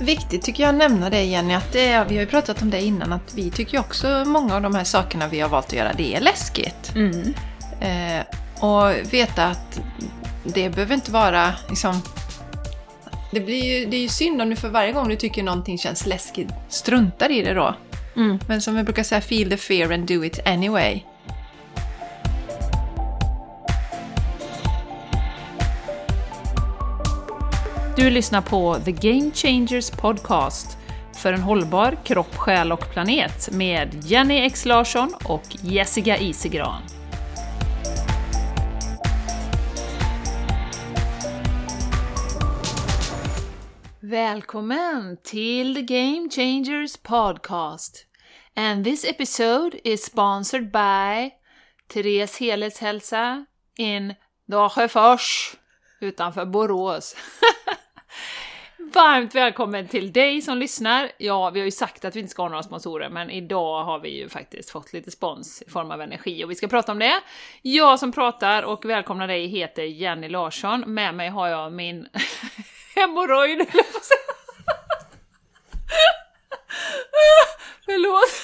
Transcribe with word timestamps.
Viktigt 0.00 0.42
tycker 0.42 0.62
jag 0.62 0.70
att 0.70 0.78
nämna 0.78 1.10
det 1.10 1.24
Jenny, 1.24 1.54
att 1.54 1.72
det 1.72 2.04
vi 2.08 2.14
har 2.14 2.22
ju 2.22 2.26
pratat 2.26 2.62
om 2.62 2.70
det 2.70 2.82
innan, 2.82 3.12
att 3.12 3.34
vi 3.34 3.50
tycker 3.50 3.80
också 3.80 4.24
många 4.26 4.56
av 4.56 4.62
de 4.62 4.74
här 4.74 4.84
sakerna 4.84 5.28
vi 5.28 5.40
har 5.40 5.48
valt 5.48 5.66
att 5.66 5.72
göra, 5.72 5.92
det 5.92 6.14
är 6.14 6.20
läskigt. 6.20 6.92
Mm. 6.94 7.34
Eh, 7.80 8.24
och 8.64 9.12
veta 9.12 9.44
att 9.44 9.80
det 10.44 10.70
behöver 10.70 10.94
inte 10.94 11.10
vara 11.10 11.52
liksom... 11.68 12.02
Det, 13.32 13.40
blir 13.40 13.64
ju, 13.64 13.86
det 13.86 13.96
är 13.96 14.00
ju 14.00 14.08
synd 14.08 14.42
om 14.42 14.50
du 14.50 14.56
för 14.56 14.68
varje 14.68 14.92
gång 14.92 15.08
du 15.08 15.16
tycker 15.16 15.42
någonting 15.42 15.78
känns 15.78 16.06
läskigt 16.06 16.48
struntar 16.68 17.30
i 17.30 17.42
det 17.42 17.54
då. 17.54 17.74
Mm. 18.16 18.38
Men 18.48 18.60
som 18.60 18.74
vi 18.74 18.82
brukar 18.82 19.02
säga, 19.02 19.20
feel 19.20 19.50
the 19.50 19.56
fear 19.56 19.92
and 19.92 20.06
do 20.06 20.24
it 20.24 20.46
anyway. 20.46 21.02
Du 27.98 28.10
lyssnar 28.10 28.42
på 28.42 28.76
The 28.84 28.92
Game 28.92 29.30
Changers 29.34 29.90
Podcast 29.90 30.78
för 31.22 31.32
en 31.32 31.40
hållbar 31.40 31.98
kropp, 32.04 32.36
själ 32.36 32.72
och 32.72 32.90
planet 32.92 33.50
med 33.52 34.04
Jenny 34.04 34.36
X 34.38 34.64
Larsson 34.64 35.14
och 35.24 35.42
Jessica 35.62 36.18
Isigran. 36.18 36.82
Välkommen 44.00 45.16
till 45.24 45.74
The 45.74 45.82
Game 45.82 46.28
Changers 46.30 46.96
Podcast. 46.96 48.06
And 48.56 48.84
this 48.84 49.04
episode 49.04 49.78
is 49.84 50.04
sponsored 50.04 50.72
by 50.72 51.30
Therese 51.88 52.40
Helhetshälsa 52.40 53.46
in 53.78 54.14
Dagefors 54.46 55.56
utanför 56.00 56.46
Borås. 56.46 57.16
Varmt 58.94 59.34
välkommen 59.34 59.88
till 59.88 60.12
dig 60.12 60.42
som 60.42 60.58
lyssnar. 60.58 61.12
Ja, 61.18 61.50
vi 61.50 61.60
har 61.60 61.64
ju 61.64 61.70
sagt 61.70 62.04
att 62.04 62.16
vi 62.16 62.20
inte 62.20 62.30
ska 62.30 62.42
ha 62.42 62.48
några 62.48 62.62
sponsorer, 62.62 63.08
men 63.08 63.30
idag 63.30 63.84
har 63.84 63.98
vi 63.98 64.08
ju 64.08 64.28
faktiskt 64.28 64.70
fått 64.70 64.92
lite 64.92 65.10
spons 65.10 65.62
i 65.62 65.70
form 65.70 65.90
av 65.90 66.00
energi 66.00 66.44
och 66.44 66.50
vi 66.50 66.54
ska 66.54 66.68
prata 66.68 66.92
om 66.92 66.98
det. 66.98 67.20
Jag 67.62 67.98
som 67.98 68.12
pratar 68.12 68.62
och 68.62 68.84
välkomnar 68.84 69.28
dig 69.28 69.46
heter 69.46 69.82
Jenny 69.82 70.28
Larsson. 70.28 70.80
Med 70.86 71.14
mig 71.14 71.28
har 71.28 71.48
jag 71.48 71.72
min 71.72 72.08
hemorrojd, 72.94 73.58
höll 73.58 73.68
jag 73.72 73.92
på 73.92 73.98
att 73.98 74.04
säga. 74.04 74.18
Förlåt. 77.84 78.34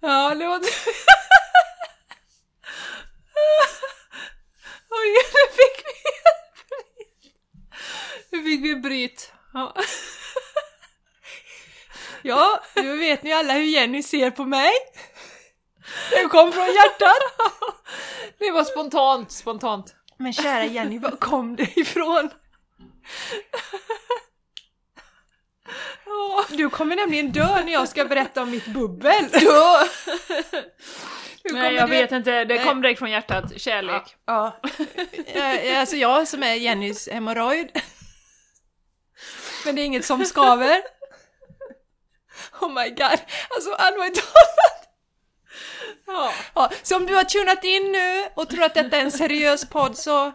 Ja, 0.00 0.34
låt... 0.34 0.62
Oj, 4.90 5.08
nu 5.12 5.52
fick 5.52 5.86
vi 5.86 5.92
nu 8.30 8.42
fick 8.42 8.64
vi 8.64 8.76
bryt. 8.76 9.32
Ja. 9.52 9.74
Ja, 12.22 12.60
nu 12.74 12.96
vet 12.96 13.22
ni 13.22 13.32
alla 13.32 13.52
hur 13.52 13.62
Jenny 13.62 14.02
ser 14.02 14.30
på 14.30 14.44
mig. 14.44 14.70
Det 16.10 16.28
kom 16.28 16.52
från 16.52 16.66
hjärtat. 16.66 17.22
Det 18.38 18.50
var 18.50 18.64
spontant, 18.64 19.32
spontant. 19.32 19.94
Men 20.18 20.32
kära 20.32 20.64
Jenny, 20.64 20.98
var 20.98 21.10
kom 21.10 21.56
det 21.56 21.76
ifrån? 21.78 22.30
Du 26.48 26.70
kommer 26.70 26.96
nämligen 26.96 27.32
dö 27.32 27.64
när 27.64 27.72
jag 27.72 27.88
ska 27.88 28.04
berätta 28.04 28.42
om 28.42 28.50
mitt 28.50 28.66
bubbel. 28.66 29.28
Då. 29.32 29.78
Nej, 31.52 31.74
jag 31.74 31.88
du- 31.88 31.90
vet 31.96 32.12
inte, 32.12 32.44
det 32.44 32.58
kom 32.58 32.82
direkt 32.82 32.98
från 32.98 33.10
hjärtat. 33.10 33.60
Kärlek. 33.60 34.16
Ja. 34.26 34.60
Eh, 35.26 35.80
Alltså 35.80 35.96
jag 35.96 36.28
som 36.28 36.42
är 36.42 36.54
Jennys 36.54 37.08
hemorrojd. 37.12 37.70
Men 39.64 39.74
det 39.74 39.82
är 39.82 39.84
inget 39.84 40.04
som 40.04 40.24
skaver. 40.24 40.80
Oh 42.60 42.68
my 42.72 42.90
god, 42.90 43.18
alltså 43.50 43.72
allvarligt. 43.78 44.22
Ja. 46.06 46.32
Ja, 46.54 46.70
så 46.82 46.96
om 46.96 47.06
du 47.06 47.14
har 47.14 47.24
tunat 47.24 47.64
in 47.64 47.92
nu 47.92 48.24
och 48.34 48.48
tror 48.50 48.62
att 48.64 48.74
detta 48.74 48.96
är 48.96 49.00
en 49.00 49.12
seriös 49.12 49.68
podd 49.68 49.96
så 49.98 50.32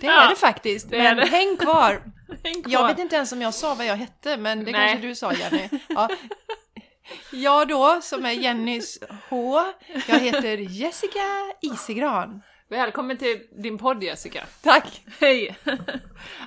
det 0.00 0.06
är 0.06 0.10
Ja, 0.12 0.28
det 0.28 0.36
faktiskt. 0.36 0.90
det 0.90 0.96
är 0.96 1.02
men 1.02 1.16
det. 1.16 1.26
häng 1.26 1.56
kvar. 1.56 2.02
Häng 2.44 2.62
kvar. 2.62 2.72
Jag 2.72 2.86
vet 2.86 2.98
inte 2.98 3.16
ens 3.16 3.32
om 3.32 3.42
jag 3.42 3.54
sa 3.54 3.74
vad 3.74 3.86
jag 3.86 3.96
hette, 3.96 4.36
men 4.36 4.64
det 4.64 4.72
Nej. 4.72 4.88
kanske 4.90 5.08
du 5.08 5.14
sa 5.14 5.32
Jenny. 5.32 5.68
Ja. 5.88 6.08
Jag 7.32 7.68
då, 7.68 8.00
som 8.02 8.24
är 8.26 8.30
Jennys 8.32 8.98
H, 9.30 9.62
jag 10.08 10.18
heter 10.18 10.56
Jessica 10.56 11.20
Isigran. 11.60 12.42
Välkommen 12.68 13.18
till 13.18 13.40
din 13.62 13.78
podd 13.78 14.02
Jessica. 14.02 14.44
Tack! 14.62 15.02
Hej! 15.20 15.56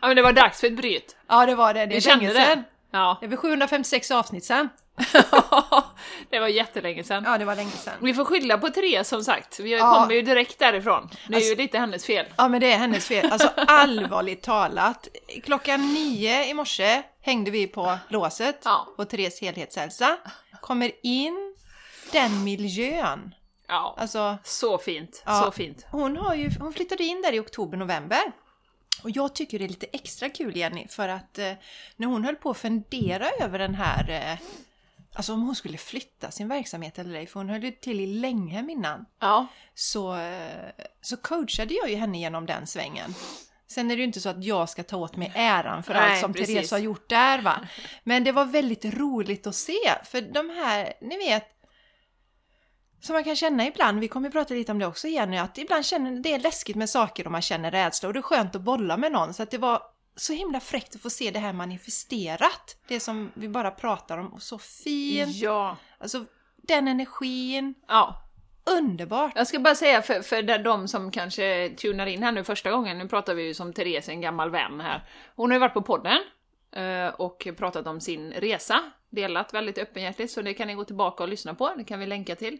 ja 0.01 0.07
men 0.07 0.15
det 0.15 0.21
var 0.21 0.33
dags 0.33 0.59
för 0.59 0.67
ett 0.67 0.77
bryt. 0.77 1.15
Ja, 1.27 1.45
det 1.45 1.55
var 1.55 1.73
det. 1.73 1.85
Det 1.85 1.97
är 1.97 2.07
länge 2.17 2.27
det. 2.33 2.45
sedan. 2.45 2.63
Ja. 2.91 3.17
Det 3.19 3.25
är 3.25 3.29
väl 3.29 3.37
756 3.37 4.11
avsnitt 4.11 4.43
sedan. 4.45 4.69
det 6.29 6.39
var 6.39 6.47
jättelänge 6.47 7.03
sedan. 7.03 7.23
Ja, 7.27 7.37
det 7.37 7.45
var 7.45 7.55
länge 7.55 7.71
sedan. 7.71 7.93
Vi 8.01 8.13
får 8.13 8.25
skylla 8.25 8.57
på 8.57 8.69
Therese 8.69 9.07
som 9.07 9.23
sagt, 9.23 9.59
vi 9.59 9.71
Ja. 9.77 9.93
kommer 9.93 10.15
ju 10.15 10.21
direkt 10.21 10.59
därifrån. 10.59 11.09
Det 11.27 11.35
är 11.35 11.39
ju 11.39 11.45
Alltså- 11.49 11.61
lite 11.61 11.77
hennes 11.79 12.05
fel. 12.05 12.25
Ja, 12.37 12.47
men 12.47 12.61
det 12.61 12.71
är 12.71 12.77
hennes 12.77 13.07
fel. 13.07 13.31
Alltså 13.31 13.49
allvarligt 13.55 14.41
talat. 14.43 15.07
Klockan 15.43 15.93
nio 15.93 16.45
i 16.49 16.53
morse 16.53 17.01
hängde 17.21 17.51
vi 17.51 17.67
på 17.67 17.97
låset 18.09 18.61
Ja. 18.65 18.87
på 18.97 19.05
Therese 19.05 19.41
helhetshälsa. 19.41 20.17
Kommer 20.61 20.91
in, 21.03 21.55
den 22.11 22.43
miljön. 22.43 23.35
Ja, 23.67 23.95
Alltså, 23.97 24.37
så 24.43 24.77
fint, 24.77 25.23
Ja. 25.25 25.41
så 25.45 25.51
fint. 25.51 25.85
hon, 25.91 26.17
har 26.17 26.35
ju, 26.35 26.51
hon 26.59 26.73
flyttade 26.73 27.03
in 27.03 27.21
där 27.21 27.33
i 27.33 27.39
oktober, 27.39 27.77
november. 27.77 28.19
Och 29.03 29.09
jag 29.09 29.35
tycker 29.35 29.59
det 29.59 29.65
är 29.65 29.69
lite 29.69 29.85
extra 29.93 30.29
kul 30.29 30.57
Jenny, 30.57 30.87
för 30.87 31.09
att 31.09 31.39
eh, 31.39 31.53
när 31.95 32.07
hon 32.07 32.23
höll 32.25 32.35
på 32.35 32.49
att 32.49 32.57
fundera 32.57 33.29
över 33.41 33.59
den 33.59 33.75
här, 33.75 34.09
eh, 34.09 34.39
alltså 35.13 35.33
om 35.33 35.41
hon 35.41 35.55
skulle 35.55 35.77
flytta 35.77 36.31
sin 36.31 36.47
verksamhet 36.47 36.99
eller 36.99 37.15
ej, 37.19 37.27
för 37.27 37.39
hon 37.39 37.49
höll 37.49 37.63
ju 37.63 37.71
till 37.71 37.99
i 37.99 38.07
Länghem 38.07 38.69
innan. 38.69 39.05
Ja, 39.19 39.47
så, 39.75 40.15
eh, 40.15 40.69
så 41.01 41.17
coachade 41.17 41.73
jag 41.73 41.89
ju 41.89 41.95
henne 41.95 42.19
genom 42.19 42.45
den 42.45 42.67
svängen. 42.67 43.15
Sen 43.67 43.91
är 43.91 43.95
det 43.95 43.99
ju 43.99 44.05
inte 44.07 44.19
så 44.19 44.29
att 44.29 44.43
jag 44.43 44.69
ska 44.69 44.83
ta 44.83 44.97
åt 44.97 45.15
mig 45.15 45.31
äran 45.35 45.83
för 45.83 45.93
Nej, 45.93 46.11
allt 46.11 46.21
som 46.21 46.33
precis. 46.33 46.55
Therese 46.55 46.71
har 46.71 46.77
gjort 46.77 47.09
där 47.09 47.41
va. 47.41 47.67
Men 48.03 48.23
det 48.23 48.31
var 48.31 48.45
väldigt 48.45 48.85
roligt 48.85 49.47
att 49.47 49.55
se, 49.55 49.95
för 50.03 50.21
de 50.21 50.49
här, 50.49 50.93
ni 51.01 51.17
vet, 51.17 51.47
som 53.01 53.13
man 53.13 53.23
kan 53.23 53.35
känna 53.35 53.67
ibland, 53.67 53.99
vi 53.99 54.07
kommer 54.07 54.27
att 54.27 54.33
prata 54.33 54.53
lite 54.53 54.71
om 54.71 54.79
det 54.79 54.85
också 54.85 55.07
Jenny, 55.07 55.37
att 55.37 55.57
ibland 55.57 55.85
känner 55.85 56.11
det 56.11 56.33
är 56.33 56.39
läskigt 56.39 56.75
med 56.75 56.89
saker 56.89 57.25
och 57.25 57.31
man 57.31 57.41
känner 57.41 57.71
rädsla 57.71 58.07
och 58.07 58.13
det 58.13 58.19
är 58.19 58.21
skönt 58.21 58.55
att 58.55 58.61
bolla 58.61 58.97
med 58.97 59.11
någon. 59.11 59.33
Så 59.33 59.43
att 59.43 59.51
det 59.51 59.57
var 59.57 59.81
så 60.15 60.33
himla 60.33 60.59
fräckt 60.59 60.95
att 60.95 61.01
få 61.01 61.09
se 61.09 61.31
det 61.31 61.39
här 61.39 61.53
manifesterat. 61.53 62.77
Det 62.87 62.99
som 62.99 63.31
vi 63.33 63.49
bara 63.49 63.71
pratar 63.71 64.17
om, 64.17 64.33
och 64.33 64.41
så 64.41 64.59
fint. 64.59 65.35
ja, 65.35 65.77
Alltså 65.97 66.25
den 66.55 66.87
energin, 66.87 67.73
ja. 67.87 68.26
Underbart! 68.67 69.31
Jag 69.35 69.47
ska 69.47 69.59
bara 69.59 69.75
säga 69.75 70.01
för, 70.01 70.21
för 70.21 70.57
de- 70.63 70.87
som 70.87 71.11
kanske 71.11 71.69
tunar 71.69 72.05
in 72.05 72.23
här 72.23 72.31
nu 72.31 72.43
första 72.43 72.71
gången, 72.71 72.97
nu 72.97 73.07
pratar 73.07 73.33
vi 73.33 73.43
ju 73.43 73.53
som 73.53 73.73
Therese, 73.73 74.09
en 74.09 74.21
gammal 74.21 74.49
vän 74.49 74.79
här. 74.81 75.03
Hon 75.35 75.49
har 75.51 75.55
ju 75.55 75.59
varit 75.59 75.73
på 75.73 75.81
podden 75.81 76.17
eh, 76.75 77.07
och 77.07 77.47
pratat 77.57 77.87
om 77.87 78.01
sin 78.01 78.31
resa, 78.31 78.79
delat 79.09 79.53
väldigt 79.53 79.77
öppenhjärtigt, 79.77 80.31
så 80.33 80.41
det 80.41 80.53
kan 80.53 80.67
ni 80.67 80.73
gå 80.73 80.83
tillbaka 80.85 81.23
och 81.23 81.29
lyssna 81.29 81.53
på, 81.53 81.73
det 81.77 81.83
kan 81.83 81.99
vi 81.99 82.05
länka 82.05 82.35
till. 82.35 82.57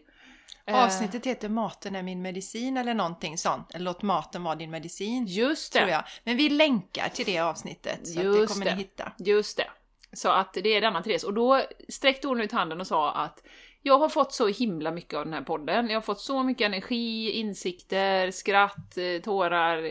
Eh, 0.66 0.84
Avsnittet 0.84 1.26
heter 1.26 1.48
Maten 1.48 1.96
är 1.96 2.02
min 2.02 2.22
medicin 2.22 2.76
eller 2.76 2.94
någonting 2.94 3.38
sånt. 3.38 3.74
Eller 3.74 3.84
låt 3.84 4.02
maten 4.02 4.42
vara 4.42 4.54
din 4.54 4.70
medicin. 4.70 5.26
Just 5.26 5.72
det. 5.72 5.78
Tror 5.78 5.90
jag. 5.90 6.04
Men 6.24 6.36
vi 6.36 6.48
länkar 6.48 7.08
till 7.08 7.24
det 7.26 7.38
avsnittet 7.38 8.06
så 8.08 8.18
att 8.20 8.24
det 8.24 8.38
Just 8.38 8.52
kommer 8.52 8.64
det. 8.66 8.72
ni 8.74 8.78
hitta. 8.78 9.12
Just 9.18 9.56
det. 9.56 9.66
Så 10.12 10.28
att 10.28 10.54
det 10.54 10.68
är 10.76 10.80
denna 10.80 11.02
Therese. 11.02 11.24
Och 11.24 11.34
då 11.34 11.62
sträckte 11.88 12.28
hon 12.28 12.40
ut 12.40 12.52
handen 12.52 12.80
och 12.80 12.86
sa 12.86 13.12
att 13.12 13.42
jag 13.88 13.98
har 13.98 14.08
fått 14.08 14.32
så 14.32 14.46
himla 14.48 14.90
mycket 14.90 15.14
av 15.14 15.24
den 15.24 15.34
här 15.34 15.42
podden. 15.42 15.88
Jag 15.88 15.96
har 15.96 16.02
fått 16.02 16.20
så 16.20 16.42
mycket 16.42 16.66
energi, 16.66 17.30
insikter, 17.30 18.30
skratt, 18.30 18.98
eh, 18.98 19.22
tårar, 19.22 19.82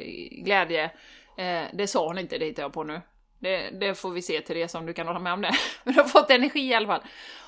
glädje. 0.43 0.83
Eh, 1.37 1.63
det 1.73 1.87
sa 1.87 2.07
hon 2.07 2.17
inte, 2.17 2.37
det 2.37 2.45
hittar 2.45 2.63
jag 2.63 2.73
på 2.73 2.83
nu. 2.83 3.01
Det, 3.39 3.69
det 3.69 3.95
får 3.95 4.11
vi 4.11 4.21
se 4.21 4.41
Therese 4.41 4.75
om 4.75 4.85
du 4.85 4.93
kan 4.93 5.07
hålla 5.07 5.19
med 5.19 5.33
om 5.33 5.41
det. 5.41 5.51
Men 5.83 5.93
du 5.93 6.01
har 6.01 6.07
fått 6.07 6.31
energi 6.31 6.59
i 6.59 6.73
alla 6.73 6.87
fall 6.87 7.01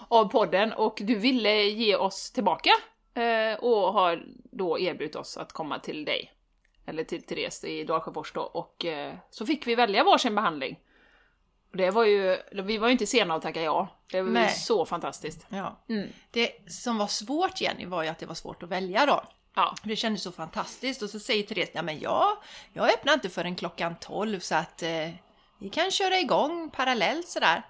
av 0.08 0.26
podden 0.26 0.74
och 0.74 0.98
du 1.02 1.16
ville 1.16 1.64
ge 1.64 1.96
oss 1.96 2.32
tillbaka 2.32 2.72
eh, 3.14 3.60
och 3.60 3.94
har 3.94 4.24
då 4.52 4.80
erbjudit 4.80 5.16
oss 5.16 5.38
att 5.38 5.54
komma 5.54 5.80
till 5.80 6.06
dig. 6.06 6.34
Eller 6.86 7.04
till 7.04 7.24
Therese 7.24 7.64
i 7.64 7.84
Dalsjöfors 7.84 8.32
då 8.34 8.42
och 8.42 8.86
eh, 8.86 9.14
så 9.30 9.46
fick 9.46 9.68
vi 9.68 9.76
välja 9.76 10.04
varsin 10.04 10.36
behandling. 10.36 10.80
Det 11.72 11.92
var 11.92 12.06
ju, 12.06 12.38
vi 12.52 12.78
var 12.78 12.88
ju 12.88 12.92
inte 12.92 13.08
sena 13.08 13.36
att 13.36 13.42
tacka 13.42 13.62
ja. 13.62 13.88
Det 14.12 14.22
var 14.22 14.28
ju 14.28 14.34
Nej. 14.34 14.50
så 14.50 14.86
fantastiskt. 14.86 15.46
Ja. 15.50 15.80
Mm. 15.90 16.10
Det 16.32 16.72
som 16.72 16.98
var 16.98 17.08
svårt 17.08 17.62
Jenny 17.62 17.86
var 17.86 18.04
ju 18.04 18.10
att 18.10 18.20
det 18.20 18.26
var 18.26 18.36
svårt 18.36 18.64
att 18.64 18.70
välja 18.70 19.06
då. 19.06 19.24
Ja. 19.56 19.76
Det 19.84 19.96
kändes 19.96 20.24
så 20.24 20.32
fantastiskt 20.32 21.02
och 21.02 21.10
så 21.10 21.20
säger 21.20 21.44
Therese, 21.44 21.70
ja 21.74 21.82
men 21.82 22.00
jag, 22.00 22.38
jag 22.74 22.94
öppnar 22.94 23.14
inte 23.14 23.30
förrän 23.30 23.56
klockan 23.56 23.96
12 23.96 24.40
så 24.40 24.56
att 24.56 24.84
eh, 24.84 25.10
vi 25.60 25.70
kan 25.70 25.92
köra 25.92 26.20
igång 26.20 26.70
parallellt 26.70 27.28
sådär. 27.28 27.64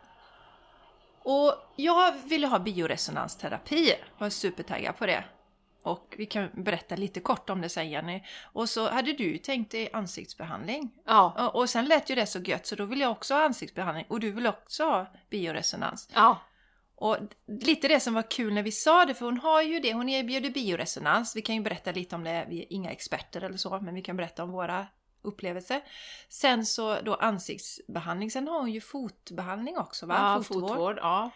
Och 1.23 1.53
jag 1.75 2.11
ville 2.11 2.47
ha 2.47 2.59
bioresonansterapi, 2.59 3.93
var 4.17 4.29
supertaggad 4.29 4.97
på 4.97 5.05
det. 5.05 5.23
Och 5.83 6.15
vi 6.17 6.25
kan 6.25 6.49
berätta 6.53 6.95
lite 6.95 7.19
kort 7.19 7.49
om 7.49 7.61
det 7.61 7.69
sen 7.69 7.89
Jenny. 7.89 8.23
Och 8.43 8.69
så 8.69 8.89
hade 8.89 9.13
du 9.13 9.37
tänkt 9.37 9.71
dig 9.71 9.89
ansiktsbehandling. 9.93 10.91
Ja. 11.05 11.49
Och, 11.53 11.61
och 11.61 11.69
sen 11.69 11.85
lät 11.85 12.09
ju 12.09 12.15
det 12.15 12.25
så 12.25 12.39
gött 12.39 12.65
så 12.67 12.75
då 12.75 12.85
vill 12.85 13.01
jag 13.01 13.11
också 13.11 13.33
ha 13.33 13.45
ansiktsbehandling 13.45 14.05
och 14.09 14.19
du 14.19 14.31
vill 14.31 14.47
också 14.47 14.83
ha 14.83 15.07
bioresonans. 15.29 16.09
Ja. 16.13 16.37
Och 16.95 17.17
lite 17.47 17.87
det 17.87 17.99
som 17.99 18.13
var 18.13 18.31
kul 18.31 18.53
när 18.53 18.63
vi 18.63 18.71
sa 18.71 19.05
det, 19.05 19.13
för 19.13 19.25
hon 19.25 19.37
har 19.37 19.61
ju 19.61 19.79
det, 19.79 19.93
hon 19.93 20.09
erbjuder 20.09 20.49
bioresonans. 20.49 21.35
Vi 21.35 21.41
kan 21.41 21.55
ju 21.55 21.61
berätta 21.61 21.91
lite 21.91 22.15
om 22.15 22.23
det, 22.23 22.45
vi 22.49 22.61
är 22.61 22.73
inga 22.73 22.91
experter 22.91 23.41
eller 23.41 23.57
så, 23.57 23.79
men 23.79 23.95
vi 23.95 24.01
kan 24.01 24.17
berätta 24.17 24.43
om 24.43 24.51
våra 24.51 24.87
upplevelser. 25.21 25.81
Sen 26.29 26.65
så 26.65 27.01
då 27.01 27.15
ansiktsbehandling, 27.15 28.31
sen 28.31 28.47
har 28.47 28.59
hon 28.59 28.71
ju 28.71 28.81
fotbehandling 28.81 29.77
också 29.77 30.05
va? 30.05 30.15
Ja, 30.17 30.43
fotvård. 30.43 30.97
Ja. 31.01 31.31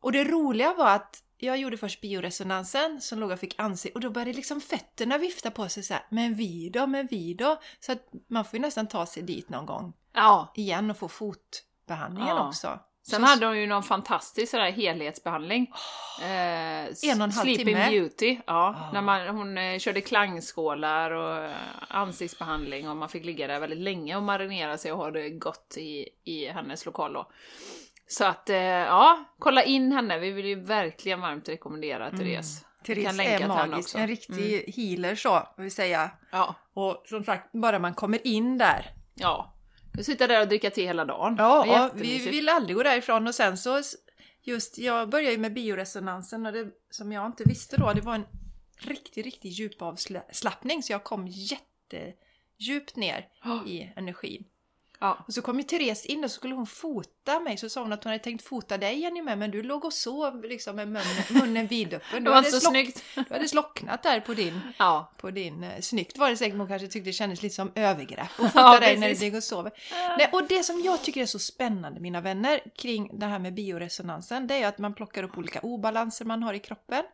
Och 0.00 0.12
det 0.12 0.24
roliga 0.24 0.74
var 0.74 0.94
att 0.94 1.22
jag 1.46 1.58
gjorde 1.58 1.76
först 1.76 2.00
bioresonansen, 2.00 3.00
som 3.00 3.18
låg 3.18 3.30
och 3.30 3.38
fick 3.38 3.54
ansikte 3.58 3.94
och 3.94 4.00
då 4.00 4.10
började 4.10 4.32
liksom 4.32 4.60
fötterna 4.60 5.18
vifta 5.18 5.50
på 5.50 5.68
sig 5.68 5.82
så 5.82 5.94
här, 5.94 6.02
men 6.08 6.34
vi 6.34 6.70
då, 6.70 6.86
men 6.86 7.06
vi 7.10 7.34
då? 7.34 7.60
Så 7.80 7.92
att 7.92 8.08
man 8.28 8.44
får 8.44 8.54
ju 8.54 8.60
nästan 8.60 8.86
ta 8.88 9.06
sig 9.06 9.22
dit 9.22 9.48
någon 9.48 9.66
gång 9.66 9.92
ja. 10.14 10.52
igen 10.56 10.90
och 10.90 10.96
få 10.96 11.08
fotbehandlingen 11.08 12.36
Ja. 12.36 12.48
också. 12.48 12.78
Sen 13.06 13.20
Så- 13.20 13.26
hade 13.26 13.46
hon 13.46 13.58
ju 13.60 13.66
någon 13.66 13.82
fantastisk 13.82 14.50
sådär 14.50 14.70
helhetsbehandling. 14.70 15.72
Eh, 16.20 16.28
En 16.28 16.86
och 16.86 17.04
en 17.04 17.20
halv 17.20 17.30
Sleeping 17.30 17.66
timme. 17.66 17.90
Beauty, 17.90 18.38
ja. 18.46 18.76
Ah. 18.78 18.92
När 18.92 19.00
man, 19.00 19.28
hon 19.36 19.58
eh, 19.58 19.78
körde 19.78 20.00
klangskålar 20.00 21.10
och 21.10 21.44
eh, 21.44 21.56
ansiktsbehandling 21.88 22.88
och 22.88 22.96
man 22.96 23.08
fick 23.08 23.24
ligga 23.24 23.46
där 23.46 23.60
väldigt 23.60 23.78
länge 23.78 24.16
och 24.16 24.22
marinera 24.22 24.78
sig 24.78 24.92
och 24.92 24.98
ha 24.98 25.10
det 25.10 25.30
gott 25.30 25.74
i, 25.76 26.08
i 26.24 26.46
hennes 26.48 26.86
lokal 26.86 27.12
då. 27.12 27.30
Så 28.12 28.24
att, 28.24 28.50
eh, 28.50 28.56
ja, 28.56 29.24
kolla 29.38 29.64
in 29.64 29.92
henne. 29.92 30.18
Vi 30.18 30.30
vill 30.30 30.46
ju 30.46 30.60
verkligen 30.60 31.20
varmt 31.20 31.48
rekommendera 31.48 32.10
Therese. 32.10 32.64
Vi 32.80 32.86
Therese 32.86 33.06
kan 33.06 33.16
länka 33.16 33.44
är 33.44 33.48
magisk, 33.48 33.94
en 33.94 34.08
riktig 34.08 34.74
healer 34.76 35.14
så, 35.14 35.48
vill 35.56 35.70
säga. 35.70 36.10
Ja, 36.32 36.54
Och 36.74 37.02
som 37.06 37.24
sagt, 37.24 37.52
bara 37.52 37.78
man 37.78 37.94
kommer 37.94 38.26
in 38.26 38.58
där. 38.58 38.90
ja. 39.14 39.48
Du 39.94 40.04
sitta 40.04 40.26
där 40.26 40.40
och 40.40 40.48
dricka 40.48 40.70
te 40.70 40.86
hela 40.86 41.04
dagen. 41.04 41.34
Ja, 41.38 41.66
ja 41.66 41.90
vi 41.94 42.30
vill 42.30 42.48
aldrig 42.48 42.76
gå 42.76 42.82
därifrån 42.82 43.26
och 43.26 43.34
sen 43.34 43.58
så 43.58 43.80
just, 44.42 44.78
jag 44.78 45.08
började 45.08 45.32
ju 45.32 45.38
med 45.38 45.52
bioresonansen 45.54 46.46
och 46.46 46.52
det 46.52 46.68
som 46.90 47.12
jag 47.12 47.26
inte 47.26 47.44
visste 47.44 47.76
då, 47.76 47.92
det 47.92 48.00
var 48.00 48.14
en 48.14 48.26
riktig, 48.78 49.26
riktig 49.26 49.48
djupavslappning 49.48 50.82
så 50.82 50.92
jag 50.92 51.04
kom 51.04 51.26
jättedjupt 51.28 52.96
ner 52.96 53.28
Ja. 53.44 53.64
i 53.66 53.92
energin. 53.96 54.44
Ja. 55.02 55.18
Och 55.26 55.34
så 55.34 55.42
kom 55.42 55.58
ju 55.58 55.62
Therese 55.62 56.06
in 56.06 56.24
och 56.24 56.30
så 56.30 56.34
skulle 56.34 56.54
hon 56.54 56.66
fota 56.66 57.40
mig, 57.40 57.56
så 57.56 57.68
sa 57.68 57.82
hon 57.82 57.92
att 57.92 58.04
hon 58.04 58.10
hade 58.10 58.24
tänkt 58.24 58.44
fota 58.44 58.78
dig 58.78 58.98
Jenny 58.98 59.22
med, 59.22 59.38
men 59.38 59.50
du 59.50 59.62
låg 59.62 59.84
och 59.84 59.92
sov 59.92 60.44
liksom 60.44 60.76
med 60.76 60.88
munnen, 60.88 61.24
munnen 61.30 61.66
vidöppen. 61.66 62.08
Det 62.12 62.20
Du 62.20 62.24
var 62.30 62.36
hade, 62.36 62.50
så 62.50 62.60
slock, 62.60 62.72
snyggt. 62.72 63.04
du 63.28 63.34
hade 63.34 63.48
slocknat 63.48 64.02
där 64.02 64.20
på 64.20 64.34
din 64.34 64.60
Ja. 64.78 65.10
på 65.16 65.30
din... 65.30 65.64
Eh, 65.64 65.80
snyggt 65.80 66.18
var 66.18 66.30
det 66.30 66.36
säkert, 66.36 66.58
hon 66.58 66.68
kanske 66.68 66.88
tyckte 66.88 67.08
det 67.08 67.12
kändes 67.12 67.42
lite 67.42 67.54
som 67.54 67.72
övergrepp 67.74 68.20
att 68.20 68.36
fota 68.52 68.60
Ja, 68.60 68.80
dig 68.80 68.96
när 68.98 69.08
du 69.08 69.14
ligger 69.14 69.36
och 69.36 69.44
sover. 69.44 69.72
Nej, 70.18 70.28
och 70.32 70.48
det 70.48 70.62
som 70.62 70.80
jag 70.80 71.02
tycker 71.02 71.22
är 71.22 71.26
så 71.26 71.38
spännande, 71.38 72.00
mina 72.00 72.20
vänner, 72.20 72.60
kring 72.76 73.18
det 73.18 73.26
här 73.26 73.38
med 73.38 73.54
bioresonansen, 73.54 74.46
det 74.46 74.62
är 74.62 74.68
att 74.68 74.78
man 74.78 74.94
plockar 74.94 75.22
upp 75.22 75.38
olika 75.38 75.60
obalanser 75.60 76.24
man 76.24 76.42
har 76.42 76.54
i 76.54 76.58
kroppen. 76.58 77.04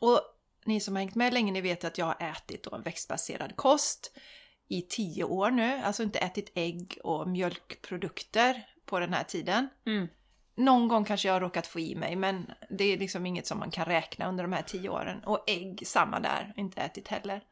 Och 0.00 0.20
ni 0.64 0.80
som 0.80 0.94
har 0.96 1.00
hängt 1.00 1.14
med 1.14 1.34
länge, 1.34 1.52
ni 1.52 1.60
vet 1.60 1.84
att 1.84 1.98
jag 1.98 2.06
har 2.06 2.16
ätit 2.20 2.66
en 2.66 2.82
växtbaserad 2.82 3.56
kost 3.56 4.12
i 4.72 4.82
tio 4.82 5.24
år 5.24 5.50
nu, 5.50 5.80
alltså 5.84 6.02
inte 6.02 6.18
ätit 6.18 6.52
ägg 6.54 6.98
och 7.04 7.28
mjölkprodukter 7.28 8.66
på 8.86 9.00
den 9.00 9.12
här 9.12 9.24
tiden. 9.24 9.68
Mm. 9.86 10.08
Någon 10.54 10.88
gång 10.88 11.04
kanske 11.04 11.28
jag 11.28 11.32
har 11.34 11.40
råkat 11.40 11.66
få 11.66 11.80
i 11.80 11.94
mig, 11.94 12.16
men 12.16 12.50
det 12.70 12.84
är 12.84 12.98
liksom 12.98 13.26
inget 13.26 13.46
som 13.46 13.58
man 13.58 13.70
kan 13.70 13.84
räkna 13.84 14.28
under 14.28 14.44
de 14.44 14.52
här 14.52 14.62
tio 14.62 14.88
åren. 14.88 15.24
Och 15.24 15.44
ägg, 15.46 15.82
samma 15.86 16.20
där, 16.20 16.52
inte 16.56 16.80
ätit 16.80 17.08
heller. 17.08 17.42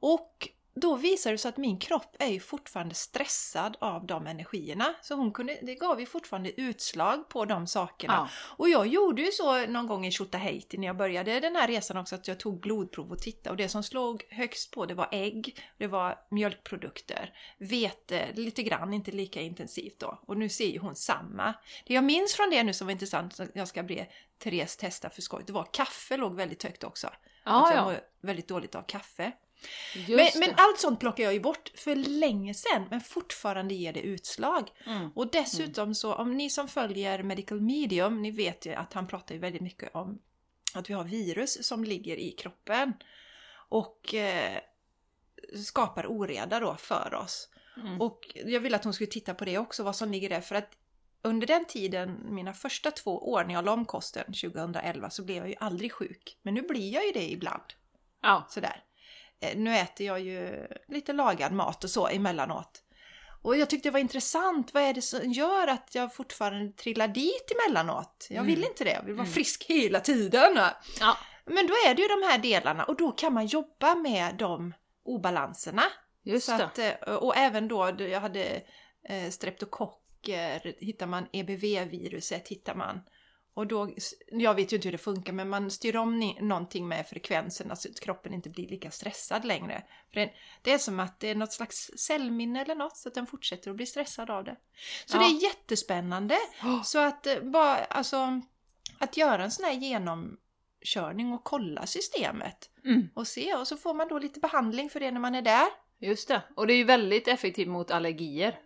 Och 0.00 0.48
då 0.74 0.96
visar 0.96 1.32
det 1.32 1.38
sig 1.38 1.48
att 1.48 1.56
min 1.56 1.78
kropp 1.78 2.16
är 2.18 2.26
ju 2.26 2.40
fortfarande 2.40 2.94
stressad 2.94 3.76
av 3.80 4.06
de 4.06 4.26
energierna. 4.26 4.94
Så 5.02 5.14
hon 5.14 5.32
kunde, 5.32 5.58
det 5.62 5.74
gav 5.74 6.00
ju 6.00 6.06
fortfarande 6.06 6.60
utslag 6.60 7.28
på 7.28 7.44
de 7.44 7.66
sakerna. 7.66 8.14
Ja. 8.14 8.28
Och 8.56 8.68
jag 8.68 8.86
gjorde 8.86 9.22
ju 9.22 9.32
så 9.32 9.66
någon 9.66 9.86
gång 9.86 10.06
i 10.06 10.10
Tjotahejti 10.10 10.78
när 10.78 10.86
jag 10.86 10.96
började 10.96 11.40
den 11.40 11.56
här 11.56 11.68
resan 11.68 11.96
också 11.96 12.14
att 12.14 12.28
jag 12.28 12.40
tog 12.40 12.60
blodprov 12.60 13.12
och 13.12 13.18
tittade 13.18 13.50
och 13.50 13.56
det 13.56 13.68
som 13.68 13.82
slog 13.82 14.22
högst 14.30 14.70
på 14.70 14.86
det 14.86 14.94
var 14.94 15.08
ägg, 15.12 15.62
det 15.78 15.86
var 15.86 16.18
mjölkprodukter, 16.30 17.34
vete, 17.58 18.28
lite 18.34 18.62
grann, 18.62 18.92
inte 18.92 19.10
lika 19.10 19.40
intensivt 19.40 19.98
då. 19.98 20.18
Och 20.26 20.36
nu 20.36 20.48
ser 20.48 20.68
ju 20.68 20.78
hon 20.78 20.94
samma. 20.94 21.54
Det 21.86 21.94
jag 21.94 22.04
minns 22.04 22.34
från 22.34 22.50
det 22.50 22.62
nu 22.62 22.72
som 22.72 22.86
var 22.86 22.92
intressant, 22.92 23.34
som 23.34 23.48
jag 23.54 23.68
ska 23.68 23.82
be 23.82 24.06
Therese 24.38 24.76
testa 24.76 25.10
för 25.10 25.22
skoj, 25.22 25.42
det 25.46 25.52
var 25.52 25.68
kaffe 25.72 26.16
låg 26.16 26.36
väldigt 26.36 26.62
högt 26.62 26.84
också. 26.84 27.10
Ja, 27.44 27.64
att 27.64 27.74
jag 27.74 27.78
ja. 27.78 27.84
mår 27.84 28.00
väldigt 28.20 28.48
dåligt 28.48 28.74
av 28.74 28.82
kaffe. 28.82 29.32
Men, 30.08 30.28
men 30.36 30.54
allt 30.56 30.80
sånt 30.80 31.00
plockar 31.00 31.24
jag 31.24 31.34
ju 31.34 31.40
bort 31.40 31.70
för 31.74 31.94
länge 31.96 32.54
sedan, 32.54 32.86
men 32.90 33.00
fortfarande 33.00 33.74
ger 33.74 33.92
det 33.92 34.00
utslag. 34.00 34.70
Mm. 34.86 35.10
Och 35.14 35.30
dessutom 35.30 35.94
så, 35.94 36.14
om 36.14 36.36
ni 36.36 36.50
som 36.50 36.68
följer 36.68 37.22
Medical 37.22 37.60
Medium, 37.60 38.22
ni 38.22 38.30
vet 38.30 38.66
ju 38.66 38.74
att 38.74 38.92
han 38.92 39.06
pratar 39.06 39.34
ju 39.34 39.40
väldigt 39.40 39.62
mycket 39.62 39.94
om 39.94 40.18
att 40.74 40.90
vi 40.90 40.94
har 40.94 41.04
virus 41.04 41.66
som 41.66 41.84
ligger 41.84 42.16
i 42.16 42.30
kroppen 42.30 42.92
och 43.68 44.14
eh, 44.14 44.58
skapar 45.64 46.06
oreda 46.06 46.60
då 46.60 46.76
för 46.76 47.14
oss. 47.14 47.48
Mm. 47.76 48.00
Och 48.00 48.20
jag 48.34 48.60
ville 48.60 48.76
att 48.76 48.84
hon 48.84 48.94
skulle 48.94 49.10
titta 49.10 49.34
på 49.34 49.44
det 49.44 49.58
också, 49.58 49.82
vad 49.82 49.96
som 49.96 50.12
ligger 50.12 50.28
där, 50.28 50.40
för 50.40 50.54
att 50.54 50.76
under 51.22 51.46
den 51.46 51.64
tiden, 51.64 52.34
mina 52.34 52.52
första 52.52 52.90
två 52.90 53.30
år 53.32 53.44
när 53.44 53.54
jag 53.54 53.64
la 53.64 53.72
om 53.72 53.84
kosten 53.84 54.24
2011, 54.24 55.10
så 55.10 55.24
blev 55.24 55.36
jag 55.36 55.48
ju 55.48 55.54
aldrig 55.60 55.92
sjuk. 55.92 56.38
Men 56.42 56.54
nu 56.54 56.62
blir 56.62 56.92
jag 56.92 57.06
ju 57.06 57.12
det 57.12 57.30
ibland. 57.30 57.62
Ja. 58.22 58.46
Sådär. 58.48 58.84
Eh, 59.50 59.56
Nu 59.56 59.76
äter 59.76 60.06
jag 60.06 60.20
ju 60.20 60.66
lite 60.88 61.12
lagad 61.12 61.52
mat 61.52 61.84
och 61.84 61.90
så 61.90 62.08
emellanåt. 62.08 62.80
Och 63.42 63.56
jag 63.56 63.70
tyckte 63.70 63.88
det 63.88 63.92
var 63.92 64.00
intressant. 64.00 64.74
Vad 64.74 64.82
är 64.82 64.94
det 64.94 65.02
som 65.02 65.32
gör 65.32 65.66
att 65.68 65.94
jag 65.94 66.14
fortfarande 66.14 66.72
trillar 66.72 67.08
dit 67.08 67.50
emellanåt? 67.50 68.26
Jag 68.30 68.42
vill 68.42 68.58
Mm. 68.58 68.68
inte 68.70 68.84
det. 68.84 68.90
Jag 68.90 69.02
vill 69.02 69.14
vara 69.14 69.22
Mm. 69.24 69.32
frisk 69.34 69.64
hela 69.64 70.00
tiden. 70.00 70.58
ja. 71.00 71.16
Men 71.46 71.66
då 71.66 71.72
är 71.86 71.94
det 71.94 72.02
ju 72.02 72.08
de 72.08 72.22
här 72.26 72.38
delarna 72.38 72.84
och 72.84 72.96
då 72.96 73.12
kan 73.12 73.32
man 73.32 73.46
jobba 73.46 73.94
med 73.94 74.34
de 74.34 74.74
obalanserna. 75.04 75.82
Just 76.22 76.48
att, 76.48 76.78
eh, 76.78 76.92
och 77.14 77.36
även 77.36 77.68
då, 77.68 77.90
då 77.90 78.04
jag 78.08 78.20
hade 78.20 78.62
eh, 79.08 79.30
streptokocker, 79.30 80.74
hittar 80.80 81.06
man 81.06 81.26
EBV-viruset, 81.32 82.48
hittar 82.48 82.74
man. 82.74 83.00
Och 83.56 83.66
då, 83.66 83.90
jag 84.30 84.54
vet 84.54 84.72
ju 84.72 84.76
inte 84.76 84.88
hur 84.88 84.92
det 84.92 84.98
funkar, 84.98 85.32
men 85.32 85.48
man 85.48 85.70
styr 85.70 85.96
om 85.96 86.34
någonting 86.40 86.88
med 86.88 87.06
frekvensen, 87.08 87.70
alltså 87.70 87.88
att 87.88 88.00
kroppen 88.00 88.34
inte 88.34 88.50
blir 88.50 88.68
lika 88.68 88.90
stressad 88.90 89.44
längre. 89.44 89.82
För 90.12 90.20
det, 90.20 90.32
det 90.62 90.72
är 90.72 90.78
som 90.78 91.00
att 91.00 91.20
det 91.20 91.28
är 91.28 91.34
något 91.34 91.52
slags 91.52 91.90
cellminne 91.98 92.60
eller 92.62 92.74
något, 92.74 92.96
så 92.96 93.08
att 93.08 93.14
den 93.14 93.26
fortsätter 93.26 93.70
att 93.70 93.76
bli 93.76 93.86
stressad 93.86 94.30
av 94.30 94.44
det. 94.44 94.56
Så 95.06 95.16
Ja. 95.16 95.20
det 95.20 95.26
är 95.26 95.42
jättespännande. 95.42 96.36
Oh. 96.62 96.82
Så 96.82 96.98
att 96.98 97.26
eh, 97.26 97.40
bara, 97.40 97.76
alltså, 97.84 98.40
att 98.98 99.16
göra 99.16 99.44
en 99.44 99.50
sån 99.50 99.64
här 99.64 99.72
genomkörning 99.72 101.32
och 101.32 101.44
kolla 101.44 101.86
systemet 101.86 102.70
Mm. 102.84 103.08
och 103.14 103.26
se, 103.26 103.54
och 103.54 103.68
så 103.68 103.76
får 103.76 103.94
man 103.94 104.08
då 104.08 104.18
lite 104.18 104.40
behandling 104.40 104.90
för 104.90 105.00
det 105.00 105.10
när 105.10 105.20
man 105.20 105.34
är 105.34 105.42
där. 105.42 105.66
Just 105.98 106.28
det. 106.28 106.42
Och 106.56 106.66
det 106.66 106.72
är 106.72 106.76
ju 106.76 106.84
väldigt 106.84 107.28
effektivt 107.28 107.68
mot 107.68 107.90
allergier. 107.90 108.58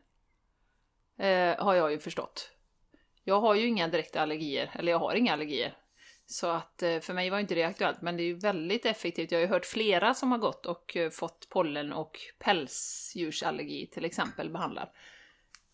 Eh, 1.19 1.65
har 1.65 1.75
jag 1.75 1.93
ju 1.93 1.99
förstått. 1.99 2.51
Jag 3.25 3.41
har 3.41 3.55
ju 3.55 3.67
inga 3.67 3.89
direkta 3.89 4.21
allergier, 4.21 4.71
eller 4.75 4.93
jag 4.93 4.99
har 4.99 5.15
inga 5.15 5.33
allergier. 5.33 5.77
Så 6.27 6.47
att 6.47 6.83
eh, 6.83 7.01
för 7.01 7.15
mig 7.15 7.31
var 7.31 7.39
inte 7.39 7.55
det 7.55 7.65
aktuellt, 7.65 8.03
men 8.03 8.17
det 8.17 8.23
är 8.23 8.25
ju 8.25 8.35
väldigt 8.35 8.87
effektivt. 8.87 9.33
Jag 9.33 9.39
har 9.39 9.43
ju 9.43 9.49
hört 9.49 9.67
flera 9.67 10.15
som 10.15 10.33
har 10.33 10.39
gått 10.39 10.67
och 10.67 10.97
eh, 10.97 11.11
fått 11.11 11.49
pollen 11.49 11.93
och 11.93 12.19
pälsdjursallergi 12.39 13.87
till 13.87 14.05
exempel 14.05 14.51
behandlad. 14.51 14.89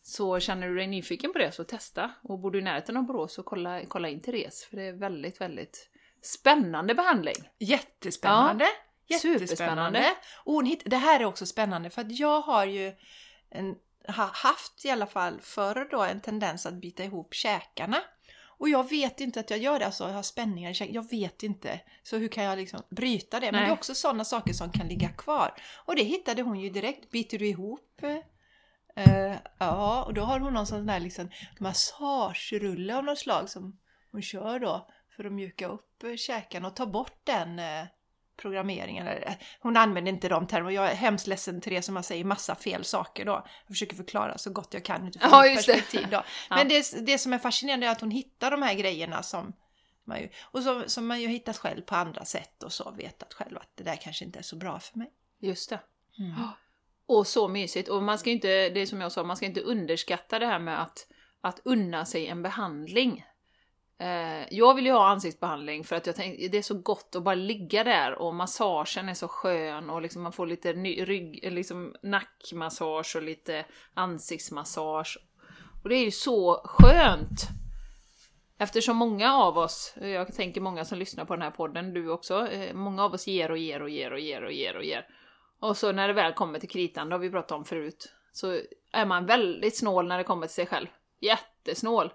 Så 0.03 0.41
känner 0.41 0.69
du 0.69 0.75
dig 0.75 0.87
nyfiken 0.87 1.33
på 1.33 1.39
det 1.39 1.53
så 1.53 1.65
testa. 1.65 2.11
Och 2.23 2.39
bor 2.39 2.51
du 2.51 2.59
i 2.59 2.63
närheten 2.63 2.97
av 2.97 3.03
Borås 3.03 3.35
så 3.35 3.43
kolla, 3.43 3.85
kolla 3.89 4.09
in 4.09 4.21
Therese, 4.21 4.65
för 4.65 4.77
det 4.77 4.83
är 4.83 4.93
väldigt, 4.93 5.41
väldigt 5.41 5.91
spännande 6.23 6.95
behandling. 6.95 7.51
Jättespännande! 7.59 8.65
Jättespännande! 9.07 9.49
Superspännande. 9.49 10.15
Och 10.45 10.65
det 10.85 10.97
här 10.97 11.21
är 11.21 11.25
också 11.25 11.47
spännande 11.47 11.91
för 11.91 12.01
att 12.01 12.19
jag 12.19 12.41
har 12.41 12.67
ju 12.67 12.93
en, 13.51 13.77
ha, 14.07 14.31
haft 14.33 14.85
i 14.85 14.91
alla 14.91 15.07
fall 15.07 15.41
förr 15.41 15.89
då 15.91 16.03
en 16.03 16.21
tendens 16.21 16.67
att 16.67 16.75
bita 16.75 17.05
ihop 17.05 17.35
käkarna. 17.35 18.03
Och 18.59 18.69
jag 18.69 18.91
vet 18.91 19.21
inte 19.21 19.41
att 19.41 19.51
jag 19.51 19.59
gör 19.59 19.79
det, 19.79 19.87
alltså 19.87 20.05
jag 20.05 20.15
har 20.15 20.23
spänningar 20.23 20.71
i 20.71 20.75
käken, 20.75 20.95
jag 20.95 21.11
vet 21.11 21.43
inte. 21.43 21.81
Så 22.03 22.17
hur 22.17 22.29
kan 22.29 22.45
jag 22.45 22.59
liksom 22.59 22.83
bryta 22.91 23.41
det? 23.41 23.47
Men 23.47 23.55
Nej. 23.55 23.63
det 23.63 23.69
är 23.69 23.73
också 23.79 23.95
sådana 23.95 24.25
saker 24.25 24.53
som 24.53 24.73
kan 24.73 24.89
ligga 24.89 25.09
kvar. 25.09 25.55
Och 25.85 25.97
det 25.97 26.03
hittade 26.03 26.43
hon 26.43 26.61
ju 26.61 26.71
direkt. 26.71 27.11
Biter 27.11 27.39
du 27.39 27.47
ihop? 27.47 28.01
Eh, 28.97 29.37
ja, 29.59 30.05
och 30.05 30.15
då 30.15 30.23
har 30.23 30.41
hon 30.41 30.55
någon 30.55 30.67
sån 30.67 30.87
där 30.87 31.01
liksom 31.01 31.31
massagerulle 31.59 32.97
av 32.97 33.05
något 33.05 33.19
slag 33.19 33.51
som 33.51 33.79
hon 34.13 34.23
kör 34.23 34.59
då 34.59 34.89
för 35.17 35.25
att 35.25 35.33
mjuka 35.33 35.69
upp 35.69 36.05
käken 36.17 36.65
och 36.65 36.77
ta 36.77 36.87
bort 36.87 37.21
den 37.25 37.59
eh, 37.59 37.87
programmeringen. 38.37 39.07
Eller, 39.07 39.27
eh, 39.27 39.35
Hon 39.61 39.77
använder 39.77 40.13
inte 40.13 40.29
de 40.29 40.47
termerna. 40.47 40.73
Jag 40.73 40.91
är 40.91 40.95
hemskt 40.95 41.27
ledsen 41.27 41.61
till 41.61 41.73
det 41.73 41.83
som 41.83 41.97
jag 41.97 42.05
säger 42.05 42.25
massa 42.25 42.55
fel 42.55 42.85
saker 42.85 43.25
då. 43.25 43.33
Jag 43.67 43.75
försöker 43.75 43.97
förklara 43.97 44.39
så 44.39 44.51
gott 44.51 44.75
jag 44.75 44.85
kan 44.85 45.09
utifrån 45.09 45.31
Ja, 45.33 45.43
mitt 45.43 45.57
perspektiv 45.57 46.07
då. 46.11 46.17
Ja. 46.51 46.57
Men 46.57 46.69
det, 46.69 47.07
det 47.07 47.19
som 47.19 47.33
är 47.33 47.39
fascinerande 47.39 47.87
är 47.87 47.91
att 47.91 48.01
hon 48.01 48.11
hittar 48.11 48.51
de 48.51 48.63
här 48.63 48.75
grejerna 48.75 49.23
som 49.23 49.53
Man 50.05 50.21
ju, 50.21 50.29
och 50.43 50.63
så, 50.63 50.83
som 50.87 51.07
man 51.07 51.21
ju 51.21 51.29
hittat 51.29 51.59
själv 51.59 51.83
på 51.83 51.95
andra 51.95 52.25
sätt 52.25 52.63
och 52.63 52.73
så 52.73 52.91
vetat 52.91 53.35
själv 53.35 53.57
att 53.57 53.71
det 53.75 53.85
där 53.85 53.97
kanske 53.97 54.25
inte 54.25 54.39
är 54.39 54.43
så 54.43 54.57
bra 54.57 54.81
för 54.81 54.99
mig. 54.99 55.11
Just 55.41 55.71
det. 55.71 55.81
Mm. 56.19 56.49
Och 57.07 57.27
så 57.27 57.49
mysigt. 57.49 57.89
Och 57.89 58.03
man 58.03 58.19
ska 58.19 58.31
inte, 58.31 58.49
det 58.49 58.81
är 58.81 58.87
som 58.87 59.01
jag 59.01 59.13
sa, 59.13 59.25
man 59.25 59.37
ska 59.37 59.47
inte 59.47 59.61
underskatta 59.61 60.39
det 60.39 60.47
här 60.47 60.59
med 60.59 60.83
att, 60.83 61.07
att 61.41 61.61
unna 61.65 62.05
sig 62.05 62.27
en 62.27 62.43
behandling. 62.43 63.25
Eh, 63.99 64.47
jag 64.51 64.75
vill 64.75 64.87
ju 64.87 64.93
ha 64.93 65.09
ansiktsbehandling 65.09 65.85
för 65.85 65.97
att 65.97 66.07
jag 66.07 66.17
tänkte 66.17 66.49
det 66.49 66.59
är 66.59 66.63
så 66.63 66.79
gott 66.79 67.15
att 67.17 67.23
bara 67.23 67.35
ligga 67.35 67.85
där 67.85 68.15
och 68.15 68.35
massagen 68.35 69.09
är 69.09 69.15
så 69.15 69.29
skön 69.29 69.91
och 69.91 70.03
liksom 70.03 70.23
man 70.23 70.33
får 70.33 70.47
lite 70.47 70.73
ny, 70.73 71.05
rygg, 71.05 71.53
liksom 71.53 71.95
nackmassage 72.03 73.17
och 73.17 73.23
lite 73.23 73.65
ansiktsmassage. 73.95 75.19
Och 75.83 75.89
det 75.89 75.95
är 75.95 76.05
ju 76.05 76.11
så 76.11 76.63
skönt! 76.65 77.49
Eftersom 78.59 78.97
många 78.97 79.35
av 79.35 79.59
oss, 79.59 79.95
jag 80.01 80.35
tänker 80.35 80.61
många 80.61 80.85
som 80.85 80.99
lyssnar 80.99 81.25
på 81.25 81.35
den 81.35 81.43
här 81.43 81.51
podden, 81.51 81.95
du 81.95 82.11
också, 82.11 82.49
eh, 82.49 82.75
många 82.75 83.05
av 83.05 83.15
oss 83.15 83.27
ger 83.27 83.51
och 83.51 83.59
ger 83.59 83.83
och 83.83 83.91
ger 83.91 84.13
och 84.13 84.21
ger 84.21 84.45
och 84.45 84.53
ger 84.53 84.77
och 84.77 84.85
ger. 84.85 85.07
Och 85.61 85.77
så 85.77 85.93
när 85.93 86.09
det 86.09 86.15
väl 86.15 86.33
kommer 86.33 86.59
till 86.59 86.69
kritan, 86.69 87.09
det 87.09 87.15
har 87.15 87.21
vi 87.21 87.31
pratat 87.31 87.53
om 87.53 87.65
förut, 87.65 88.13
så 88.33 88.61
är 88.93 89.07
man 89.07 89.27
väldigt 89.27 89.79
snål 89.79 90.09
när 90.09 90.19
det 90.19 90.25
kommer 90.25 90.47
till 90.47 90.55
sig 90.55 90.67
själv. 90.67 90.87
Jättesnål! 91.21 92.11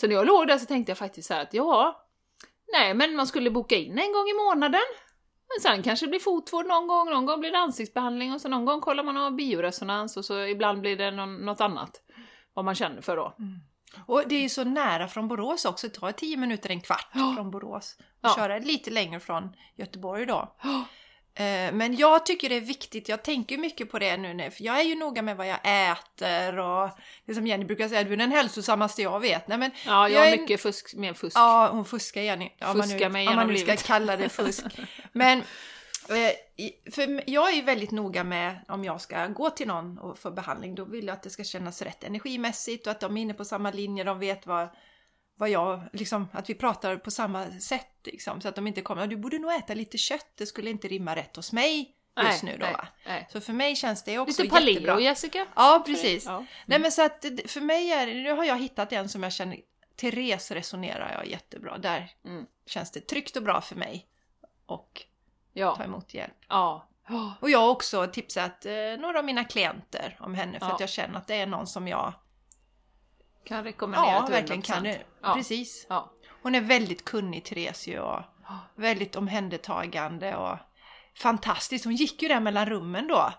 Så 0.00 0.06
när 0.06 0.14
jag 0.14 0.26
låg 0.26 0.46
där 0.46 0.58
så 0.58 0.66
tänkte 0.66 0.90
jag 0.90 0.98
faktiskt 0.98 1.28
så 1.28 1.34
att 1.34 1.54
ja, 1.54 2.06
nej 2.72 2.94
men 2.94 3.16
man 3.16 3.26
skulle 3.26 3.50
boka 3.50 3.76
in 3.76 3.98
en 3.98 4.12
gång 4.12 4.28
i 4.28 4.34
månaden. 4.46 4.80
Men 5.54 5.62
sen 5.62 5.82
kanske 5.82 6.06
det 6.06 6.10
blir 6.10 6.20
fotvård 6.20 6.66
någon 6.66 6.86
gång, 6.86 7.10
någon 7.10 7.26
gång 7.26 7.40
blir 7.40 7.50
det 7.52 7.58
ansiktsbehandling 7.58 8.32
och 8.32 8.40
så 8.40 8.48
någon 8.48 8.64
gång 8.64 8.80
kollar 8.80 9.02
man 9.04 9.16
av 9.16 9.32
bioresonans 9.32 10.16
och 10.16 10.24
så 10.24 10.44
ibland 10.44 10.80
blir 10.80 10.96
det 10.96 11.10
någon, 11.10 11.36
något 11.36 11.60
annat. 11.60 11.90
Vad 12.54 12.64
man 12.64 12.74
känner 12.74 13.00
för 13.00 13.16
då. 13.16 13.36
Och 14.06 14.22
det 14.28 14.34
är 14.34 14.40
ju 14.40 14.48
så 14.48 14.64
nära 14.64 15.08
från 15.08 15.28
Borås 15.28 15.64
också, 15.64 15.88
det 15.88 15.94
tar 15.94 16.12
10 16.12 16.36
minuter, 16.36 16.70
en 16.70 16.80
kvart 16.80 17.08
Ja. 17.14 17.32
från 17.36 17.50
Borås. 17.50 17.96
Och 17.98 18.04
Ja. 18.20 18.34
köra 18.36 18.58
lite 18.58 18.90
längre 18.90 19.20
från 19.20 19.56
Göteborg 19.76 20.26
då. 20.26 20.56
Eh, 20.64 20.82
Men 21.72 21.96
jag 21.96 22.26
tycker 22.26 22.48
det 22.48 22.54
är 22.54 22.60
viktigt, 22.60 23.08
jag 23.08 23.22
tänker 23.22 23.58
mycket 23.58 23.90
på 23.90 23.98
det 23.98 24.16
nu, 24.16 24.50
för 24.50 24.64
jag 24.64 24.80
är 24.80 24.84
ju 24.84 24.94
noga 24.94 25.22
med 25.22 25.36
vad 25.36 25.46
jag 25.48 25.58
äter 25.90 26.58
och 26.58 26.90
det 27.26 27.34
som 27.34 27.46
Jenny 27.46 27.64
brukar 27.64 27.88
säga, 27.88 28.04
du 28.04 28.12
är 28.12 28.16
den 28.16 28.32
hälsosammaste 28.32 29.02
jag 29.02 29.20
vet. 29.20 29.48
Nej, 29.48 29.58
men 29.58 29.70
Ja, 29.86 30.08
jag 30.08 30.10
Jag 30.10 30.20
har 30.20 30.26
är- 30.36 30.40
mycket 30.40 30.60
fusk, 30.60 30.94
mer 30.94 31.14
fusk. 31.14 31.36
Ja, 31.36 31.68
hon 31.72 31.84
fuskar 31.84 32.20
Jenny. 32.20 32.50
Om 32.60 32.78
man 32.78 32.88
Fuskar 32.88 32.98
nu, 33.08 33.12
mig 33.12 33.28
om 33.28 33.34
man 33.34 33.48
genom 33.48 33.66
nu 33.66 33.76
ska 33.76 33.76
kalla 33.86 34.16
det 34.16 34.28
fusk. 34.28 34.64
Men 35.12 35.38
eh, 36.08 36.92
för 36.92 37.30
jag 37.30 37.50
är 37.52 37.56
ju 37.56 37.62
väldigt 37.62 37.90
noga 37.90 38.24
med 38.24 38.56
om 38.68 38.84
jag 38.84 39.00
ska 39.00 39.26
gå 39.26 39.50
till 39.50 39.66
någon 39.68 39.98
och 39.98 40.18
få 40.18 40.30
behandling, 40.30 40.74
då 40.74 40.84
vill 40.84 41.06
jag 41.06 41.14
att 41.14 41.22
det 41.22 41.30
ska 41.30 41.44
kännas 41.44 41.82
rätt 41.82 42.04
energimässigt 42.04 42.86
och 42.86 42.90
att 42.90 43.00
de 43.00 43.16
är 43.16 43.22
inne 43.22 43.34
på 43.34 43.44
samma 43.44 43.70
linje, 43.70 44.04
de 44.04 44.18
vet 44.18 44.46
vad, 44.46 44.68
vad 45.36 45.50
jag, 45.50 45.80
liksom, 45.92 46.28
att 46.32 46.50
vi 46.50 46.54
pratar 46.54 46.96
på 46.96 47.10
samma 47.10 47.50
sätt 47.60 47.86
liksom, 48.04 48.40
så 48.40 48.48
att 48.48 48.54
de 48.54 48.66
inte 48.66 48.80
kommer, 48.82 49.02
"Ja, 49.02 49.06
du 49.06 49.16
borde 49.16 49.38
nog 49.38 49.52
äta 49.52 49.74
lite 49.74 49.98
kött, 49.98 50.26
det 50.34 50.46
skulle 50.46 50.70
inte 50.70 50.88
rimma 50.88 51.16
rätt 51.16 51.36
hos 51.36 51.52
mig 51.52 51.92
just 52.22 52.42
nu 52.42 52.56
då 52.60 52.66
nej, 52.66 52.76
nej. 53.06 53.28
Så 53.32 53.40
för 53.40 53.52
mig 53.52 53.76
känns 53.76 54.04
det 54.04 54.18
också 54.18 54.42
Lite 54.42 54.54
paleo, 54.54 54.68
jättebra. 54.70 55.00
Jessica. 55.00 55.46
Ja, 55.56 55.82
precis. 55.86 56.24
Ja. 56.26 56.44
Nej 56.66 56.78
men 56.78 56.92
så 56.92 57.04
att 57.04 57.24
för 57.46 57.60
mig 57.60 57.90
är 57.92 58.06
nu 58.06 58.32
har 58.32 58.44
jag 58.44 58.58
hittat 58.58 58.92
en 58.92 59.08
som 59.08 59.22
jag 59.22 59.32
känner, 59.32 59.58
Therese 59.96 60.50
resonerar 60.50 61.12
jag 61.12 61.26
jättebra. 61.26 61.78
Där 61.78 62.10
Mm. 62.24 62.46
känns 62.66 62.90
det 62.90 63.00
tryggt 63.00 63.36
och 63.36 63.42
bra 63.42 63.60
för 63.60 63.76
mig 63.76 64.06
och 64.66 64.92
ta 65.54 65.60
Ja. 65.60 65.84
emot 65.84 66.14
hjälp. 66.14 66.36
Ja. 66.48 66.88
Och 67.40 67.50
jag 67.50 67.58
har 67.58 67.68
också 67.70 68.06
tipsat 68.06 68.66
eh, 68.66 68.72
några 68.98 69.18
av 69.18 69.24
mina 69.24 69.44
klienter 69.44 70.16
om 70.20 70.34
henne 70.34 70.58
för 70.58 70.66
Ja. 70.66 70.74
att 70.74 70.80
jag 70.80 70.88
känner 70.90 71.18
att 71.18 71.26
det 71.26 71.34
är 71.34 71.46
någon 71.46 71.66
som 71.66 71.88
jag 71.88 72.12
Kan 73.46 73.64
rekommendera 73.64 74.12
ja, 74.12 74.22
till 74.26 74.34
verkligen 74.34 74.62
100%. 74.62 74.66
kan. 74.74 74.82
nu. 74.82 74.98
Ja. 75.22 75.34
Precis. 75.34 75.86
Ja. 75.88 76.12
Hon 76.42 76.54
är 76.54 76.60
väldigt 76.60 77.04
kunnig 77.04 77.44
Therese 77.44 77.86
ju 77.86 77.98
och 78.00 78.20
väldigt 78.76 79.16
omhändertagande 79.16 80.36
och 80.36 80.56
fantastiskt. 81.18 81.84
Hon 81.84 81.94
gick 81.94 82.22
ju 82.22 82.28
där 82.28 82.40
mellan 82.40 82.66
rummen 82.66 83.06
då. 83.08 83.32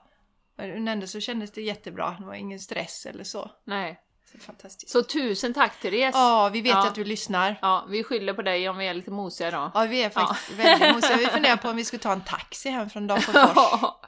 Men 0.57 0.87
ändå 0.87 1.07
så 1.07 1.19
kändes 1.19 1.51
det 1.51 1.61
jättebra. 1.61 2.15
Det 2.19 2.25
var 2.25 2.33
ingen 2.33 2.59
stress 2.59 3.05
eller 3.05 3.23
så. 3.23 3.51
Nej. 3.63 3.99
så 4.31 4.37
fantastiskt. 4.39 4.91
Så 4.91 5.03
tusen 5.03 5.53
tack 5.53 5.79
Therese! 5.81 6.15
Ja, 6.15 6.49
vi 6.53 6.61
vet 6.61 6.71
Ja. 6.71 6.87
att 6.87 6.95
du 6.95 7.03
lyssnar. 7.03 7.59
Ja, 7.61 7.85
vi 7.89 8.03
skyller 8.03 8.33
på 8.33 8.41
dig 8.41 8.69
om 8.69 8.77
vi 8.77 8.87
är 8.87 8.93
lite 8.93 9.11
mosiga 9.11 9.51
då. 9.51 9.71
Ja, 9.73 9.85
vi 9.89 10.03
är 10.03 10.09
faktiskt 10.09 10.51
väldigt 10.59 10.95
mosiga. 10.95 11.17
Vi 11.17 11.25
funderar 11.25 11.57
på 11.61 11.69
om 11.69 11.75
vi 11.75 11.85
skulle 11.85 11.99
ta 12.03 12.11
en 12.11 12.21
taxi 12.23 12.69
hem 12.69 12.89
från 12.89 13.07
Dalsjöfors. 13.07 13.51
Ja. 13.55 14.01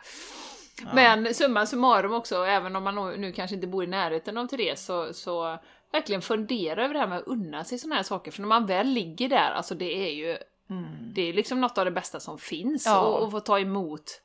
Men 0.93 1.33
summa 1.33 1.65
summarum 1.65 2.13
också, 2.13 2.43
även 2.45 2.75
om 2.75 2.83
man 2.83 2.95
nu- 2.95 3.17
nu 3.17 3.31
kanske 3.31 3.55
inte 3.55 3.67
bor 3.67 3.83
i 3.83 3.87
närheten 3.87 4.37
av 4.37 4.47
Therese, 4.47 4.85
så, 4.85 5.13
så 5.13 5.59
verkligen 5.91 6.22
fundera 6.22 6.84
över 6.84 6.93
det 6.93 7.00
här 7.00 7.08
med 7.08 7.17
att 7.17 7.27
unna 7.27 7.63
sig 7.63 7.77
såna 7.77 7.96
här 7.96 8.03
saker. 8.03 8.31
För 8.31 8.41
när 8.41 8.48
man 8.48 8.65
väl 8.65 8.88
ligger 8.88 9.29
där, 9.29 9.51
alltså 9.51 9.75
det 9.75 10.08
är 10.08 10.13
ju 10.13 10.38
Mm. 10.69 11.13
det 11.13 11.22
är 11.22 11.34
liksom 11.34 11.62
något 11.62 11.77
av 11.77 11.86
det 11.86 11.91
bästa 11.91 12.19
som 12.19 12.38
finns. 12.38 12.86
Ja. 12.86 13.00
Och, 13.00 13.24
och 13.24 13.31
få 13.31 13.39
ta 13.39 13.60
emot, 13.60 14.22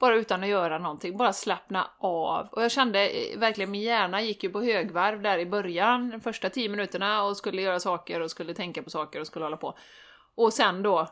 bara 0.00 0.14
utan 0.14 0.42
att 0.42 0.48
göra 0.48 0.78
någonting, 0.78 1.16
bara 1.16 1.32
slappna 1.32 1.90
av. 1.98 2.48
Och 2.52 2.62
jag 2.62 2.70
kände 2.70 3.08
eh, 3.08 3.38
verkligen, 3.38 3.70
min 3.70 3.82
hjärna 3.82 4.22
gick 4.22 4.44
ju 4.44 4.50
på 4.50 4.62
högvarv 4.62 5.22
där 5.22 5.38
i 5.38 5.46
början, 5.46 6.10
de 6.10 6.20
första 6.20 6.50
tio 6.50 6.68
minuterna, 6.68 7.24
och 7.24 7.36
skulle 7.36 7.62
göra 7.62 7.80
saker 7.80 8.20
och 8.20 8.30
skulle 8.30 8.54
tänka 8.54 8.82
på 8.82 8.90
saker 8.90 9.20
och 9.20 9.26
skulle 9.26 9.44
hålla 9.44 9.56
på. 9.56 9.74
Och 10.34 10.52
sen 10.52 10.82
då, 10.82 11.08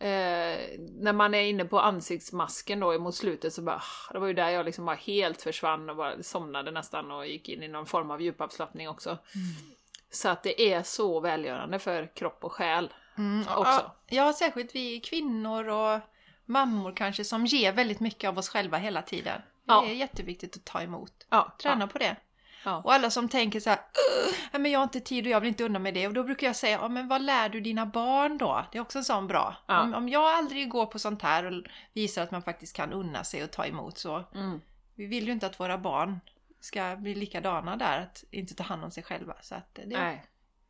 eh, 0.00 0.78
när 0.78 1.12
man 1.12 1.34
är 1.34 1.42
inne 1.42 1.64
på 1.64 1.80
ansiktsmasken 1.80 2.80
då 2.80 2.98
mot 2.98 3.14
slutet 3.14 3.52
så 3.52 3.62
bara, 3.62 3.76
ah, 3.76 4.12
det 4.12 4.18
var 4.18 4.26
ju 4.26 4.32
där 4.34 4.48
jag 4.50 4.64
liksom 4.66 4.86
bara 4.86 4.96
helt 4.96 5.42
försvann 5.42 5.90
och 5.90 5.96
bara 5.96 6.22
somnade 6.22 6.70
nästan 6.70 7.10
och 7.10 7.26
gick 7.26 7.48
in 7.48 7.62
i 7.62 7.68
någon 7.68 7.86
form 7.86 8.10
av 8.10 8.22
djupavslappning 8.22 8.88
också. 8.88 9.18
Så 10.10 10.28
att 10.28 10.42
det 10.42 10.62
är 10.72 10.82
så 10.82 11.20
välgörande 11.20 11.78
för 11.78 12.14
kropp 12.14 12.44
och 12.44 12.52
själ. 12.52 12.92
Mm, 13.18 13.40
Också. 13.40 13.52
Ja, 13.56 13.96
ja, 14.08 14.32
särskilt 14.32 14.74
vi 14.74 15.00
kvinnor 15.00 15.68
och 15.68 16.00
mammor 16.44 16.92
kanske 16.96 17.24
som 17.24 17.46
ger 17.46 17.72
väldigt 17.72 18.00
mycket 18.00 18.28
av 18.28 18.38
oss 18.38 18.48
själva 18.48 18.76
hela 18.78 19.02
tiden. 19.02 19.40
Det 19.64 19.72
Ja. 19.72 19.86
är 19.86 19.92
jätteviktigt 19.94 20.56
att 20.56 20.64
ta 20.64 20.80
emot. 20.82 21.12
Ja, 21.28 21.52
Träna 21.62 21.86
på 21.86 21.98
det. 21.98 22.16
Ja. 22.64 22.76
Och 22.84 22.92
alla 22.92 23.10
som 23.10 23.28
tänker 23.28 23.60
så 23.60 23.70
här, 23.70 23.78
"Ugh, 23.78 24.34
nej, 24.52 24.60
men 24.62 24.70
jag 24.72 24.78
har 24.78 24.84
inte 24.84 25.00
tid 25.00 25.24
och 25.26 25.30
jag 25.30 25.40
vill 25.40 25.48
inte 25.48 25.64
unna 25.64 25.78
mig 25.78 25.92
det. 25.92 26.06
Och 26.06 26.12
då 26.14 26.24
brukar 26.24 26.46
jag 26.46 26.56
säga, 26.56 26.78
ja, 26.82 26.88
men 26.88 27.08
vad 27.08 27.22
lär 27.22 27.48
du 27.48 27.60
dina 27.60 27.86
barn 27.86 28.38
då? 28.38 28.64
Det 28.72 28.78
är 28.78 28.82
också 28.82 28.98
en 28.98 29.04
sån 29.04 29.26
bra. 29.26 29.56
Ja. 29.66 29.80
Om, 29.82 29.94
om 29.94 30.08
jag 30.08 30.24
aldrig 30.24 30.68
går 30.68 30.86
på 30.86 30.98
sånt 30.98 31.22
här 31.22 31.44
och 31.44 31.62
visar 31.92 32.22
att 32.22 32.30
man 32.30 32.42
faktiskt 32.42 32.76
kan 32.76 32.92
unna 32.92 33.24
sig 33.24 33.44
och 33.44 33.50
ta 33.50 33.66
emot 33.66 33.98
så. 33.98 34.24
Mm. 34.34 34.60
Vi 34.94 35.06
vill 35.06 35.26
ju 35.26 35.32
inte 35.32 35.46
att 35.46 35.60
våra 35.60 35.78
barn 35.78 36.20
ska 36.60 36.96
bli 36.96 37.14
likadana 37.14 37.76
där, 37.76 38.00
att 38.00 38.24
inte 38.30 38.54
ta 38.54 38.62
hand 38.64 38.84
om 38.84 38.90
sig 38.90 39.02
själva. 39.02 39.34
Så 39.40 39.54
att 39.54 39.74
det, 39.74 39.86
Nej. 39.98 40.24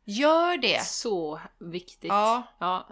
gör 0.05 0.57
det! 0.57 0.83
Så 0.85 1.39
viktigt. 1.59 2.09
Ja. 2.09 2.43
Ja. 2.57 2.87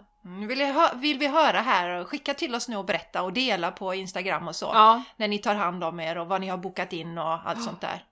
Vill, 0.48 0.60
jag 0.60 0.94
vill 0.94 1.18
vi 1.18 1.26
höra 1.26 1.60
här, 1.60 2.04
skicka 2.04 2.34
till 2.34 2.54
oss 2.54 2.68
nu 2.68 2.76
och 2.76 2.84
berätta 2.84 3.22
och 3.22 3.32
dela 3.32 3.70
på 3.70 3.94
Instagram 3.94 4.48
och 4.48 4.56
så. 4.56 4.70
ja. 4.74 5.02
När 5.16 5.28
ni 5.28 5.38
tar 5.38 5.54
hand 5.54 5.84
om 5.84 6.00
er 6.00 6.18
och 6.18 6.26
vad 6.26 6.40
ni 6.40 6.48
har 6.48 6.58
bokat 6.58 6.92
in 6.92 7.18
och 7.18 7.48
allt 7.48 7.64
sånt 7.64 7.80
där. 7.80 8.04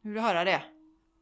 Vill 0.00 0.14
du 0.14 0.20
höra 0.20 0.44
det? 0.44 0.62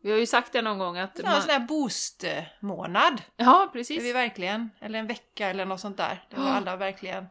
Vi 0.01 0.11
har 0.11 0.19
ju 0.19 0.27
sagt 0.27 0.53
det 0.53 0.63
någon 0.63 0.79
gång 0.79 0.99
att... 0.99 1.17
Så 1.17 1.27
en 1.27 1.43
sån 1.43 1.51
här 1.51 1.61
boost-månad. 1.61 3.23
Ja, 3.37 3.71
precis. 3.73 4.03
vi 4.03 4.13
verkligen, 4.13 4.71
eller 4.81 4.99
en 4.99 5.07
vecka 5.07 5.49
eller 5.49 5.65
något 5.65 5.81
sånt 5.81 5.97
där. 5.97 6.25
Där 6.31 6.43
vi 6.43 6.49
alla 6.49 6.77
verkligen 6.77 7.27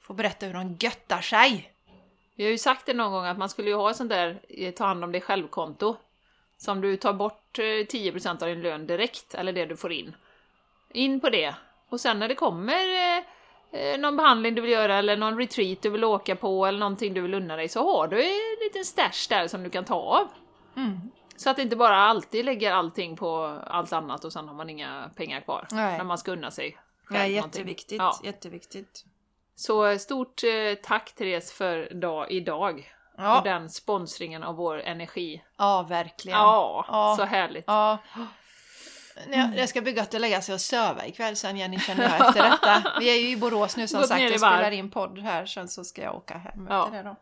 får 0.00 0.14
berätta 0.14 0.46
hur 0.46 0.54
de 0.54 0.76
göttar 0.80 1.20
sig. 1.20 1.72
Vi 2.34 2.44
har 2.44 2.50
ju 2.50 2.58
sagt 2.58 2.86
det 2.86 2.94
någon 2.94 3.12
gång 3.12 3.26
att 3.26 3.38
man 3.38 3.48
skulle 3.48 3.70
ju 3.70 3.76
ha 3.76 3.90
ett 3.90 3.96
sånt 3.96 4.10
där 4.10 4.40
eh, 4.48 4.74
ta 4.74 4.84
hand 4.84 5.04
om 5.04 5.12
dig 5.12 5.20
själv-konto. 5.20 5.96
Som 6.56 6.80
du 6.80 6.96
tar 6.96 7.12
bort 7.12 7.58
eh, 7.58 7.62
10% 7.62 8.42
av 8.42 8.48
din 8.48 8.62
lön 8.62 8.86
direkt, 8.86 9.34
eller 9.34 9.52
det 9.52 9.66
du 9.66 9.76
får 9.76 9.92
in. 9.92 10.14
In 10.92 11.20
på 11.20 11.30
det. 11.30 11.54
Och 11.88 12.00
sen 12.00 12.18
när 12.18 12.28
det 12.28 12.34
kommer 12.34 13.16
eh, 13.18 13.24
eh, 13.80 13.98
någon 13.98 14.16
behandling 14.16 14.54
du 14.54 14.62
vill 14.62 14.70
göra 14.70 14.96
eller 14.98 15.16
någon 15.16 15.38
retreat 15.38 15.82
du 15.82 15.90
vill 15.90 16.04
åka 16.04 16.36
på 16.36 16.66
eller 16.66 16.78
någonting 16.78 17.14
du 17.14 17.20
vill 17.20 17.34
unna 17.34 17.56
dig 17.56 17.68
så 17.68 17.96
har 17.96 18.08
du 18.08 18.22
en 18.22 18.64
liten 18.64 18.84
stash 18.84 19.28
där 19.28 19.48
som 19.48 19.62
du 19.62 19.70
kan 19.70 19.84
ta 19.84 19.94
av. 19.94 20.28
Mm. 20.76 21.00
Så 21.36 21.50
att 21.50 21.58
inte 21.58 21.76
bara 21.76 21.96
alltid 21.96 22.44
lägger 22.44 22.72
allting 22.72 23.16
på 23.16 23.60
allt 23.66 23.92
annat 23.92 24.24
och 24.24 24.32
sen 24.32 24.48
har 24.48 24.54
man 24.54 24.70
inga 24.70 25.10
pengar 25.16 25.40
kvar 25.40 25.66
Nej. 25.70 25.98
när 25.98 26.04
man 26.04 26.18
ska 26.18 26.32
unna 26.32 26.50
sig. 26.50 26.76
Ja, 27.10 27.26
jätteviktigt. 27.26 27.98
Ja. 27.98 28.20
Jätteviktigt. 28.24 29.04
Så 29.56 29.98
stort 29.98 30.42
eh, 30.44 30.74
tack 30.82 31.12
Therese 31.14 31.52
för 31.52 31.94
dag, 31.94 32.30
idag. 32.30 32.92
Och 33.16 33.22
Ja, 33.24 33.40
den 33.44 33.70
sponsringen 33.70 34.42
av 34.42 34.54
vår 34.56 34.80
energi. 34.80 35.42
ja 35.58 35.82
verkligen. 35.82 36.38
Ja, 36.38 36.84
Ja. 36.88 37.14
så 37.18 37.24
härligt. 37.24 37.64
Ja. 37.66 37.98
Jag, 39.28 39.56
jag 39.56 39.68
ska 39.68 39.80
bygga 39.80 40.02
att 40.02 40.12
lägga 40.20 40.42
sig 40.42 40.54
och 40.54 40.60
söva 40.60 41.06
ikväll 41.06 41.36
sen 41.36 41.56
Jenny 41.56 41.78
känner 41.78 42.02
jag 42.02 42.28
efter 42.28 42.50
detta. 42.50 42.92
Vi 43.00 43.10
är 43.10 43.20
ju 43.20 43.28
i 43.30 43.36
Borås 43.36 43.76
nu 43.76 43.88
som 43.88 44.00
Gått 44.00 44.08
sagt 44.08 44.22
och 44.32 44.38
spelar 44.38 44.70
in 44.70 44.90
podd 44.90 45.18
här 45.18 45.46
sen 45.46 45.68
så 45.68 45.84
ska 45.84 46.02
jag 46.02 46.14
åka 46.16 46.38
hem 46.38 46.68
efter 46.68 47.02
det 47.02 47.02
då. 47.02 47.16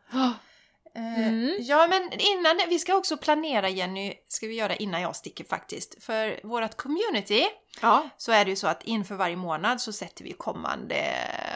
Ja. 0.98 1.22
Eh, 1.22 1.28
Mm. 1.28 1.56
Ja 1.60 1.86
men 1.86 2.02
innan, 2.20 2.60
vi 2.68 2.78
ska 2.78 2.94
också 2.94 3.16
planera 3.16 3.68
Jenny, 3.68 4.14
ska 4.28 4.46
vi 4.46 4.54
göra 4.54 4.76
innan 4.76 5.00
jag 5.00 5.16
sticker 5.16 5.44
faktiskt. 5.44 6.04
För 6.04 6.40
vårt 6.44 6.76
community 6.76 7.44
Ja, 7.82 8.08
så 8.16 8.32
är 8.32 8.44
det 8.44 8.50
ju 8.50 8.56
så 8.56 8.66
att 8.66 8.82
inför 8.82 9.14
varje 9.14 9.36
månad 9.36 9.80
så 9.80 9.92
sätter 9.92 10.24
vi 10.24 10.32
kommande 10.32 11.14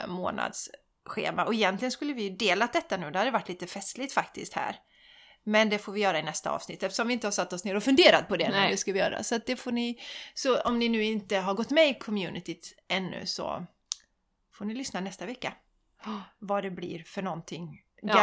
månadsschema. 0.09 1.45
Och 1.45 1.55
egentligen 1.55 1.93
skulle 1.93 2.13
vi 2.13 2.23
ju 2.23 2.31
delat 2.37 2.73
detta 2.73 2.97
nu, 2.97 3.11
det 3.11 3.19
hade 3.19 3.31
varit 3.31 3.49
lite 3.49 3.67
festligt 3.67 4.13
faktiskt 4.13 4.53
här. 4.53 4.77
Men 5.45 5.69
det 5.69 5.79
får 5.79 5.93
vi 5.93 6.01
göra 6.01 6.19
i 6.19 6.23
nästa 6.23 6.51
avsnitt 6.51 6.83
eftersom 6.83 7.09
vi 7.09 7.15
inte 7.15 7.27
har 7.27 7.33
satt 7.33 7.53
oss 7.53 7.65
ner 7.65 7.75
och 7.77 7.83
funderat 7.83 8.29
på 8.29 8.37
det 8.37 8.49
när 8.49 8.71
det 8.71 8.77
ska 8.77 8.93
vi 8.93 8.99
göra. 8.99 9.23
Så 9.23 9.39
det 9.47 9.57
får 9.57 9.73
ni, 9.73 10.01
så 10.35 10.61
om 10.61 10.79
ni 10.79 10.89
nu 10.89 11.05
inte 11.05 11.37
har 11.37 11.55
gått 11.55 11.71
med 11.71 11.89
i 11.89 11.95
communityt 11.95 12.75
ännu 12.89 13.27
så 13.27 13.67
får 14.55 14.65
ni 14.65 14.75
lyssna 14.75 15.01
nästa 15.01 15.27
vecka. 15.27 15.55
Vad 16.39 16.63
det 16.65 16.71
blir 16.71 17.03
för 17.07 17.23
någonting 17.23 17.81
Ja. 18.03 18.15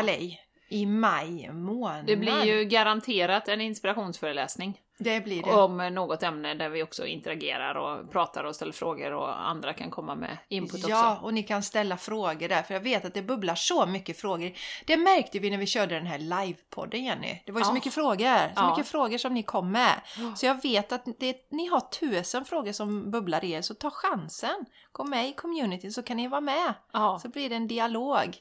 I 0.70 0.86
maj 0.86 1.50
månad. 1.54 2.06
Det 2.06 2.16
blir 2.16 2.44
ju 2.46 2.66
garanterat 2.66 3.48
en 3.48 3.62
inspirationsföreläsning 3.62 4.80
Det 5.00 5.24
blir 5.24 5.44
det. 5.44 5.52
om 5.52 5.78
något 5.78 6.24
ämne 6.24 6.54
där 6.54 6.70
vi 6.70 6.84
också 6.84 7.06
interagerar 7.06 7.76
och 7.76 8.12
pratar 8.12 8.44
och 8.44 8.56
ställer 8.56 8.72
frågor 8.72 9.12
och 9.14 9.48
andra 9.50 9.74
kan 9.74 9.90
komma 9.90 10.16
med 10.16 10.38
input 10.48 10.88
Ja, 10.88 11.12
också. 11.14 11.26
och 11.26 11.34
ni 11.34 11.44
kan 11.44 11.64
ställa 11.64 11.98
frågor 11.98 12.48
där, 12.48 12.62
för 12.62 12.74
jag 12.74 12.82
vet 12.82 13.06
att 13.06 13.14
det 13.14 13.22
bubblar 13.22 13.56
så 13.56 13.86
mycket 13.86 14.20
frågor. 14.22 14.52
Det 14.86 14.98
märkte 14.98 15.40
vi 15.40 15.50
när 15.50 15.58
vi 15.58 15.66
körde 15.66 15.96
den 15.96 16.06
här 16.06 16.18
livepodden, 16.20 17.04
Jenny. 17.04 17.42
Det 17.46 17.52
var 17.52 17.60
ju 17.60 17.64
så 17.66 17.70
Ja. 17.70 17.74
mycket 17.74 17.94
frågor, 17.94 18.38
så 18.48 18.52
Ja. 18.56 18.70
mycket 18.76 18.92
frågor 18.92 19.18
som 19.18 19.34
ni 19.34 19.44
kom 19.44 19.72
med. 19.72 20.02
Ja. 20.18 20.36
Så 20.36 20.46
jag 20.46 20.62
vet 20.64 20.92
att 20.92 21.06
det, 21.20 21.52
ni 21.52 21.66
har 21.68 21.80
tusen 21.80 22.46
frågor 22.46 22.72
som 22.72 23.12
bubblar 23.12 23.46
i 23.46 23.52
er, 23.52 23.62
så 23.62 23.74
ta 23.74 23.92
chansen. 23.92 24.66
Gå 24.92 25.04
med 25.04 25.30
i 25.30 25.34
community 25.34 25.92
så 25.92 26.04
kan 26.04 26.18
ni 26.18 26.28
vara 26.28 26.42
med. 26.42 26.74
Ja. 26.94 27.20
Så 27.22 27.30
blir 27.30 27.50
det 27.50 27.56
en 27.56 27.68
dialog. 27.68 28.38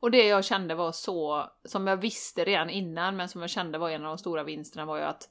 Och 0.00 0.10
det 0.10 0.26
jag 0.26 0.44
kände 0.44 0.74
var 0.74 0.92
så, 0.92 1.50
som 1.64 1.86
jag 1.86 1.96
visste 1.96 2.44
redan 2.44 2.70
innan, 2.70 3.16
men 3.16 3.28
som 3.28 3.40
jag 3.40 3.50
kände 3.50 3.78
var 3.78 3.90
en 3.90 4.04
av 4.04 4.08
de 4.08 4.18
stora 4.18 4.44
vinsterna 4.44 4.84
var 4.84 4.96
ju 4.96 5.02
att 5.02 5.28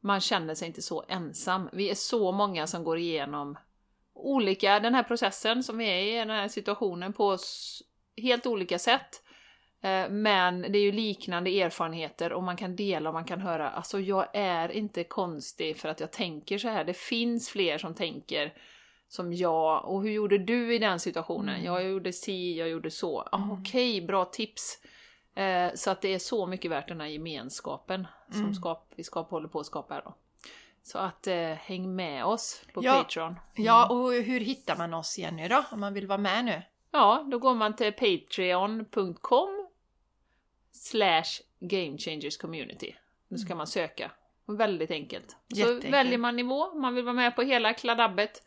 man 0.00 0.20
känner 0.20 0.54
sig 0.54 0.68
inte 0.68 0.82
så 0.82 1.04
ensam. 1.08 1.68
Vi 1.72 1.90
är 1.90 1.94
så 1.94 2.32
många 2.32 2.66
som 2.66 2.84
går 2.84 2.98
igenom 2.98 3.58
olika, 4.14 4.80
den 4.80 4.94
här 4.94 5.02
processen 5.02 5.62
som 5.62 5.78
vi 5.78 5.84
är 5.84 5.98
i, 5.98 6.18
den 6.18 6.30
här 6.30 6.48
situationen 6.48 7.12
på 7.12 7.38
helt 8.16 8.46
olika 8.46 8.78
sätt. 8.78 9.22
Eh, 9.82 10.08
men 10.10 10.62
det 10.62 10.78
är 10.78 10.82
ju 10.82 10.92
liknande 10.92 11.60
erfarenheter 11.60 12.32
och 12.32 12.42
man 12.42 12.56
kan 12.56 12.76
dela 12.76 13.10
och 13.10 13.14
man 13.14 13.24
kan 13.24 13.40
höra, 13.40 13.70
alltså 13.70 14.00
jag 14.00 14.26
är 14.34 14.68
inte 14.72 15.04
konstig 15.04 15.76
för 15.76 15.88
att 15.88 16.00
jag 16.00 16.10
tänker 16.10 16.58
så 16.58 16.68
här. 16.68 16.84
Det 16.84 16.96
finns 16.96 17.50
fler 17.50 17.78
som 17.78 17.94
tänker 17.94 18.54
som 19.12 19.32
jag. 19.32 19.84
Och 19.84 20.02
hur 20.02 20.10
gjorde 20.10 20.38
du 20.38 20.74
i 20.74 20.78
den 20.78 21.00
situationen? 21.00 21.54
Mm. 21.54 21.64
Jag 21.66 21.84
gjorde 21.90 22.12
si, 22.12 22.58
jag 22.58 22.68
gjorde 22.68 22.90
så. 22.90 23.20
Ah, 23.32 23.36
Mm. 23.36 23.50
Okej, 23.52 24.00
bra 24.00 24.24
tips. 24.24 24.78
Eh, 25.34 25.70
så 25.74 25.90
att 25.90 26.00
det 26.00 26.14
är 26.14 26.18
så 26.18 26.46
mycket 26.46 26.70
värt 26.70 26.88
den 26.88 27.00
här 27.00 27.06
gemenskapen 27.08 28.06
som 28.30 28.40
Mm. 28.40 28.54
skap, 28.54 28.92
vi 28.96 29.04
skap, 29.04 29.30
håller 29.30 29.48
på 29.48 29.60
att 29.60 29.66
skapa 29.66 29.94
här 29.94 30.02
då. 30.04 30.14
Så 30.82 30.98
att 30.98 31.26
eh, 31.26 31.36
häng 31.52 31.96
med 31.96 32.24
oss 32.24 32.62
på 32.74 32.84
Ja. 32.84 32.92
Patreon. 33.02 33.34
Ja, 33.54 33.88
och 33.88 34.12
hur 34.12 34.40
hittar 34.40 34.76
man 34.76 34.94
oss 34.94 35.18
Jenny 35.18 35.48
då, 35.48 35.64
om 35.70 35.80
man 35.80 35.94
vill 35.94 36.06
vara 36.06 36.18
med 36.18 36.44
nu? 36.44 36.62
Ja, 36.90 37.24
då 37.30 37.38
går 37.38 37.54
man 37.54 37.76
till 37.76 37.92
patreon.com 37.92 39.66
slash 40.72 41.24
gamechangerscommunity. 41.60 42.94
Nu 43.28 43.38
ska 43.38 43.54
man 43.54 43.66
söka. 43.66 44.10
Väldigt 44.46 44.90
enkelt. 44.90 45.36
Så 45.56 45.74
väljer 45.90 46.18
man 46.18 46.36
nivå, 46.36 46.74
man 46.74 46.94
vill 46.94 47.04
vara 47.04 47.14
med 47.14 47.36
på 47.36 47.42
hela 47.42 47.72
kladabbet 47.74 48.42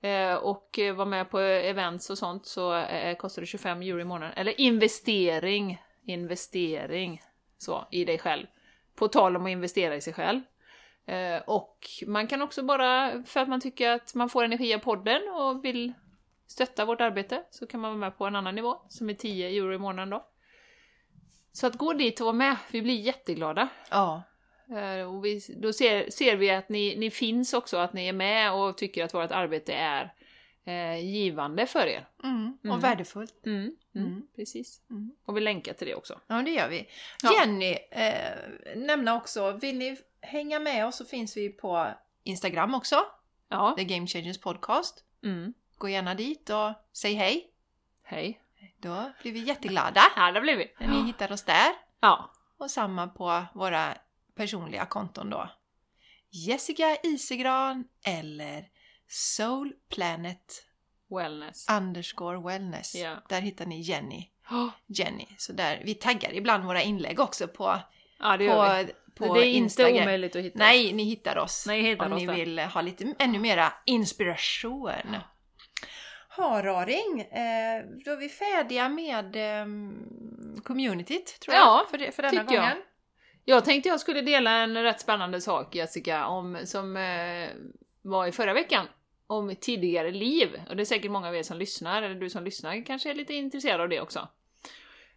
Eh, 0.00 0.34
och 0.34 0.78
vara 0.94 1.08
med 1.08 1.30
på 1.30 1.38
events 1.38 2.10
och 2.10 2.18
sånt 2.18 2.46
så 2.46 2.76
eh, 2.76 3.16
kostar 3.16 3.42
det 3.42 3.46
25 3.46 3.82
euro 3.82 4.00
i 4.00 4.04
månaden. 4.04 4.34
Eller 4.36 4.60
investering, 4.60 5.82
investering 6.04 7.22
så, 7.58 7.86
i 7.90 8.04
dig 8.04 8.18
själv. 8.18 8.46
På 8.94 9.08
tal 9.08 9.36
om 9.36 9.44
att 9.44 9.50
investera 9.50 9.96
i 9.96 10.00
sig 10.00 10.12
själv. 10.12 10.40
Eh, 11.06 11.42
och 11.46 11.86
man 12.06 12.26
kan 12.26 12.42
också 12.42 12.62
bara, 12.62 13.22
för 13.22 13.40
att 13.40 13.48
man 13.48 13.60
tycker 13.60 13.90
att 13.90 14.14
man 14.14 14.28
får 14.28 14.44
energi 14.44 14.74
av 14.74 14.78
podden 14.78 15.22
och 15.28 15.64
vill 15.64 15.92
stötta 16.46 16.84
vårt 16.84 17.00
arbete 17.00 17.42
så 17.50 17.66
kan 17.66 17.80
man 17.80 17.90
vara 17.90 18.00
med 18.00 18.18
på 18.18 18.26
en 18.26 18.36
annan 18.36 18.54
nivå 18.54 18.80
som 18.88 19.10
är 19.10 19.14
10 19.14 19.48
euro 19.48 19.74
i 19.74 19.78
månaden 19.78 20.10
då. 20.10 20.26
Så 21.52 21.66
att 21.66 21.74
gå 21.74 21.92
dit 21.92 22.20
och 22.20 22.24
vara 22.24 22.36
med, 22.36 22.56
vi 22.70 22.82
blir 22.82 23.00
jätteglada. 23.00 23.68
Ja, 23.90 24.22
och 25.08 25.24
vi, 25.24 25.40
då 25.56 25.72
ser, 25.72 26.10
ser 26.10 26.36
vi 26.36 26.50
att 26.50 26.68
ni, 26.68 26.96
ni 26.98 27.10
finns 27.10 27.54
också, 27.54 27.76
att 27.76 27.92
ni 27.92 28.08
är 28.08 28.12
med 28.12 28.52
och 28.52 28.78
tycker 28.78 29.04
att 29.04 29.14
vårt 29.14 29.30
arbete 29.30 29.72
är 29.74 30.12
eh, 30.64 31.04
givande 31.04 31.66
för 31.66 31.86
er. 31.86 32.06
mm. 32.24 32.58
Mm. 32.64 32.76
och 32.76 32.84
värdefullt. 32.84 33.46
Mm, 33.46 33.58
mm, 33.60 33.76
Mm. 34.06 34.26
Precis. 34.36 34.80
Mm. 34.90 35.10
Och 35.24 35.36
vi 35.36 35.40
länkar 35.40 35.72
till 35.72 35.86
det 35.86 35.94
också. 35.94 36.20
Ja, 36.26 36.42
det 36.42 36.50
gör 36.50 36.68
vi. 36.68 36.88
Ja. 37.22 37.32
Jenny, 37.40 37.76
eh, 37.90 38.76
nämna 38.76 39.16
också, 39.16 39.52
vill 39.52 39.78
ni 39.78 39.96
hänga 40.20 40.58
med 40.60 40.86
oss 40.86 40.96
så 40.96 41.04
finns 41.04 41.36
vi 41.36 41.48
på 41.48 41.86
Instagram 42.22 42.74
också, 42.74 42.96
Ja. 43.48 43.74
The 43.78 43.84
Game 43.84 44.06
Changers 44.06 44.38
Podcast. 44.40 45.04
Mm. 45.24 45.54
Gå 45.78 45.88
gärna 45.88 46.14
dit 46.14 46.50
och 46.50 46.72
säg 46.92 47.14
hej. 47.14 47.50
Hej. 48.02 48.40
Då 48.78 49.12
blir 49.22 49.32
vi 49.32 49.38
jätteglada 49.40 50.00
Ja, 50.16 50.32
där 50.32 50.40
blev 50.40 50.58
vi. 50.58 50.72
när 50.78 50.88
ni 50.88 51.02
hittar 51.06 51.32
oss 51.32 51.42
där. 51.42 51.72
Ja. 52.00 52.30
Och 52.58 52.70
samma 52.70 53.06
på 53.08 53.44
våra 53.54 53.94
personliga 54.36 54.86
konton 54.86 55.30
då. 55.30 55.48
Jessica 56.30 56.96
Isegran 57.02 57.84
eller 58.06 58.64
Soul 59.08 59.72
Planet 59.94 60.62
Wellness. 61.10 61.66
underscore 61.70 62.38
wellness. 62.40 62.94
Ja. 62.94 63.16
Där 63.28 63.40
hittar 63.40 63.66
ni 63.66 63.80
Jenny. 63.80 64.30
Jenny. 64.86 65.26
Så 65.38 65.52
där, 65.52 65.82
vi 65.84 65.94
taggar 65.94 66.34
ibland 66.34 66.64
våra 66.64 66.82
inlägg 66.82 67.20
också 67.20 67.48
på, 67.48 67.78
ja, 68.18 68.36
det 68.36 68.44
gör 68.44 68.84
vi. 68.84 68.92
på, 69.14 69.26
på 69.26 69.34
det 69.34 69.40
är 69.40 69.44
inte 69.44 69.58
Instagram. 69.58 70.02
omöjligt 70.02 70.36
att 70.36 70.42
hitta. 70.42 70.58
Nej, 70.58 70.92
ni 70.92 71.04
hittar 71.04 71.38
oss. 71.38 71.64
Nej, 71.66 71.82
hittar 71.82 72.06
om 72.06 72.12
oss 72.12 72.20
ni 72.20 72.26
där. 72.26 72.34
vill 72.34 72.58
ha 72.58 72.80
lite 72.80 73.14
ännu 73.18 73.38
mera 73.38 73.72
inspiration. 73.84 74.90
Ha 76.36 76.62
Raring, 76.62 77.20
eh, 77.20 77.84
då 78.04 78.10
är 78.10 78.16
vi 78.16 78.28
färdiga 78.28 78.88
med 78.88 79.36
eh, 79.36 79.66
communityt 80.64 81.40
tror 81.40 81.54
Ja, 81.54 81.78
jag 81.80 81.90
för, 81.90 81.98
det, 81.98 82.12
för 82.12 82.22
denna 82.22 82.40
tycker 82.40 82.54
jag. 82.54 82.76
Jag 83.48 83.64
tänkte 83.64 83.88
jag 83.88 84.00
skulle 84.00 84.20
dela 84.20 84.50
en 84.50 84.82
rätt 84.82 85.00
spännande 85.00 85.40
sak 85.40 85.74
Jessica, 85.74 86.26
om, 86.26 86.58
som 86.64 86.96
eh, 86.96 87.48
var 88.02 88.26
i 88.26 88.32
förra 88.32 88.54
veckan. 88.54 88.86
Om 89.26 89.56
tidigare 89.60 90.10
liv. 90.10 90.62
Och 90.68 90.76
det 90.76 90.82
är 90.82 90.84
säkert 90.84 91.10
många 91.10 91.28
av 91.28 91.36
er 91.36 91.42
som 91.42 91.58
lyssnar, 91.58 92.02
eller 92.02 92.14
du 92.14 92.30
som 92.30 92.44
lyssnar 92.44 92.86
kanske 92.86 93.10
är 93.10 93.14
lite 93.14 93.34
intresserad 93.34 93.80
av 93.80 93.88
det 93.88 94.00
också. 94.00 94.28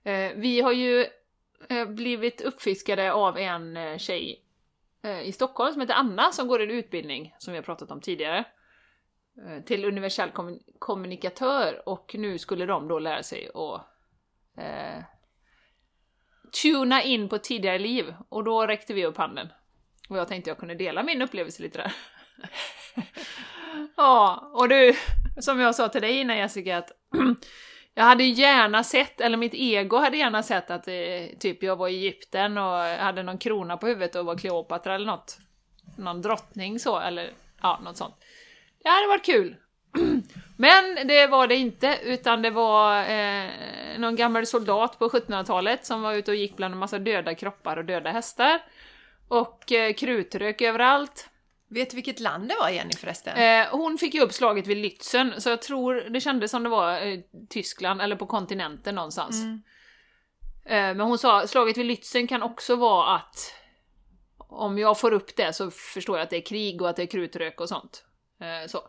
Eh, 0.04 0.32
vi 0.36 0.62
har 0.62 0.72
ju 0.72 1.06
eh, 1.70 1.86
blivit 1.86 2.42
uppfiskade 2.42 3.13
av 3.13 3.38
en 3.38 3.78
eh, 3.78 3.98
tjej 3.98 4.44
eh, 5.04 5.22
i 5.22 5.32
Stockholm 5.32 5.74
som 5.74 5.82
heter 5.82 5.94
Anna 5.94 6.32
som 6.32 6.48
går 6.48 6.62
en 6.62 6.72
utbildning 6.72 7.36
som 7.39 7.52
vi 7.52 7.58
har 7.58 7.63
pratat 7.63 7.92
om 7.92 8.02
tidigare. 8.02 8.46
Eh, 9.48 9.63
till 9.63 9.86
universell 9.86 10.32
kommunikatör 10.80 11.89
och 11.89 12.15
nu 12.18 12.38
skulle 12.38 12.65
de 12.65 12.88
då 12.88 13.00
lära 13.00 13.24
sig 13.24 13.50
att 13.54 13.82
eh, 14.58 15.04
tuna 16.52 17.04
in 17.04 17.30
på 17.30 17.38
tidigare 17.38 17.80
liv 17.80 18.14
och 18.30 18.44
då 18.44 18.68
räckte 18.68 18.94
vi 18.94 19.06
upp 19.06 19.18
handen. 19.18 19.48
Och 20.10 20.18
jag 20.18 20.28
tänkte 20.28 20.50
jag 20.50 20.58
kunde 20.58 20.76
dela 20.76 21.04
min 21.04 21.22
upplevelse 21.22 21.64
lite 21.64 21.78
där. 21.78 21.94
ja, 23.98 24.52
och 24.54 24.70
du, 24.70 24.96
som 25.42 25.60
jag 25.60 25.76
sa 25.76 25.90
till 25.90 26.02
dig 26.02 26.18
innan 26.18 26.38
Jessica, 26.38 26.78
att 26.78 26.92
jag 27.94 28.04
hade 28.04 28.24
gärna 28.24 28.84
sett, 28.84 29.22
eller 29.22 29.38
mitt 29.38 29.54
ego 29.54 29.98
hade 29.98 30.18
gärna 30.18 30.44
sett 30.44 30.72
att 30.72 30.88
eh, 30.88 31.38
typ 31.40 31.64
jag 31.64 31.76
var 31.76 31.88
i 31.88 31.96
Egypten 31.96 32.58
och 32.58 32.80
hade 32.84 33.24
någon 33.24 33.38
krona 33.38 33.78
på 33.78 33.88
huvudet 33.88 34.16
och 34.16 34.26
var 34.26 34.38
Kleopatra 34.38 34.96
eller 34.96 35.06
något. 35.06 35.38
Någon 35.98 36.22
drottning 36.22 36.80
så, 36.80 37.00
eller 37.00 37.32
ja, 37.62 37.80
något 37.84 37.98
sånt. 37.98 38.16
Det 38.84 38.90
hade 38.90 39.08
varit 39.08 39.26
kul. 39.26 39.56
Men 40.62 41.08
det 41.08 41.28
var 41.28 41.48
det 41.48 41.56
inte, 41.56 42.00
utan 42.04 42.41
det 42.41 42.50
var 42.50 43.10
eh, 43.10 43.50
någon 43.98 44.15
gammal 44.15 44.45
soldat 44.45 45.00
på 45.00 45.10
1700-talet 45.10 45.86
som 45.86 46.02
var 46.02 46.13
ute 46.13 46.32
och 46.32 46.38
gick 46.38 46.58
bland 46.58 46.74
en 46.74 46.80
massa 46.80 47.00
döda 47.00 47.36
kroppar 47.36 47.78
och 47.78 47.86
döda 47.86 48.12
hästar. 48.12 48.62
Och 49.28 49.72
eh, 49.72 49.93
krutrök 49.93 50.62
överallt. 50.62 51.30
Vet 51.69 51.89
du 51.89 51.95
vilket 51.95 52.19
land 52.19 52.50
det 52.50 52.56
var 52.60 52.69
Jenny 52.69 52.93
förresten? 52.93 53.38
Eh, 53.38 53.67
hon 53.72 53.98
fick 53.98 54.13
ju 54.13 54.22
upp 54.22 54.34
slaget 54.34 54.67
vid 54.67 54.78
Lützen, 54.78 55.39
så 55.39 55.50
jag 55.50 55.62
tror 55.62 55.95
det 55.95 56.22
kändes 56.22 56.52
som 56.52 56.63
det 56.63 56.69
var 56.69 57.08
eh, 57.08 57.19
Tyskland, 57.50 58.02
eller 58.02 58.15
på 58.15 58.26
kontinenten 58.26 58.95
någonstans. 58.95 59.43
Mm. 59.43 59.62
Eh, 60.65 60.95
men 60.98 61.00
hon 61.00 61.17
sa, 61.17 61.48
slaget 61.48 61.78
vid 61.78 61.86
Lützen 61.86 62.28
kan 62.28 62.43
också 62.43 62.76
vara 62.76 63.15
att 63.15 63.54
om 64.38 64.78
jag 64.78 65.00
får 65.00 65.13
upp 65.13 65.36
det 65.36 65.54
så 65.54 65.72
förstår 65.72 66.17
jag 66.17 66.24
att 66.24 66.30
det 66.30 66.38
är 66.38 66.45
krig 66.45 66.82
och 66.82 66.89
att 66.89 66.95
det 66.95 67.04
är 67.04 67.08
krutrök 67.08 67.62
och 67.62 67.69
sånt. 67.69 68.04
Eh, 68.41 68.67
så. 68.67 68.80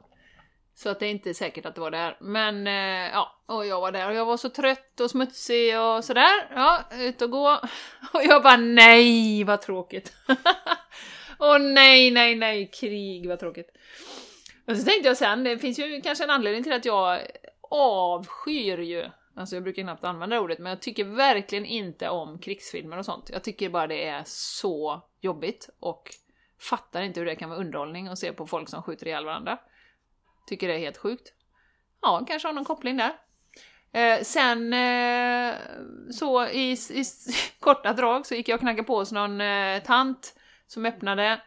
Så 0.83 0.89
att 0.89 1.01
det 1.01 1.07
är 1.07 1.11
inte 1.11 1.35
säkert 1.35 1.67
att 1.67 1.75
det 1.75 1.81
var 1.81 1.91
där. 1.91 2.17
Men 2.21 2.67
eh, 2.67 3.11
ja, 3.13 3.43
och 3.47 3.67
jag 3.67 3.81
var 3.81 3.93
där 3.93 4.09
och 4.09 4.15
jag 4.15 4.27
var 4.27 4.37
så 4.37 4.49
trött 4.49 5.01
och 5.01 5.11
smutsig 5.11 5.79
och 5.81 6.05
sådär. 6.05 6.49
Ja, 6.55 6.85
ut 6.93 7.23
och 7.23 7.31
gå. 7.31 7.61
Och 8.13 8.23
jag 8.23 8.43
bara 8.43 8.57
nej, 8.57 9.45
vad 9.45 9.61
tråkigt. 9.61 10.13
Åh 11.39 11.59
nej, 11.59 12.11
nej, 12.11 12.35
nej, 12.35 12.71
krig, 12.81 13.29
vad 13.29 13.41
tråkigt. 13.41 13.71
Och 14.67 14.77
så 14.77 14.85
tänkte 14.85 15.09
jag 15.09 15.17
sen, 15.17 15.45
det 15.45 15.59
finns 15.59 15.79
ju 15.79 16.01
kanske 16.01 16.25
en 16.25 16.31
anledning 16.31 16.63
till 16.63 16.73
att 16.73 16.85
jag 16.85 17.21
avskyr 17.71 18.79
ju, 18.79 19.05
alltså 19.37 19.57
jag 19.57 19.63
brukar 19.63 19.83
knappt 19.83 20.05
använda 20.05 20.37
det 20.37 20.43
ordet, 20.43 20.59
men 20.59 20.71
jag 20.71 20.83
tycker 20.83 21.05
verkligen 21.05 21.67
inte 21.67 22.09
om 22.09 22.39
krigsfilmer 22.39 22.99
och 22.99 23.05
sånt. 23.05 23.31
Jag 23.33 23.45
tycker 23.45 23.69
bara 23.69 23.87
det 23.87 24.05
är 24.05 24.23
så 24.27 25.03
jobbigt 25.21 25.69
och 25.81 26.11
fattar 26.59 27.03
inte 27.03 27.21
hur 27.21 27.27
det 27.27 27.37
kan 27.37 27.51
vara 27.51 27.61
underhållning 27.61 28.09
att 28.09 28.19
se 28.19 28.33
på 28.33 28.47
folk 28.47 28.69
som 28.69 28.83
skjuter 28.83 29.07
ihjäl 29.07 29.25
varandra. 29.25 29.59
Tycker 30.51 30.69
det 30.69 30.75
är 30.75 30.79
helt 30.79 30.97
sjukt. 30.97 31.33
Ja, 32.03 32.25
kanske 32.29 32.49
har 32.49 32.53
någon 32.53 32.65
koppling 32.65 32.97
där. 32.97 33.13
Eh, 33.93 34.23
sen 34.23 34.73
eh, 34.73 35.55
så 36.11 36.47
i, 36.47 36.73
i 36.73 37.05
korta 37.61 37.93
drag 37.93 38.27
så 38.27 38.35
gick 38.35 38.49
jag 38.49 38.55
och 38.55 38.61
knackade 38.61 38.83
på 38.83 38.99
hos 38.99 39.13
någon 39.13 39.41
eh, 39.41 39.83
tant 39.83 40.35
som 40.67 40.87
öppnade, 40.87 41.41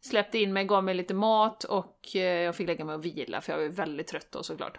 släppte 0.00 0.38
in 0.38 0.52
mig, 0.52 0.64
gav 0.64 0.84
mig 0.84 0.94
lite 0.94 1.14
mat 1.14 1.64
och 1.64 2.08
eh, 2.14 2.20
jag 2.20 2.56
fick 2.56 2.66
lägga 2.66 2.84
mig 2.84 2.94
och 2.94 3.04
vila 3.04 3.40
för 3.40 3.52
jag 3.52 3.58
var 3.58 3.68
väldigt 3.68 4.06
trött 4.06 4.32
då 4.32 4.42
såklart. 4.42 4.78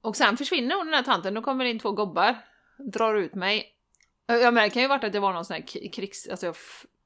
Och 0.00 0.16
sen 0.16 0.36
försvinner 0.36 0.76
hon 0.76 0.86
den 0.86 0.94
här 0.94 1.02
tanten, 1.02 1.34
då 1.34 1.42
kommer 1.42 1.64
det 1.64 1.70
in 1.70 1.78
två 1.78 1.92
gobbar, 1.92 2.36
drar 2.78 3.14
ut 3.14 3.34
mig. 3.34 3.74
Eh, 4.28 4.36
jag 4.36 4.54
märker 4.54 4.74
kan 4.74 4.82
ju 4.82 4.88
varit 4.88 5.04
att 5.04 5.12
det 5.12 5.20
var 5.20 5.32
någon 5.32 5.44
sån 5.44 5.54
här 5.54 5.90
krigs... 5.92 6.28
Alltså, 6.28 6.54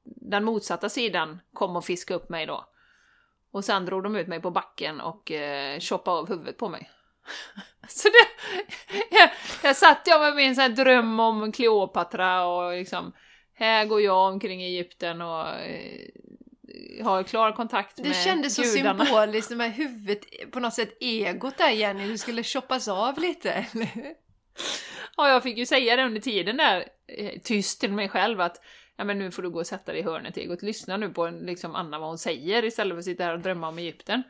den 0.03 0.43
motsatta 0.43 0.89
sidan 0.89 1.39
kom 1.53 1.75
och 1.75 1.85
fiskade 1.85 2.19
upp 2.19 2.29
mig 2.29 2.45
då. 2.45 2.65
Och 3.51 3.65
sen 3.65 3.85
drog 3.85 4.03
de 4.03 4.15
ut 4.15 4.27
mig 4.27 4.41
på 4.41 4.51
backen 4.51 5.01
och 5.01 5.31
eh, 5.31 5.79
choppade 5.79 6.17
av 6.17 6.29
huvudet 6.29 6.57
på 6.57 6.69
mig. 6.69 6.89
Så 7.87 8.07
det... 8.09 8.27
Jag, 9.17 9.29
jag 9.63 9.75
satt 9.75 10.01
jag 10.05 10.21
med 10.21 10.35
min 10.35 10.55
sån 10.55 10.75
dröm 10.75 11.19
om 11.19 11.51
Kleopatra 11.51 12.45
och 12.45 12.73
liksom... 12.73 13.13
Här 13.53 13.85
går 13.85 14.01
jag 14.01 14.33
omkring 14.33 14.63
i 14.63 14.65
Egypten 14.65 15.21
och 15.21 15.47
eh, 15.47 16.09
har 17.03 17.23
klar 17.23 17.51
kontakt 17.51 17.97
med 17.97 18.07
Det 18.07 18.13
kändes 18.13 18.55
så 18.55 18.61
gudarna. 18.61 19.05
symboliskt 19.05 19.51
med 19.51 19.73
huvudet, 19.75 20.51
på 20.51 20.59
något 20.59 20.73
sätt 20.73 20.97
egot 20.99 21.57
där 21.57 21.69
Jenny, 21.69 22.07
du 22.07 22.17
skulle 22.17 22.43
choppas 22.43 22.87
av 22.87 23.19
lite. 23.19 23.51
eller? 23.51 23.89
Ja, 25.17 25.29
jag 25.29 25.43
fick 25.43 25.57
ju 25.57 25.65
säga 25.65 25.95
det 25.95 26.03
under 26.03 26.21
tiden 26.21 26.57
där, 26.57 26.85
eh, 27.07 27.39
tyst 27.43 27.79
till 27.79 27.91
mig 27.93 28.09
själv, 28.09 28.41
att 28.41 28.61
ja, 28.99 29.05
men 29.05 29.19
nu 29.19 29.31
får 29.31 29.41
du 29.41 29.49
gå 29.49 29.59
och 29.59 29.67
sätta 29.67 29.91
dig 29.91 30.01
i 30.01 30.03
hörnet 30.03 30.37
Egot, 30.37 30.61
lyssna 30.61 30.97
nu 30.97 31.09
på 31.09 31.27
liksom, 31.27 31.75
Anna 31.75 31.99
vad 31.99 32.07
hon 32.07 32.17
säger 32.17 32.65
istället 32.65 32.93
för 32.93 32.99
att 32.99 33.05
sitta 33.05 33.23
här 33.23 33.33
och 33.33 33.39
drömma 33.39 33.67
om 33.67 33.77
Egypten. 33.77 34.23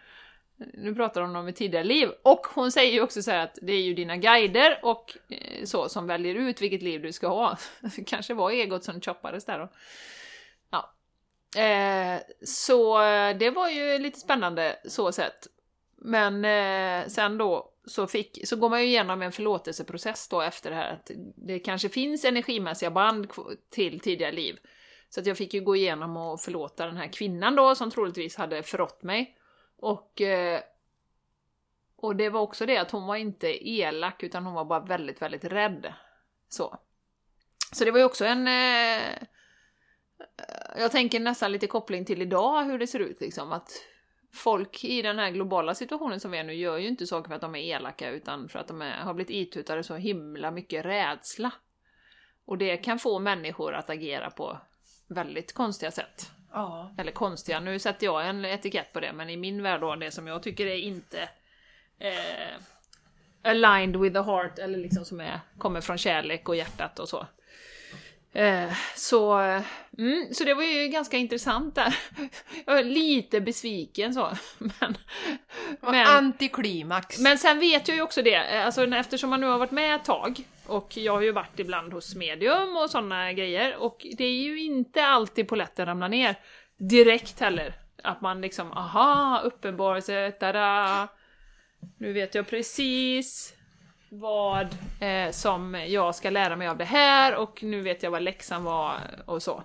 Nu 0.73 0.95
pratar 0.95 1.21
hon 1.21 1.35
om 1.35 1.47
ett 1.47 1.55
tidigare 1.55 1.83
liv, 1.83 2.09
och 2.23 2.47
hon 2.47 2.71
säger 2.71 2.93
ju 2.93 3.01
också 3.01 3.21
så 3.21 3.31
här 3.31 3.43
att 3.43 3.57
det 3.61 3.73
är 3.73 3.81
ju 3.81 3.93
dina 3.93 4.17
guider 4.17 4.79
och 4.83 5.17
eh, 5.29 5.65
så 5.65 5.89
som 5.89 6.07
väljer 6.07 6.35
ut 6.35 6.61
vilket 6.61 6.81
liv 6.81 7.01
du 7.01 7.11
ska 7.11 7.27
ha. 7.27 7.57
Det 7.95 8.03
kanske 8.03 8.33
var 8.33 8.51
Egot 8.51 8.83
som 8.83 9.01
choppades 9.01 9.45
där 9.45 9.59
då. 9.59 9.69
Ja. 10.69 10.93
Eh, 11.61 12.21
så 12.45 13.03
eh, 13.03 13.37
det 13.37 13.49
var 13.49 13.69
ju 13.69 13.97
lite 13.97 14.19
spännande 14.19 14.75
så 14.85 15.11
sett. 15.11 15.47
Men 15.97 16.45
eh, 16.45 17.07
sen 17.07 17.37
då 17.37 17.68
så, 17.89 18.07
fick, 18.07 18.47
så 18.47 18.55
går 18.55 18.69
man 18.69 18.81
ju 18.81 18.87
igenom 18.87 19.21
en 19.21 19.31
förlåtelseprocess 19.31 20.27
då 20.27 20.41
efter 20.41 20.69
det 20.69 20.75
här 20.75 20.93
att 20.93 21.11
det 21.35 21.59
kanske 21.59 21.89
finns 21.89 22.25
energimässiga 22.25 22.91
band 22.91 23.27
till 23.69 23.99
tidigare 23.99 24.31
liv. 24.31 24.59
Så 25.09 25.19
att 25.19 25.25
jag 25.25 25.37
fick 25.37 25.53
ju 25.53 25.61
gå 25.61 25.75
igenom 25.75 26.17
och 26.17 26.41
förlåta 26.41 26.85
den 26.85 26.97
här 26.97 27.07
kvinnan 27.07 27.55
då 27.55 27.75
som 27.75 27.91
troligtvis 27.91 28.35
hade 28.35 28.63
förrått 28.63 29.03
mig. 29.03 29.37
Och, 29.77 30.21
eh, 30.21 30.61
och 31.95 32.15
det 32.15 32.29
var 32.29 32.41
också 32.41 32.65
det 32.65 32.77
att 32.77 32.91
hon 32.91 33.07
var 33.07 33.15
inte 33.15 33.69
elak 33.69 34.23
utan 34.23 34.45
hon 34.45 34.53
var 34.53 34.65
bara 34.65 34.79
väldigt, 34.79 35.21
väldigt 35.21 35.43
rädd. 35.43 35.93
Så. 36.49 36.77
Så 37.71 37.85
det 37.85 37.91
var 37.91 37.99
ju 37.99 38.05
också 38.05 38.25
en... 38.25 38.47
Eh, 38.47 39.13
jag 40.77 40.91
tänker 40.91 41.19
nästan 41.19 41.51
lite 41.51 41.67
koppling 41.67 42.05
till 42.05 42.21
idag 42.21 42.63
hur 42.63 42.79
det 42.79 42.87
ser 42.87 42.99
ut 42.99 43.21
liksom. 43.21 43.51
Att 43.51 43.71
folk 44.31 44.83
i 44.83 45.01
den 45.01 45.19
här 45.19 45.31
globala 45.31 45.75
situationen 45.75 46.19
som 46.19 46.31
vi 46.31 46.37
är 46.37 46.43
nu 46.43 46.53
gör 46.53 46.77
ju 46.77 46.87
inte 46.87 47.07
saker 47.07 47.27
för 47.27 47.35
att 47.35 47.41
de 47.41 47.55
är 47.55 47.59
elaka 47.59 48.09
utan 48.09 48.49
för 48.49 48.59
att 48.59 48.67
de 48.67 48.81
är, 48.81 48.97
har 48.97 49.13
blivit 49.13 49.31
itutade 49.31 49.83
så 49.83 49.95
himla 49.95 50.51
mycket 50.51 50.85
rädsla. 50.85 51.51
Och 52.45 52.57
det 52.57 52.77
kan 52.77 52.99
få 52.99 53.19
människor 53.19 53.73
att 53.73 53.89
agera 53.89 54.29
på 54.29 54.57
väldigt 55.07 55.53
konstiga 55.53 55.91
sätt. 55.91 56.31
Ja. 56.51 56.95
Eller 56.97 57.11
konstiga, 57.11 57.59
nu 57.59 57.79
sätter 57.79 58.05
jag 58.05 58.27
en 58.27 58.45
etikett 58.45 58.93
på 58.93 58.99
det, 58.99 59.13
men 59.13 59.29
i 59.29 59.37
min 59.37 59.63
värld 59.63 59.81
då, 59.81 59.95
det 59.95 60.11
som 60.11 60.27
jag 60.27 60.43
tycker 60.43 60.65
är 60.65 60.75
inte 60.75 61.29
eh, 61.99 62.61
aligned 63.43 63.97
with 63.97 64.13
the 64.13 64.21
heart, 64.21 64.59
eller 64.59 64.77
liksom 64.77 65.05
som 65.05 65.19
är, 65.19 65.39
kommer 65.57 65.81
från 65.81 65.97
kärlek 65.97 66.49
och 66.49 66.55
hjärtat 66.55 66.99
och 66.99 67.09
så. 67.09 67.27
Eh, 68.33 68.71
så, 68.95 69.33
mm, 69.97 70.33
så 70.33 70.43
det 70.43 70.53
var 70.53 70.63
ju 70.63 70.87
ganska 70.87 71.17
intressant 71.17 71.75
där. 71.75 71.97
Jag 72.65 72.79
är 72.79 72.83
lite 72.83 73.41
besviken 73.41 74.13
så, 74.13 74.29
men... 74.57 74.97
Men- 75.79 76.07
Antiklimax. 76.07 77.19
men 77.19 77.37
sen 77.37 77.59
vet 77.59 77.87
jag 77.87 77.97
ju 77.97 78.03
också 78.03 78.21
det, 78.21 78.35
eh, 78.35 78.65
alltså 78.65 78.85
eftersom 78.85 79.29
man 79.29 79.41
nu 79.41 79.47
har 79.47 79.57
varit 79.57 79.71
med 79.71 79.95
ett 79.95 80.05
tag 80.05 80.39
och 80.65 80.97
jag 80.97 81.13
har 81.13 81.21
ju 81.21 81.31
varit 81.31 81.59
ibland 81.59 81.93
hos 81.93 82.15
medium 82.15 82.77
och 82.77 82.89
sådana 82.89 83.33
grejer 83.33 83.75
och 83.77 84.05
det 84.17 84.23
är 84.23 84.43
ju 84.43 84.61
inte 84.61 85.05
alltid 85.05 85.47
polletten 85.47 85.85
ramlar 85.85 86.09
ner 86.09 86.35
direkt 86.77 87.39
heller. 87.39 87.73
Att 88.03 88.21
man 88.21 88.41
liksom, 88.41 88.71
aha, 88.71 89.41
uppenbarelse, 89.43 90.31
tada! 90.31 91.07
Nu 91.97 92.13
vet 92.13 92.35
jag 92.35 92.47
precis 92.47 93.53
vad 94.09 94.67
eh, 94.99 95.31
som 95.31 95.73
jag 95.87 96.15
ska 96.15 96.29
lära 96.29 96.55
mig 96.55 96.67
av 96.67 96.77
det 96.77 96.85
här 96.85 97.35
och 97.35 97.63
nu 97.63 97.81
vet 97.81 98.03
jag 98.03 98.11
vad 98.11 98.21
läxan 98.21 98.63
var 98.63 98.99
och 99.25 99.43
så. 99.43 99.63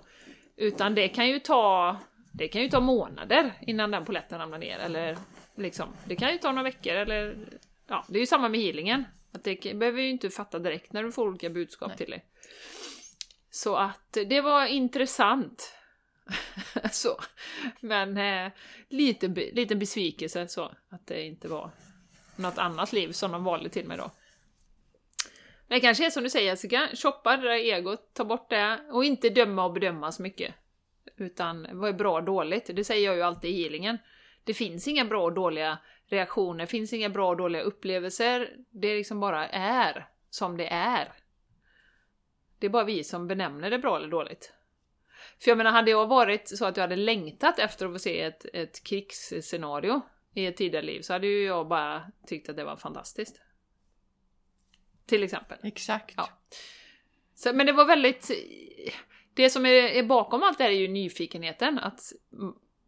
Utan 0.55 0.95
det 0.95 1.07
kan 1.07 1.27
ju 1.27 1.39
ta, 1.39 1.97
det 2.31 2.47
kan 2.47 2.61
ju 2.61 2.69
ta 2.69 2.79
månader 2.79 3.53
innan 3.61 3.91
den 3.91 4.05
polletten 4.05 4.39
ramlar 4.39 4.57
ner 4.57 4.77
eller 4.77 5.17
liksom, 5.55 5.89
det 6.05 6.15
kan 6.15 6.31
ju 6.31 6.37
ta 6.37 6.51
några 6.51 6.63
veckor 6.63 6.93
eller 6.93 7.37
ja, 7.87 8.05
det 8.07 8.17
är 8.17 8.19
ju 8.19 8.27
samma 8.27 8.49
med 8.49 8.59
healingen. 8.59 9.05
Att 9.31 9.43
det 9.43 9.75
behöver 9.75 10.01
ju 10.01 10.09
inte 10.09 10.29
fatta 10.29 10.59
direkt 10.59 10.93
när 10.93 11.03
du 11.03 11.11
får 11.11 11.27
olika 11.27 11.49
budskap 11.49 11.97
till 11.97 12.09
dig. 12.09 12.25
Så 13.51 13.75
att 13.75 14.17
det 14.27 14.41
var 14.41 14.65
intressant. 14.65 15.73
så. 16.91 17.19
Men 17.79 18.17
eh, 18.17 18.51
lite, 18.89 19.27
lite 19.27 19.75
besvikelse 19.75 20.47
så, 20.47 20.71
att 20.89 21.07
det 21.07 21.21
inte 21.21 21.47
var 21.47 21.71
något 22.35 22.57
annat 22.57 22.93
liv 22.93 23.11
som 23.11 23.31
de 23.31 23.43
valde 23.43 23.69
till 23.69 23.87
mig 23.87 23.97
då. 23.97 24.11
Men 25.67 25.77
det 25.77 25.81
kanske 25.81 26.05
är 26.05 26.09
som 26.09 26.23
du 26.23 26.29
säger 26.29 26.51
Jessica, 26.51 26.89
shoppa 26.93 27.37
det 27.37 27.43
där 27.43 27.55
egot, 27.55 28.13
ta 28.13 28.25
bort 28.25 28.49
det 28.49 28.79
och 28.91 29.05
inte 29.05 29.29
döma 29.29 29.65
och 29.65 29.73
bedöma 29.73 30.11
så 30.11 30.21
mycket. 30.21 30.55
Utan 31.17 31.67
vad 31.71 31.89
är 31.89 31.93
bra 31.93 32.13
och 32.13 32.23
dåligt? 32.23 32.69
Det 32.73 32.83
säger 32.83 33.05
jag 33.05 33.15
ju 33.15 33.21
alltid 33.21 33.51
i 33.51 33.61
healingen. 33.63 33.97
Det 34.43 34.53
finns 34.53 34.87
inga 34.87 35.05
bra 35.05 35.23
och 35.23 35.33
dåliga 35.33 35.77
reaktioner, 36.07 36.59
det 36.59 36.67
finns 36.67 36.93
inga 36.93 37.09
bra 37.09 37.29
och 37.29 37.37
dåliga 37.37 37.61
upplevelser. 37.61 38.49
Det 38.69 38.95
liksom 38.95 39.19
bara 39.19 39.47
är 39.47 40.07
som 40.29 40.57
det 40.57 40.67
är. 40.67 41.13
Det 42.59 42.65
är 42.65 42.69
bara 42.69 42.83
vi 42.83 43.03
som 43.03 43.27
benämner 43.27 43.69
det 43.69 43.79
bra 43.79 43.97
eller 43.97 44.07
dåligt. 44.07 44.53
För 45.39 45.51
jag 45.51 45.57
menar, 45.57 45.71
hade 45.71 45.91
jag 45.91 46.07
varit 46.07 46.57
så 46.57 46.65
att 46.65 46.77
jag 46.77 46.83
hade 46.83 46.95
längtat 46.95 47.59
efter 47.59 47.85
att 47.85 47.91
få 47.91 47.99
se 47.99 48.21
ett, 48.21 48.45
ett 48.53 48.83
krigsscenario 48.83 50.01
i 50.33 50.45
ett 50.45 50.57
tidigare 50.57 50.85
liv 50.85 51.01
så 51.01 51.13
hade 51.13 51.27
ju 51.27 51.45
jag 51.45 51.67
bara 51.67 52.11
tyckt 52.27 52.49
att 52.49 52.55
det 52.55 52.63
var 52.63 52.75
fantastiskt. 52.75 53.41
Till 55.05 55.23
exempel. 55.23 55.57
Exakt. 55.63 56.13
Ja. 56.17 56.29
Så, 57.35 57.53
men 57.53 57.65
det 57.65 57.73
var 57.73 57.85
väldigt... 57.85 58.31
Det 59.33 59.49
som 59.49 59.65
är, 59.65 59.71
är 59.71 60.03
bakom 60.03 60.43
allt 60.43 60.57
det 60.57 60.63
här 60.63 60.71
är 60.71 60.75
ju 60.75 60.87
nyfikenheten, 60.87 61.79
att 61.79 62.13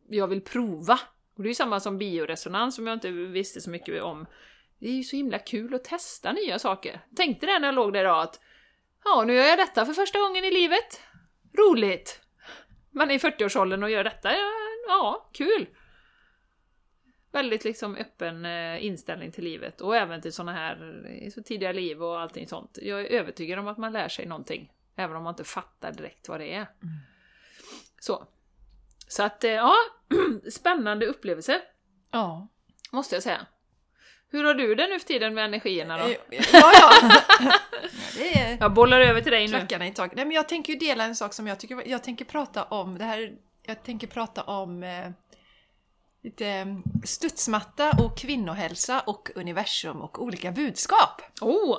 jag 0.10 0.28
vill 0.28 0.42
prova. 0.42 1.00
Och 1.36 1.44
det 1.44 1.48
är 1.48 1.52
ju 1.52 1.56
samma 1.56 1.80
som 1.80 1.98
bioresonans 1.98 2.76
som 2.76 2.88
jag 2.88 2.94
inte 2.94 3.12
visste 3.12 3.62
så 3.62 3.70
mycket 3.70 4.04
om. 4.04 4.26
Det 4.80 4.90
är 4.90 4.94
ju 4.94 5.04
så 5.04 5.16
himla 5.16 5.40
kul 5.40 5.74
att 5.74 5.84
testa 5.84 6.32
nya 6.32 6.60
saker. 6.60 7.02
Tänkte 7.16 7.46
det 7.46 7.60
när 7.60 7.68
jag 7.68 7.76
låg 7.76 7.94
där 7.94 8.00
idag 8.00 8.22
att 8.22 8.40
ja, 9.04 9.24
nu 9.28 9.34
gör 9.34 9.44
jag 9.44 9.58
detta 9.58 9.86
för 9.86 9.94
första 9.94 10.20
gången 10.20 10.44
i 10.44 10.52
livet. 10.52 11.02
Roligt! 11.58 12.22
Man 12.92 13.12
är 13.12 13.16
i 13.16 13.18
40-årsåldern 13.18 13.84
och 13.84 13.90
gör 13.90 14.04
detta, 14.04 14.32
ja, 14.32 14.52
ja 14.88 15.30
kul! 15.34 15.68
Väldigt 17.38 17.64
liksom 17.64 17.96
öppen 17.96 18.46
eh, 18.46 18.86
inställning 18.86 19.32
till 19.32 19.44
livet 19.44 19.82
och 19.82 19.96
även 19.96 20.22
till 20.22 20.34
såna 20.34 20.54
här 20.54 21.04
eh, 21.24 21.30
så 21.32 21.44
tidiga 21.44 21.72
liv 21.72 22.04
och 22.04 22.20
allting 22.22 22.48
sånt. 22.48 22.78
Jag 22.82 23.00
är 23.02 23.06
övertygad 23.06 23.60
om 23.60 23.68
att 23.68 23.78
man 23.78 23.94
lär 23.94 24.08
sig 24.10 24.26
någonting, 24.26 24.72
även 24.96 25.16
om 25.16 25.24
man 25.24 25.32
inte 25.34 25.44
fattar 25.44 25.92
direkt 25.92 26.30
vad 26.30 26.40
det 26.40 26.54
är. 26.54 26.68
Så. 28.00 28.28
Så 29.08 29.24
att, 29.24 29.44
eh, 29.44 29.52
ja, 29.52 29.74
spännande 30.52 31.06
upplevelse, 31.06 31.62
Ja. 32.12 32.48
måste 32.92 33.16
jag 33.16 33.24
säga. 33.24 33.46
Hur 34.30 34.44
har 34.44 34.54
du 34.54 34.76
det 34.76 34.88
nu 34.88 35.00
för 35.00 35.08
tiden 35.08 35.34
med 35.34 35.46
energierna 35.46 35.98
då? 35.98 36.10
Ja, 36.10 36.18
ja. 36.54 36.92
det 38.18 38.40
är 38.40 38.58
Jag 38.60 38.74
bollar 38.74 39.02
över 39.02 39.22
till 39.22 39.32
dig 39.32 39.48
nu. 39.48 39.54
klackarna 39.58 39.88
i 39.88 39.92
taket. 39.94 40.16
Nej, 40.16 40.26
men 40.26 40.36
jag 40.36 40.48
tänker 40.50 40.74
ju 40.74 40.80
dela 40.80 41.04
en 41.04 41.16
sak 41.16 41.34
som 41.34 41.48
jag 41.48 41.60
tycker... 41.60 41.88
Jag 41.88 42.04
tänker 42.04 42.26
prata 42.26 42.64
om 42.64 42.98
det 42.98 43.04
här... 43.06 43.34
Jag 43.64 43.84
tänker 43.84 44.08
prata 44.08 44.44
om 44.44 44.84
lite 46.28 46.48
eh, 46.48 46.66
studsmatta 47.04 47.92
och 47.92 48.18
kvinnohälsa 48.18 49.00
och 49.00 49.30
universum 49.36 50.02
och 50.02 50.24
olika 50.24 50.52
budskap. 50.52 51.22
Oh! 51.42 51.78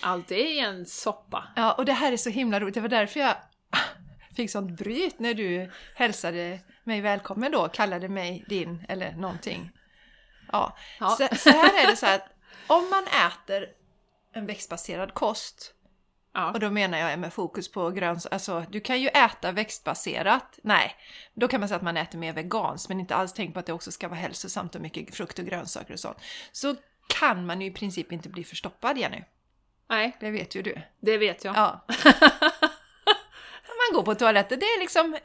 Allt 0.00 0.30
är 0.30 0.64
en 0.64 0.86
soppa. 0.86 1.48
Ja, 1.56 1.72
och 1.72 1.84
det 1.84 1.92
här 1.92 2.12
är 2.12 2.16
så 2.16 2.30
himla 2.30 2.60
roligt. 2.60 2.74
Det 2.74 2.80
var 2.80 2.88
därför 2.88 3.20
jag 3.20 3.36
fick 4.36 4.50
sånt 4.50 4.78
bryt 4.78 5.18
när 5.18 5.34
du 5.34 5.70
hälsade 5.94 6.60
mig 6.84 7.00
välkommen 7.00 7.52
då, 7.52 7.68
kallade 7.68 8.08
mig 8.08 8.44
din 8.48 8.86
eller 8.88 9.12
någonting. 9.12 9.70
Ja, 10.52 10.76
Ja. 11.00 11.10
Så, 11.10 11.36
så 11.36 11.50
här 11.50 11.84
är 11.84 11.90
det 11.90 11.96
så 11.96 12.06
här 12.06 12.16
att 12.16 12.28
om 12.66 12.90
man 12.90 13.04
äter 13.04 13.66
en 14.34 14.46
växtbaserad 14.46 15.14
kost 15.14 15.74
Ja. 16.34 16.50
och 16.52 16.60
då 16.60 16.70
menar 16.70 16.98
jag 16.98 17.18
med 17.18 17.32
fokus 17.32 17.72
på 17.72 17.90
grönsaker, 17.90 18.34
alltså 18.34 18.64
du 18.70 18.80
kan 18.80 19.00
ju 19.00 19.08
äta 19.08 19.52
växtbaserat, 19.52 20.58
nej, 20.62 20.96
då 21.34 21.48
kan 21.48 21.60
man 21.60 21.68
säga 21.68 21.76
att 21.76 21.82
man 21.82 21.96
äter 21.96 22.18
mer 22.18 22.32
veganskt 22.32 22.88
men 22.88 23.00
inte 23.00 23.14
alls 23.14 23.32
tänk 23.32 23.54
på 23.54 23.60
att 23.60 23.66
det 23.66 23.72
också 23.72 23.92
ska 23.92 24.08
vara 24.08 24.18
hälsosamt 24.20 24.74
och 24.74 24.80
mycket 24.80 25.14
frukt 25.14 25.38
och 25.38 25.44
grönsaker 25.44 25.92
och 25.94 26.00
sånt. 26.00 26.18
Så 26.52 26.74
kan 27.20 27.46
man 27.46 27.60
ju 27.60 27.66
i 27.66 27.70
princip 27.70 28.12
inte 28.12 28.28
bli 28.28 28.44
förstoppad 28.44 28.98
Jenny. 28.98 29.22
Nej, 29.88 30.16
Det 30.20 30.30
vet 30.30 30.54
ju 30.54 30.62
du. 30.62 30.78
det 31.00 31.18
vet 31.18 31.44
jag. 31.44 31.56
Ja. 31.56 31.84
man 33.66 33.94
går 33.94 34.02
på 34.02 34.14
toaletten, 34.14 34.58
det 34.58 34.66
är 34.66 34.80
liksom... 34.80 35.10
Man 35.10 35.20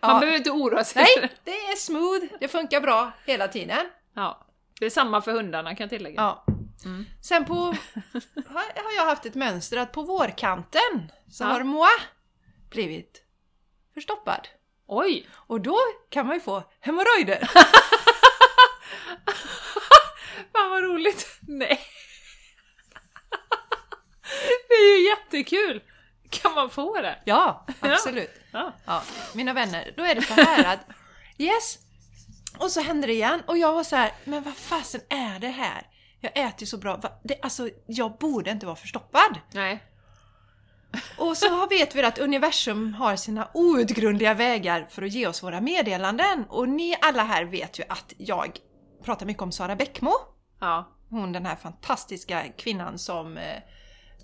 Ja, 0.00 0.20
behöver 0.20 0.36
inte 0.38 0.50
oroa 0.50 0.84
sig. 0.84 1.04
nej, 1.20 1.30
det 1.44 1.50
är 1.50 1.76
smooth, 1.76 2.24
det 2.40 2.48
funkar 2.48 2.80
bra 2.80 3.12
hela 3.26 3.48
tiden. 3.48 3.86
Ja. 4.14 4.46
Det 4.80 4.86
är 4.86 4.90
samma 4.90 5.20
för 5.22 5.32
hundarna 5.32 5.74
kan 5.74 5.84
jag 5.84 5.90
tillägga. 5.90 6.20
Ja. 6.22 6.44
Mm. 6.84 7.06
Sen 7.22 7.44
på... 7.44 7.54
Har 8.46 8.92
jag 8.96 9.04
haft 9.06 9.26
ett 9.26 9.34
mönster 9.34 9.76
att 9.76 9.92
på 9.92 10.02
vårkanten 10.02 11.12
så 11.30 11.44
Ja. 11.44 11.48
har 11.48 11.62
moi 11.62 11.88
blivit 12.70 13.22
förstoppad. 13.94 14.48
Oj! 14.86 15.28
Och 15.34 15.60
då 15.60 15.78
kan 16.10 16.26
man 16.26 16.34
ju 16.36 16.40
få 16.40 16.62
hemorrojder. 16.80 17.50
Fan 20.52 20.70
vad 20.70 20.82
roligt! 20.84 21.38
Nej! 21.40 21.80
Det 24.68 24.74
är 24.74 24.98
ju 24.98 25.08
jättekul! 25.08 25.82
Kan 26.30 26.54
man 26.54 26.70
få 26.70 27.00
det? 27.00 27.18
Ja, 27.24 27.66
absolut. 27.80 28.30
Ja. 28.52 28.72
Ja, 28.86 29.02
mina 29.34 29.52
vänner, 29.52 29.94
då 29.96 30.04
är 30.04 30.14
det 30.14 30.22
så 30.22 30.34
här 30.34 30.74
att 30.74 30.80
yes, 31.38 31.78
och 32.58 32.70
så 32.70 32.80
händer 32.80 33.08
det 33.08 33.14
igen 33.14 33.42
och 33.46 33.58
jag 33.58 33.72
var 33.72 33.84
så 33.84 33.96
här, 33.96 34.12
men 34.24 34.42
vad 34.42 34.56
fasen 34.56 35.00
är 35.08 35.38
det 35.38 35.48
här? 35.48 35.86
Jag 36.24 36.36
äter 36.36 36.60
ju 36.60 36.66
så 36.66 36.78
bra, 36.78 37.00
det, 37.22 37.38
alltså 37.42 37.68
jag 37.86 38.16
borde 38.18 38.50
inte 38.50 38.66
vara 38.66 38.76
förstoppad. 38.76 39.38
Nej. 39.52 39.84
Och 41.18 41.36
så 41.36 41.66
vet 41.66 41.94
vi 41.94 42.02
att 42.02 42.18
universum 42.18 42.94
har 42.94 43.16
sina 43.16 43.48
outgrundliga 43.54 44.34
vägar 44.34 44.86
för 44.90 45.02
att 45.02 45.12
ge 45.12 45.26
oss 45.26 45.42
våra 45.42 45.60
meddelanden. 45.60 46.44
Och 46.48 46.68
ni 46.68 46.96
alla 47.02 47.22
här 47.22 47.44
vet 47.44 47.78
ju 47.78 47.84
att 47.88 48.12
jag 48.18 48.58
pratar 49.04 49.26
mycket 49.26 49.42
om 49.42 49.52
Sara 49.52 49.76
Bäckmo. 49.76 50.12
Ja. 50.60 50.88
Hon 51.10 51.32
den 51.32 51.46
här 51.46 51.56
fantastiska 51.56 52.42
kvinnan 52.56 52.98
som 52.98 53.36
eh, 53.36 53.56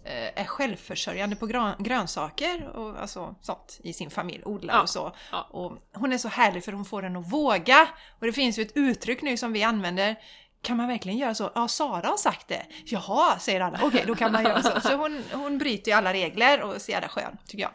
eh, 0.04 0.40
är 0.40 0.44
självförsörjande 0.44 1.36
på 1.36 1.46
grön, 1.46 1.74
grönsaker 1.78 2.68
och 2.68 3.00
alltså 3.00 3.34
sånt 3.40 3.80
i 3.82 3.92
sin 3.92 4.10
familj, 4.10 4.42
odlar 4.44 4.74
Ja, 4.74 4.82
och 4.82 4.90
så. 4.90 5.12
ja. 5.32 5.48
Och 5.50 5.78
hon 5.94 6.12
är 6.12 6.18
så 6.18 6.28
härlig 6.28 6.64
för 6.64 6.72
hon 6.72 6.84
får 6.84 7.02
en 7.02 7.16
att 7.16 7.32
våga. 7.32 7.88
Och 8.20 8.26
det 8.26 8.32
finns 8.32 8.58
ju 8.58 8.62
ett 8.62 8.72
uttryck 8.76 9.22
nu 9.22 9.36
som 9.36 9.52
vi 9.52 9.62
använder 9.62 10.16
kan 10.62 10.76
man 10.76 10.88
verkligen 10.88 11.18
göra 11.18 11.34
så? 11.34 11.52
Ja, 11.54 11.68
Sara 11.68 12.06
har 12.08 12.16
sagt 12.16 12.48
det. 12.48 12.66
Jaha, 12.84 13.38
säger 13.38 13.60
alla. 13.60 13.80
Okej, 13.82 14.04
då 14.06 14.14
kan 14.14 14.32
man 14.32 14.44
göra 14.44 14.62
så. 14.62 14.80
Så 14.80 14.94
hon, 14.96 15.24
hon 15.32 15.58
bryter 15.58 15.90
ju 15.90 15.96
alla 15.96 16.12
regler 16.12 16.62
och 16.62 16.74
är 16.74 16.78
så 16.78 16.90
jävla 16.90 17.08
skön, 17.08 17.38
tycker 17.46 17.62
jag. 17.62 17.70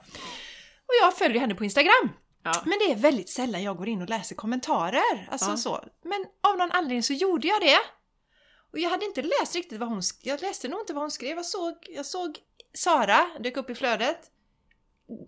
Och 0.86 0.94
jag 1.02 1.18
följer 1.18 1.40
henne 1.40 1.56
på 1.56 1.64
Instagram. 1.64 2.10
Ja. 2.44 2.62
Men 2.66 2.80
det 2.80 2.92
är 2.92 2.96
väldigt 2.96 3.30
sällan 3.30 3.64
jag 3.64 3.78
går 3.78 3.88
in 3.88 4.02
och 4.02 4.10
läser 4.10 4.36
kommentarer. 4.36 5.28
Alltså 5.32 5.50
Ja. 5.52 5.58
så. 5.58 5.84
Men 6.04 6.26
av 6.44 6.58
någon 6.58 6.72
anledning 6.72 7.04
så 7.04 7.14
gjorde 7.14 7.48
jag 7.48 7.62
det. 7.62 7.78
Och 8.74 8.80
jag 8.80 8.90
hade 8.90 9.06
inte 9.06 9.22
läst 9.22 9.56
riktigt 9.56 9.80
vad 9.80 9.90
hon 9.90 10.04
skrev. 10.04 10.34
Jag 10.34 10.42
läste 10.42 10.68
nog 10.68 10.80
inte 10.80 10.94
vad 10.94 11.04
hon 11.04 11.12
skrev. 11.12 11.38
Jag 11.38 11.46
såg, 11.46 11.74
jag 11.90 12.06
såg 12.06 12.38
Sara 12.74 13.26
dök 13.40 13.58
upp 13.58 13.70
i 13.70 13.76
flödet. 13.76 14.20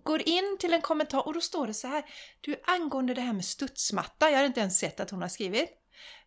Går 0.04 0.28
in 0.28 0.56
till 0.60 0.72
en 0.74 0.80
kommentar 0.80 1.26
och 1.26 1.34
då 1.34 1.40
står 1.40 1.66
det 1.66 1.74
så 1.74 1.88
här. 1.88 2.04
Du, 2.40 2.56
angående 2.66 3.14
det 3.14 3.20
här 3.20 3.32
med 3.32 3.44
studsmatta. 3.44 4.30
Jag 4.30 4.38
har 4.38 4.44
inte 4.44 4.60
ens 4.60 4.78
sett 4.78 5.00
att 5.00 5.10
hon 5.10 5.22
har 5.22 5.28
skrivit. 5.28 5.70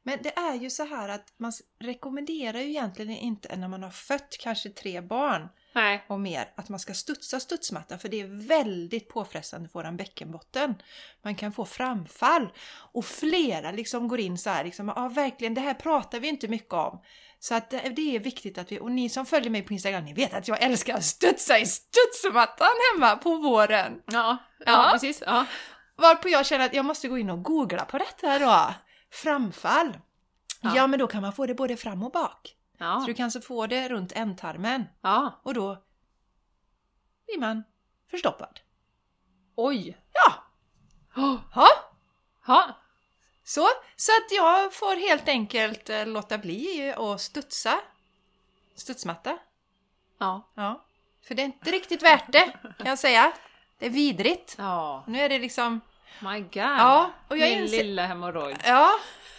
Men 0.10 0.20
det 0.22 0.38
är 0.38 0.54
ju 0.54 0.70
så 0.70 0.86
här 0.86 1.10
att 1.10 1.34
man 1.38 1.52
rekommenderar 1.80 2.60
ju 2.60 2.70
egentligen 2.70 3.12
inte 3.12 3.56
när 3.56 3.68
man 3.68 3.84
har 3.84 3.92
fött 3.92 4.38
kanske 4.40 4.70
tre 4.70 5.02
barn 5.02 5.50
Nej. 5.74 6.06
och 6.08 6.20
mer 6.20 6.52
att 6.56 6.70
man 6.70 6.80
ska 6.80 6.94
studsa 6.94 7.40
studsmatta 7.40 7.98
för 7.98 8.10
det 8.10 8.22
är 8.22 8.48
väldigt 8.48 9.10
påfrestande 9.10 9.70
för 9.70 9.80
våran 9.80 9.98
bäckenbotten. 9.98 10.76
Man 11.22 11.36
kan 11.36 11.52
få 11.54 11.66
framfall 11.66 12.48
och 12.94 13.06
flera 13.06 13.72
liksom 13.72 14.08
går 14.08 14.20
in 14.20 14.38
så 14.38 14.50
här 14.50 14.64
liksom, 14.64 14.94
ja 14.96 15.08
verkligen 15.08 15.54
det 15.54 15.62
här 15.62 15.74
pratar 15.74 16.20
vi 16.20 16.28
inte 16.28 16.48
mycket 16.48 16.74
om. 16.74 17.02
Så 17.40 17.56
att 17.56 17.70
det 17.70 17.90
det 17.96 18.16
är 18.16 18.20
viktigt 18.20 18.58
att 18.58 18.72
vi, 18.72 18.80
och 18.80 18.92
ni 18.92 19.10
som 19.10 19.26
följer 19.26 19.50
mig 19.50 19.62
på 19.62 19.74
Instagram, 19.74 20.06
ni 20.06 20.14
vet 20.14 20.34
att 20.34 20.48
jag 20.48 20.64
älskar 20.64 20.96
att 20.96 21.06
studsa 21.06 21.60
i 21.60 21.66
studsmattan 21.66 22.68
hemma 22.94 23.16
på 23.16 23.36
våren. 23.36 24.02
Ja. 24.06 24.38
Ja, 24.60 24.66
Ja. 24.66 24.90
precis. 24.94 25.24
Ja. 25.26 25.46
Varpå 25.96 26.30
jag 26.30 26.46
känner 26.46 26.66
att 26.66 26.74
jag 26.74 26.86
måste 26.86 27.08
gå 27.08 27.18
in 27.18 27.30
och 27.30 27.44
googla 27.44 27.86
på 27.86 27.98
detta 27.98 28.40
då. 28.40 28.74
Framfall. 29.12 29.98
Ja. 30.62 30.76
Ja, 30.76 30.88
men 30.88 31.00
då 31.00 31.08
kan 31.08 31.22
man 31.22 31.34
få 31.34 31.46
det 31.46 31.54
både 31.56 31.78
fram 31.78 32.04
och 32.04 32.12
bak. 32.12 32.56
Ja. 32.78 33.00
Så 33.02 33.08
du 33.08 33.14
kan 33.14 33.24
alltså 33.24 33.42
få 33.42 33.68
det 33.68 33.90
runt 33.90 34.12
ändtarmen. 34.12 34.86
ja. 35.02 35.40
Och 35.44 35.54
då 35.54 35.84
blir 37.26 37.40
man 37.40 37.64
förstoppad. 38.12 38.60
Oj! 39.56 39.98
Ja, 40.14 40.34
Oh. 41.16 41.38
ha. 41.54 41.68
Ja. 42.48 42.76
Så, 43.44 43.68
så 43.96 44.12
att 44.12 44.32
jag 44.32 44.74
får 44.74 44.96
helt 45.10 45.28
enkelt 45.28 45.90
eh, 45.90 46.08
låta 46.08 46.38
bli 46.38 46.94
att 46.98 47.22
studsa 47.22 47.80
studsmatta. 48.76 49.38
Ja. 50.18 50.50
Ja. 50.56 50.86
För 51.28 51.36
det 51.36 51.42
är 51.42 51.46
inte 51.46 51.72
riktigt 51.72 52.04
värt 52.04 52.32
det, 52.32 52.52
kan 52.78 52.88
jag 52.88 53.00
säga. 53.00 53.32
Det 53.78 53.86
är 53.86 53.90
vidrigt. 53.90 54.56
Ja. 54.58 55.04
Nu 55.08 55.20
är 55.22 55.30
det 55.30 55.40
liksom... 55.40 55.82
My 56.20 56.40
God! 56.40 56.50
Ja, 56.56 57.12
och 57.28 57.38
jag 57.38 57.50
Min 57.50 57.60
inser- 57.60 57.84
lilla 57.84 58.06
hemorrojd. 58.06 58.58
Ja, 58.66 58.90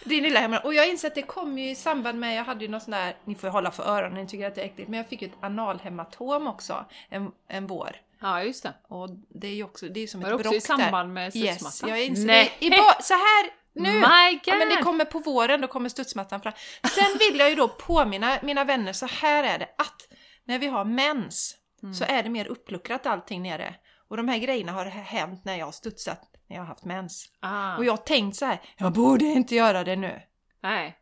din 0.03 0.23
lilla 0.23 0.39
hemma. 0.39 0.59
Och 0.59 0.73
jag 0.73 0.89
inser 0.89 1.07
att 1.07 1.15
det 1.15 1.21
kom 1.21 1.57
ju 1.59 1.69
i 1.69 1.75
samband 1.75 2.19
med, 2.19 2.35
jag 2.37 2.43
hade 2.43 2.65
ju 2.65 2.71
någon 2.71 2.81
sån 2.81 2.91
där, 2.91 3.15
ni 3.25 3.35
får 3.35 3.47
ju 3.47 3.51
hålla 3.51 3.71
för 3.71 3.83
öronen, 3.83 4.23
ni 4.23 4.27
tycker 4.27 4.47
att 4.47 4.55
det 4.55 4.61
är 4.61 4.65
äckligt, 4.65 4.89
men 4.89 4.97
jag 4.97 5.09
fick 5.09 5.21
ju 5.21 5.27
ett 5.27 5.33
analhematom 5.41 6.47
också 6.47 6.85
en, 7.09 7.31
en 7.47 7.67
vår. 7.67 7.95
Ja, 8.21 8.43
just 8.43 8.63
det. 8.63 8.73
Och 8.87 9.09
det 9.29 9.47
är 9.47 9.53
ju 9.55 9.63
också, 9.63 9.85
det 9.85 9.99
är 9.99 10.07
som 10.07 10.21
Var 10.21 10.27
ett 10.29 10.33
också 10.35 10.43
brock 10.43 10.55
i 10.55 10.61
samband 10.61 11.13
med 11.13 11.31
där. 11.31 11.39
Yes, 11.39 11.55
studsmattan? 11.59 11.89
jag 11.89 12.05
inser 12.05 12.25
Nej. 12.25 12.57
det. 12.59 12.65
I 12.65 12.69
så 13.01 13.13
här 13.13 13.49
nu! 13.73 13.91
My 13.93 14.31
God! 14.33 14.41
Ja, 14.45 14.55
men 14.55 14.69
det 14.69 14.83
kommer 14.83 15.05
på 15.05 15.19
våren, 15.19 15.61
då 15.61 15.67
kommer 15.67 15.89
studsmattan 15.89 16.41
fram. 16.41 16.53
Sen 16.95 17.17
vill 17.19 17.39
jag 17.39 17.49
ju 17.49 17.55
då 17.55 17.67
påminna 17.67 18.37
mina 18.41 18.63
vänner, 18.63 18.93
så 18.93 19.05
här 19.05 19.43
är 19.43 19.59
det, 19.59 19.69
att 19.77 20.07
när 20.45 20.59
vi 20.59 20.67
har 20.67 20.85
mens 20.85 21.57
Mm. 21.83 21.93
så 21.93 22.03
är 22.03 22.23
det 22.23 22.29
mer 22.29 22.45
uppluckrat 22.47 23.05
allting 23.05 23.43
nere. 23.43 23.75
Och 24.09 24.17
de 24.17 24.27
här 24.27 24.37
grejerna 24.37 24.71
har 24.71 24.85
hänt 24.85 25.45
när 25.45 25.57
jag 25.57 25.65
har 25.65 25.71
studsat, 25.71 26.21
när 26.51 26.57
jag 26.57 26.63
har 26.63 26.67
haft 26.67 26.85
mens. 26.85 27.25
Ah. 27.39 27.77
Och 27.77 27.85
jag 27.85 27.91
har 27.91 27.97
tänkt 27.97 28.37
så 28.37 28.45
här, 28.45 28.61
jag 28.77 28.93
borde 28.93 29.25
inte 29.25 29.55
göra 29.55 29.83
det 29.83 29.95
nu. 29.95 30.21
Nej. 30.63 30.99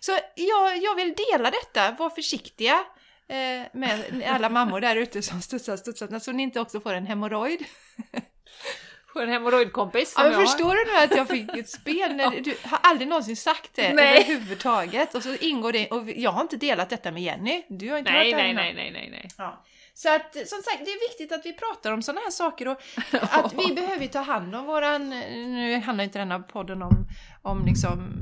Så 0.00 0.12
jag, 0.34 0.76
jag 0.82 0.94
vill 0.94 1.14
dela 1.32 1.50
detta, 1.50 1.90
var 1.98 2.10
försiktiga 2.10 2.84
eh, 3.28 3.66
med 3.72 4.22
alla 4.26 4.48
mammor 4.48 4.80
där 4.80 4.96
ute 4.96 5.22
som 5.22 5.40
studsar, 5.42 5.76
studsar, 5.76 6.18
så 6.18 6.32
ni 6.32 6.42
inte 6.42 6.60
också 6.60 6.80
får 6.80 6.94
en 6.94 7.06
hemorrojd. 7.06 7.64
Får 9.12 9.22
en 9.22 9.28
hemorrojdkompis 9.28 10.14
Ja, 10.16 10.22
som 10.22 10.30
men 10.30 10.40
jag 10.40 10.50
förstår 10.50 10.74
du 10.74 10.92
nu 10.92 10.98
att 11.04 11.16
jag 11.16 11.28
fick 11.28 11.56
ett 11.56 11.70
spel? 11.70 12.16
När 12.16 12.30
du 12.40 12.56
har 12.62 12.78
aldrig 12.82 13.08
någonsin 13.08 13.36
sagt 13.36 13.70
det 13.74 13.92
Nej. 13.92 14.18
överhuvudtaget. 14.18 15.14
Och 15.14 15.22
så 15.22 15.34
ingår 15.34 15.72
det, 15.72 15.90
och 15.90 16.10
jag 16.10 16.30
har 16.30 16.42
inte 16.42 16.56
delat 16.56 16.90
detta 16.90 17.10
med 17.12 17.22
Jenny. 17.22 17.62
Du 17.68 17.90
har 17.90 17.98
inte 17.98 18.12
Nej, 18.12 18.32
hört 18.32 18.38
det 18.40 18.42
nej, 18.42 18.54
nej, 18.54 18.74
nej, 18.74 18.90
nej, 18.90 19.10
nej. 19.10 19.28
Ja. 19.38 19.64
Så 19.94 20.14
att 20.14 20.32
som 20.48 20.62
sagt, 20.62 20.78
det 20.84 20.90
är 20.90 21.08
viktigt 21.10 21.32
att 21.32 21.46
vi 21.46 21.52
pratar 21.52 21.92
om 21.92 22.02
sådana 22.02 22.20
här 22.20 22.30
saker 22.30 22.68
och 22.68 22.78
att 23.20 23.52
vi 23.52 23.74
behöver 23.74 24.06
ta 24.06 24.18
hand 24.20 24.54
om 24.54 24.64
våran, 24.66 25.10
nu 25.10 25.78
handlar 25.80 26.04
inte 26.04 26.18
denna 26.18 26.38
podden 26.40 26.82
om, 26.82 27.06
om 27.42 27.64
liksom 27.66 28.12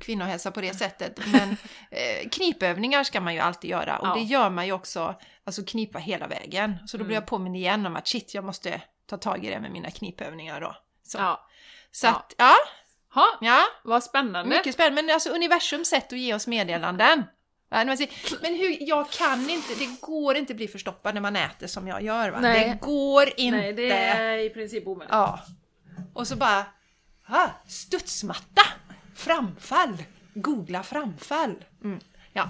kvinnohälsa 0.00 0.50
på 0.50 0.60
det 0.60 0.74
sättet, 0.74 1.20
men 1.32 1.50
eh, 1.90 2.28
knipövningar 2.32 3.04
ska 3.04 3.20
man 3.20 3.34
ju 3.34 3.40
alltid 3.40 3.70
göra 3.70 3.98
och 3.98 4.08
Ja. 4.08 4.14
det 4.14 4.20
gör 4.22 4.50
man 4.50 4.66
ju 4.66 4.72
också, 4.72 5.14
alltså 5.44 5.64
knipa 5.64 5.98
hela 5.98 6.26
vägen. 6.26 6.76
Så 6.86 6.96
då 6.96 7.04
blir 7.04 7.14
Mm. 7.16 7.22
jag 7.22 7.26
påminn 7.26 7.54
igen 7.56 7.86
om 7.86 7.96
att 7.96 8.08
shit, 8.08 8.34
jag 8.34 8.44
måste 8.44 8.80
ta 9.06 9.16
tag 9.16 9.44
i 9.44 9.50
det 9.50 9.60
med 9.60 9.70
mina 9.72 9.90
knipövningar 9.90 10.60
då. 10.60 10.76
Så, 11.02 11.18
Ja. 11.18 11.46
så 11.90 12.06
att, 12.08 12.34
ja, 12.38 12.54
Ha, 13.14 13.26
ja, 13.40 13.62
vad 13.84 14.02
spännande. 14.04 14.56
mycket 14.56 14.74
spännande. 14.74 15.02
Men 15.02 15.14
alltså 15.14 15.30
universums 15.30 15.88
sätt 15.88 16.12
att 16.12 16.18
ge 16.18 16.34
oss 16.34 16.46
meddelanden. 16.46 17.22
Ja, 17.74 17.96
säger, 17.96 18.42
Men 18.42 18.54
hur, 18.54 18.76
jag 18.80 19.10
kan 19.10 19.50
inte, 19.50 19.74
det 19.74 20.00
går 20.00 20.36
inte 20.36 20.54
bli 20.54 20.68
förstoppad 20.68 21.14
när 21.14 21.20
man 21.20 21.36
äter 21.36 21.66
som 21.66 21.88
jag 21.88 22.02
gör 22.02 22.30
va? 22.30 22.40
Nej. 22.40 22.68
Det 22.68 22.86
går 22.86 23.28
inte. 23.36 23.56
Nej, 23.56 23.72
det 23.72 23.90
är 23.92 24.38
i 24.38 24.50
princip 24.50 24.86
omöjligt. 24.86 25.12
Ja. 25.12 25.40
Och 26.14 26.26
så 26.28 26.36
bara, 26.36 26.64
ah, 27.26 27.48
studsmatta, 27.68 28.62
framfall, 29.16 30.02
googla 30.34 30.82
framfall. 30.82 31.64
Mm. 31.84 32.00
Ja. 32.32 32.48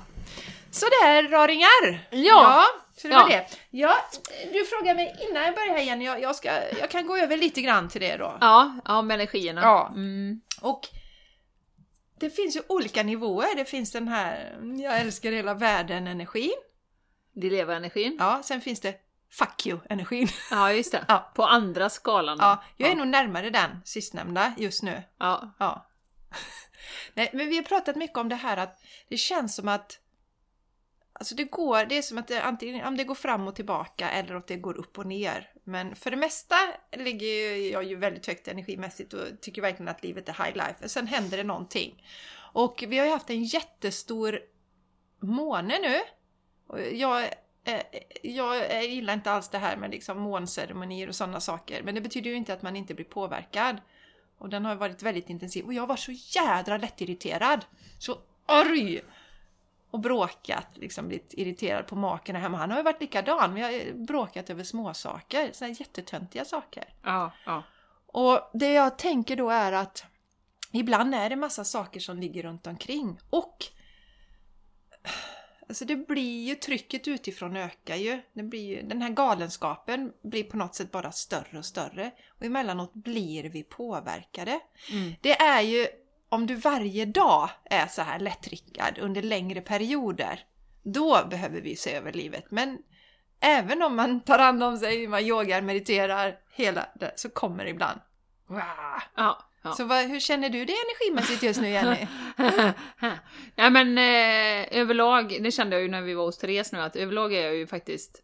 Sådär 0.70 1.28
raringar! 1.30 2.08
Ja. 2.10 2.64
så 2.96 3.08
det 3.08 3.14
var 3.14 3.20
Ja. 3.30 3.36
det. 3.36 3.46
Ja, 3.70 3.96
du 4.52 4.64
frågar 4.64 4.94
mig 4.94 5.16
innan 5.30 5.44
jag 5.44 5.54
börjar 5.54 5.68
här 5.74 5.82
igen, 5.82 6.02
jag, 6.02 6.20
jag, 6.20 6.36
ska, 6.36 6.50
jag 6.80 6.90
kan 6.90 7.06
gå 7.06 7.16
över 7.16 7.36
lite 7.36 7.62
grann 7.62 7.88
till 7.88 8.00
det 8.00 8.16
då. 8.16 8.38
Ja, 8.40 8.74
ja 8.84 9.02
med 9.02 9.14
energierna. 9.14 9.60
Ja. 9.60 9.88
Mm. 9.94 10.40
Och 10.60 10.88
det 12.18 12.30
finns 12.30 12.56
ju 12.56 12.62
olika 12.68 13.02
nivåer. 13.02 13.56
Det 13.56 13.64
finns 13.64 13.92
den 13.92 14.08
här, 14.08 14.58
jag 14.82 15.00
älskar 15.00 15.32
hela 15.32 15.54
världen-energin. 15.54 16.54
Dilevaenergin. 17.32 18.16
Ja, 18.18 18.42
sen 18.44 18.60
finns 18.60 18.80
det 18.80 19.00
fuck 19.30 19.66
you-energin. 19.66 20.28
Ja, 20.50 20.72
just 20.72 20.92
det. 20.92 21.04
Ja. 21.08 21.32
På 21.34 21.44
andra 21.44 21.90
skalan 21.90 22.38
då. 22.38 22.44
Ja, 22.44 22.62
jag 22.76 22.86
är 22.88 22.92
ja. 22.92 22.98
nog 22.98 23.08
närmare 23.08 23.50
den 23.50 23.80
sistnämnda 23.84 24.54
just 24.58 24.82
nu. 24.82 25.02
Ja. 25.18 25.54
Ja. 25.58 25.86
Nej, 27.14 27.30
men 27.32 27.48
vi 27.48 27.56
har 27.56 27.62
pratat 27.62 27.96
mycket 27.96 28.18
om 28.18 28.28
det 28.28 28.34
här 28.34 28.56
att 28.56 28.82
det 29.08 29.16
känns 29.16 29.54
som 29.54 29.68
att 29.68 30.00
Alltså 31.16 31.34
det 31.34 31.44
går, 31.44 31.84
det 31.84 31.98
är 31.98 32.02
som 32.02 32.18
att 32.18 32.28
det 32.28 32.42
antingen 32.42 32.86
om 32.86 32.96
det 32.96 33.04
går 33.04 33.14
fram 33.14 33.48
och 33.48 33.56
tillbaka 33.56 34.10
eller 34.10 34.34
att 34.34 34.46
det 34.46 34.56
går 34.56 34.76
upp 34.76 34.98
och 34.98 35.06
ner. 35.06 35.50
Men 35.64 35.96
för 35.96 36.10
det 36.10 36.16
mesta 36.16 36.56
ligger 36.92 37.26
ju 37.26 37.70
jag 37.70 37.84
ju 37.84 37.96
väldigt 37.96 38.26
högt 38.26 38.48
energimässigt 38.48 39.12
och 39.12 39.40
tycker 39.40 39.62
verkligen 39.62 39.88
att 39.88 40.02
livet 40.02 40.28
är 40.28 40.44
high 40.44 40.56
life. 40.56 40.88
Sen 40.88 41.06
händer 41.06 41.36
det 41.36 41.44
någonting. 41.44 42.04
Och 42.52 42.84
vi 42.88 42.98
har 42.98 43.06
ju 43.06 43.12
haft 43.12 43.30
en 43.30 43.44
jättestor 43.44 44.40
måne 45.20 45.78
nu. 45.78 46.00
Eh, 46.78 46.88
jag, 46.88 47.28
jag 48.22 48.84
gillar 48.84 49.14
inte 49.14 49.30
alls 49.30 49.48
det 49.48 49.58
här 49.58 49.76
med 49.76 49.90
liksom 49.90 50.18
månceremonier 50.18 51.08
och 51.08 51.14
sådana 51.14 51.40
saker. 51.40 51.82
Men 51.82 51.94
det 51.94 52.00
betyder 52.00 52.30
ju 52.30 52.36
inte 52.36 52.52
att 52.52 52.62
man 52.62 52.76
inte 52.76 52.94
blir 52.94 53.04
påverkad. 53.04 53.76
Och 54.38 54.48
den 54.48 54.64
har 54.64 54.74
varit 54.74 55.02
väldigt 55.02 55.30
intensiv. 55.30 55.64
Och 55.64 55.74
jag 55.74 55.86
var 55.86 55.96
så 55.96 56.12
jädra 56.12 56.76
lättirriterad. 56.76 57.64
Så 57.98 58.18
arg! 58.46 59.02
Och 59.94 60.00
bråkat, 60.00 60.68
liksom 60.74 61.08
blivit 61.08 61.34
irriterad 61.34 61.86
på 61.86 61.96
maken 61.96 62.36
hemma. 62.36 62.58
Han 62.58 62.70
har 62.70 62.78
ju 62.78 62.84
varit 62.84 63.00
likadan. 63.00 63.54
Vi 63.54 63.60
har 63.60 64.04
bråkat 64.06 64.50
över 64.50 64.64
småsaker. 64.64 65.52
Sådana 65.52 65.74
jättetöntiga 65.78 66.44
saker. 66.44 66.84
Ja, 67.02 67.32
ja. 67.46 67.62
Och 68.06 68.50
det 68.52 68.72
jag 68.72 68.98
tänker 68.98 69.36
då 69.36 69.50
är 69.50 69.72
att 69.72 70.04
ibland 70.72 71.14
är 71.14 71.30
det 71.30 71.36
massa 71.36 71.64
saker 71.64 72.00
som 72.00 72.18
ligger 72.18 72.42
runt 72.42 72.66
omkring. 72.66 73.18
Och 73.30 73.64
Alltså 75.68 75.84
det 75.84 75.96
blir 75.96 76.48
ju, 76.48 76.54
trycket 76.54 77.08
utifrån 77.08 77.56
ökar 77.56 77.96
ju. 77.96 78.22
Det 78.32 78.42
blir 78.42 78.76
ju. 78.76 78.82
Den 78.82 79.02
här 79.02 79.10
galenskapen 79.10 80.12
blir 80.22 80.44
på 80.44 80.56
något 80.56 80.74
sätt 80.74 80.90
bara 80.90 81.12
större 81.12 81.58
och 81.58 81.64
större. 81.64 82.10
Och 82.28 82.44
emellanåt 82.44 82.94
blir 82.94 83.44
vi 83.44 83.62
påverkade. 83.62 84.60
Mm. 84.92 85.14
Det 85.20 85.32
är 85.32 85.60
ju 85.62 85.86
om 86.34 86.46
du 86.46 86.54
varje 86.54 87.04
dag 87.04 87.50
är 87.64 87.86
så 87.86 88.02
här 88.02 88.18
lättrickad 88.18 88.98
under 88.98 89.22
längre 89.22 89.60
perioder. 89.60 90.40
Då 90.82 91.26
behöver 91.30 91.60
vi 91.60 91.76
se 91.76 91.94
över 91.94 92.12
livet. 92.12 92.50
Men 92.50 92.78
även 93.40 93.82
om 93.82 93.96
man 93.96 94.20
tar 94.20 94.38
hand 94.38 94.62
om 94.62 94.76
sig, 94.76 95.06
man 95.06 95.22
yogar, 95.22 95.62
mediterar, 95.62 96.38
hela 96.52 96.86
det, 96.94 97.12
så 97.16 97.28
kommer 97.30 97.64
det 97.64 97.70
ibland. 97.70 98.00
Wow. 98.46 98.60
ja. 99.16 99.50
Ja. 99.62 99.72
Så 99.72 99.84
vad, 99.84 100.04
hur 100.04 100.20
känner 100.20 100.50
du 100.50 100.64
det 100.64 100.72
energimässigt 100.72 101.42
just 101.42 101.60
nu 101.60 101.68
Jenny? 101.68 102.06
Nej 103.56 103.70
men 103.70 103.98
eh, 103.98 104.78
överlag, 104.80 105.38
det 105.42 105.50
kände 105.50 105.76
jag 105.76 105.82
ju 105.82 105.88
när 105.88 106.02
vi 106.02 106.14
var 106.14 106.24
hos 106.24 106.38
Therese 106.38 106.72
nu, 106.72 106.78
att 106.78 106.96
överlag 106.96 107.34
är 107.34 107.42
jag 107.42 107.56
ju 107.56 107.66
faktiskt 107.66 108.22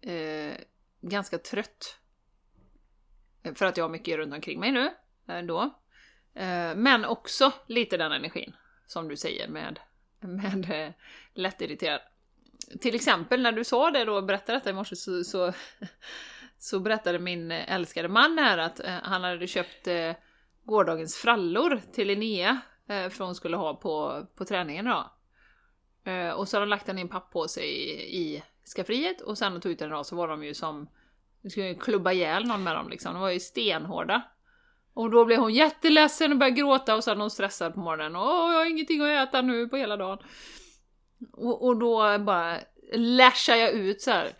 eh, 0.00 0.54
ganska 1.00 1.38
trött. 1.38 1.98
För 3.54 3.66
att 3.66 3.76
jag 3.76 3.84
har 3.84 3.90
mycket 3.90 4.16
runt 4.16 4.34
omkring 4.34 4.60
mig 4.60 4.72
nu, 4.72 4.90
ändå. 5.28 5.74
Eh, 6.36 6.74
men 6.74 7.04
också 7.04 7.52
lite 7.66 7.96
den 7.96 8.12
energin, 8.12 8.52
som 8.86 9.08
du 9.08 9.16
säger, 9.16 9.48
med, 9.48 9.80
med 10.20 10.70
eh, 10.70 10.92
lättirriterad. 11.34 12.00
Till 12.80 12.94
exempel 12.94 13.42
när 13.42 13.52
du 13.52 13.64
sa 13.64 13.90
det 13.90 14.04
då, 14.04 14.22
berättade 14.22 14.58
detta 14.58 14.70
i 14.70 14.72
morse, 14.72 14.96
så, 14.96 15.24
så 15.24 15.52
så 16.58 16.80
berättade 16.80 17.18
min 17.18 17.50
älskade 17.50 18.08
man 18.08 18.38
här 18.38 18.58
att 18.58 18.80
eh, 18.80 18.94
han 19.02 19.24
hade 19.24 19.46
köpt 19.46 19.88
gårdagens 20.64 21.16
frallor 21.16 21.80
till 21.92 22.08
Linnea 22.08 22.60
för 22.86 23.24
hon 23.24 23.34
skulle 23.34 23.56
ha 23.56 23.74
på, 23.74 24.26
på 24.36 24.44
träningen 24.44 24.84
då. 24.84 25.12
Och 26.36 26.48
så 26.48 26.56
hade 26.56 26.62
han 26.62 26.68
lagt 26.68 26.86
den 26.86 26.98
i 26.98 27.00
en 27.00 27.08
papppåse 27.08 27.60
i, 27.60 27.90
i 28.16 28.42
skafferiet 28.76 29.20
och 29.20 29.38
sen 29.38 29.60
tog 29.60 29.72
ut 29.72 29.78
den 29.78 29.88
idag 29.88 30.06
så 30.06 30.16
var 30.16 30.28
de 30.28 30.44
ju 30.44 30.54
som, 30.54 30.88
du 31.42 31.50
skulle 31.50 31.74
klubba 31.74 32.12
ihjäl 32.12 32.46
någon 32.46 32.62
med 32.62 32.76
dem 32.76 32.88
liksom, 32.88 33.12
de 33.12 33.20
var 33.20 33.30
ju 33.30 33.40
stenhårda. 33.40 34.22
Och 34.96 35.10
då 35.10 35.24
blev 35.24 35.38
hon 35.38 35.54
jätteledsen 35.54 36.32
och 36.32 36.38
började 36.38 36.56
gråta 36.56 36.94
och 36.94 37.04
sen 37.04 37.20
hon 37.20 37.30
stressad 37.30 37.74
på 37.74 37.80
morgonen. 37.80 38.16
Åh, 38.16 38.52
jag 38.52 38.58
har 38.58 38.70
ingenting 38.70 39.00
att 39.02 39.28
äta 39.28 39.42
nu 39.42 39.68
på 39.68 39.76
hela 39.76 39.96
dagen. 39.96 40.18
Och, 41.32 41.66
och 41.66 41.76
då 41.76 42.18
bara 42.18 42.58
lashar 42.94 43.56
jag 43.56 43.72
ut 43.72 44.02
så 44.02 44.10
här. 44.10 44.32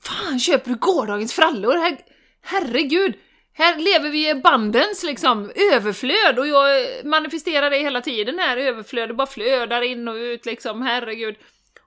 Fan, 0.00 0.38
köper 0.38 0.70
du 0.70 0.76
gårdagens 0.76 1.32
frallor? 1.32 1.74
Her 1.76 1.98
herregud! 2.42 3.14
Här 3.52 3.78
lever 3.78 4.10
vi 4.10 4.30
i 4.30 4.34
bandens 4.34 5.02
liksom 5.02 5.52
överflöd 5.72 6.38
och 6.38 6.46
jag 6.46 6.86
manifesterar 7.04 7.70
det 7.70 7.78
hela 7.78 8.00
tiden 8.00 8.38
här, 8.38 8.56
överflödet 8.56 9.16
bara 9.16 9.26
flödar 9.26 9.82
in 9.82 10.08
och 10.08 10.14
ut 10.14 10.46
liksom, 10.46 10.82
herregud. 10.82 11.36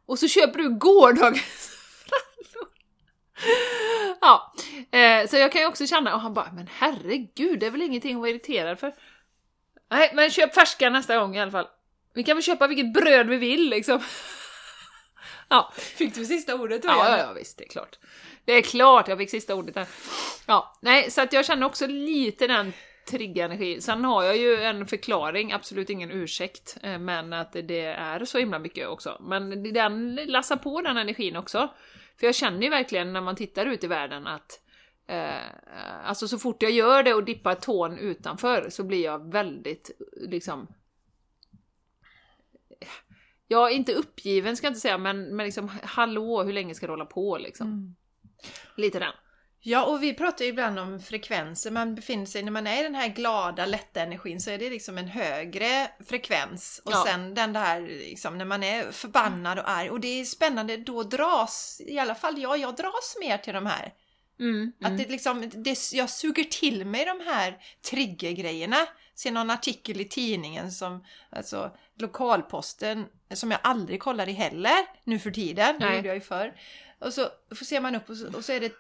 Och 0.06 0.20
så 0.20 0.28
köper 0.28 0.60
du 0.60 0.70
gårdagens 0.70 1.72
frallor. 2.06 2.75
Ja, 4.22 4.54
eh, 4.92 5.28
så 5.28 5.38
jag 5.38 5.52
kan 5.52 5.62
ju 5.62 5.68
också 5.68 5.88
känna, 5.88 6.16
och 6.16 6.22
han 6.22 6.34
bara, 6.34 6.52
men 6.52 6.70
herregud, 6.72 7.60
det 7.60 7.66
är 7.66 7.72
väl 7.72 7.82
ingenting 7.82 8.16
att 8.16 8.20
vara 8.20 8.30
irriterad 8.30 8.80
för. 8.80 8.94
Nej, 9.92 10.12
men 10.14 10.30
köp 10.30 10.54
färska 10.54 10.90
nästa 10.90 11.18
gång 11.18 11.36
i 11.36 11.42
alla 11.42 11.52
fall. 11.52 11.68
Vi 12.14 12.24
kan 12.24 12.38
väl 12.38 12.44
köpa 12.44 12.68
vilket 12.68 12.94
bröd 12.94 13.30
vi 13.30 13.38
vill 13.38 13.70
liksom. 13.70 14.00
Ja. 15.50 15.74
Fick 15.76 16.16
du 16.16 16.26
sista 16.26 16.56
ordet 16.56 16.82
då? 16.82 16.88
Ja, 16.88 17.10
ja, 17.10 17.18
ja, 17.18 17.34
visst, 17.34 17.58
det 17.58 17.64
är 17.64 17.70
klart. 17.70 18.00
Det 18.46 18.54
är 18.54 18.62
klart 18.62 19.08
jag 19.08 19.18
fick 19.18 19.30
sista 19.30 19.56
ordet 19.56 19.76
där. 19.76 19.88
Ja, 20.46 20.78
nej, 20.82 21.12
så 21.12 21.22
att 21.22 21.34
jag 21.34 21.46
känner 21.46 21.66
också 21.66 21.88
lite 21.88 22.48
den 22.48 22.74
triggenergi. 23.06 23.82
Sen 23.82 24.06
har 24.06 24.24
jag 24.24 24.38
ju 24.38 24.56
en 24.56 24.88
förklaring, 24.88 25.52
absolut 25.52 25.90
ingen 25.90 26.12
ursäkt, 26.12 26.78
eh, 26.84 27.00
men 27.00 27.34
att 27.34 27.54
det 27.54 27.86
är 27.86 28.26
så 28.26 28.38
himla 28.38 28.60
mycket 28.60 28.88
också. 28.88 29.22
Men 29.22 29.74
den 29.74 30.16
lassar 30.16 30.56
på 30.56 30.82
den 30.82 30.98
energin 30.98 31.36
också. 31.36 31.70
För 32.20 32.26
jag 32.26 32.36
känner 32.36 32.62
ju 32.62 32.70
verkligen 32.70 33.14
när 33.14 33.22
man 33.22 33.36
tittar 33.36 33.66
ut 33.66 33.84
i 33.84 33.88
världen 33.88 34.28
att 34.28 34.62
eh, 35.08 36.06
alltså 36.06 36.28
så 36.28 36.38
fort 36.38 36.62
jag 36.62 36.72
gör 36.72 37.04
det 37.04 37.14
och 37.14 37.24
dippar 37.24 37.56
tån 37.56 37.98
utanför 37.98 38.70
så 38.70 38.84
blir 38.84 39.04
jag 39.04 39.32
väldigt 39.32 39.92
liksom 40.12 40.68
Ja, 43.48 43.70
inte 43.70 43.94
uppgiven 43.94 44.58
ska 44.58 44.68
jag 44.68 44.72
inte 44.72 44.80
säga, 44.80 44.98
men, 44.98 45.36
men 45.36 45.46
liksom 45.46 45.72
hallå, 45.84 46.44
hur 46.44 46.54
länge 46.54 46.76
ska 46.76 46.86
det 46.86 46.94
hålla 46.94 47.06
på 47.06 47.38
liksom? 47.38 47.68
Mm. 47.68 47.96
Lite 48.76 49.00
den. 49.00 49.14
Ja, 49.68 49.86
och 49.86 50.04
vi 50.04 50.14
pratar 50.14 50.46
ju 50.46 50.50
ibland 50.52 50.80
om 50.80 51.00
frekvenser. 51.00 51.72
Man 51.72 51.96
befinner 51.96 52.26
sig, 52.26 52.44
när 52.44 52.52
man 52.52 52.68
är 52.68 52.80
i 52.80 52.84
den 52.84 52.96
här 52.96 53.08
glada, 53.08 53.66
lätta 53.66 54.02
energin 54.02 54.42
så 54.42 54.52
är 54.52 54.58
det 54.58 54.70
liksom 54.70 54.98
en 54.98 55.08
högre 55.08 55.88
frekvens. 56.10 56.82
Och 56.86 56.92
Ja. 56.92 57.04
sen 57.08 57.34
den 57.34 57.54
där, 57.54 57.82
liksom, 57.82 58.38
när 58.38 58.46
man 58.46 58.64
är 58.64 58.92
förbannad 58.92 59.60
och 59.60 59.70
arg. 59.70 59.90
Och 59.90 60.00
det 60.00 60.08
är 60.22 60.26
spännande, 60.26 60.78
då 60.78 61.04
dras, 61.04 61.82
i 61.86 62.00
alla 62.00 62.16
fall 62.16 62.42
jag, 62.42 62.58
jag 62.58 62.76
dras 62.76 63.18
mer 63.20 63.38
till 63.38 63.54
de 63.54 63.66
här. 63.66 63.94
Mm, 64.40 64.72
Att 64.84 64.98
det 64.98 65.10
liksom, 65.10 65.50
det, 65.56 65.78
jag 65.94 66.10
suger 66.10 66.44
till 66.44 66.86
mig 66.86 67.06
de 67.06 67.20
här 67.26 67.58
triggergrejerna. 67.90 68.78
Ser 69.16 69.32
någon 69.32 69.50
artikel 69.50 70.02
i 70.02 70.06
tidningen 70.06 70.72
som, 70.72 71.04
alltså 71.30 71.72
lokalposten, 72.00 73.06
som 73.34 73.52
jag 73.52 73.60
aldrig 73.64 74.00
kollar 74.00 74.30
i 74.30 74.34
heller 74.34 74.78
nu 75.04 75.20
för 75.20 75.32
tiden. 75.32 75.76
Det 75.80 75.86
Nej. 75.86 75.96
gjorde 75.96 76.08
jag 76.08 76.16
ju 76.16 76.22
förr. 76.22 76.54
Och 77.00 77.14
så 77.14 77.30
ser 77.66 77.82
man 77.82 77.96
upp 77.96 78.10
och 78.10 78.18
så, 78.18 78.28
och 78.38 78.46
så 78.46 78.52
är 78.54 78.60
det, 78.60 78.72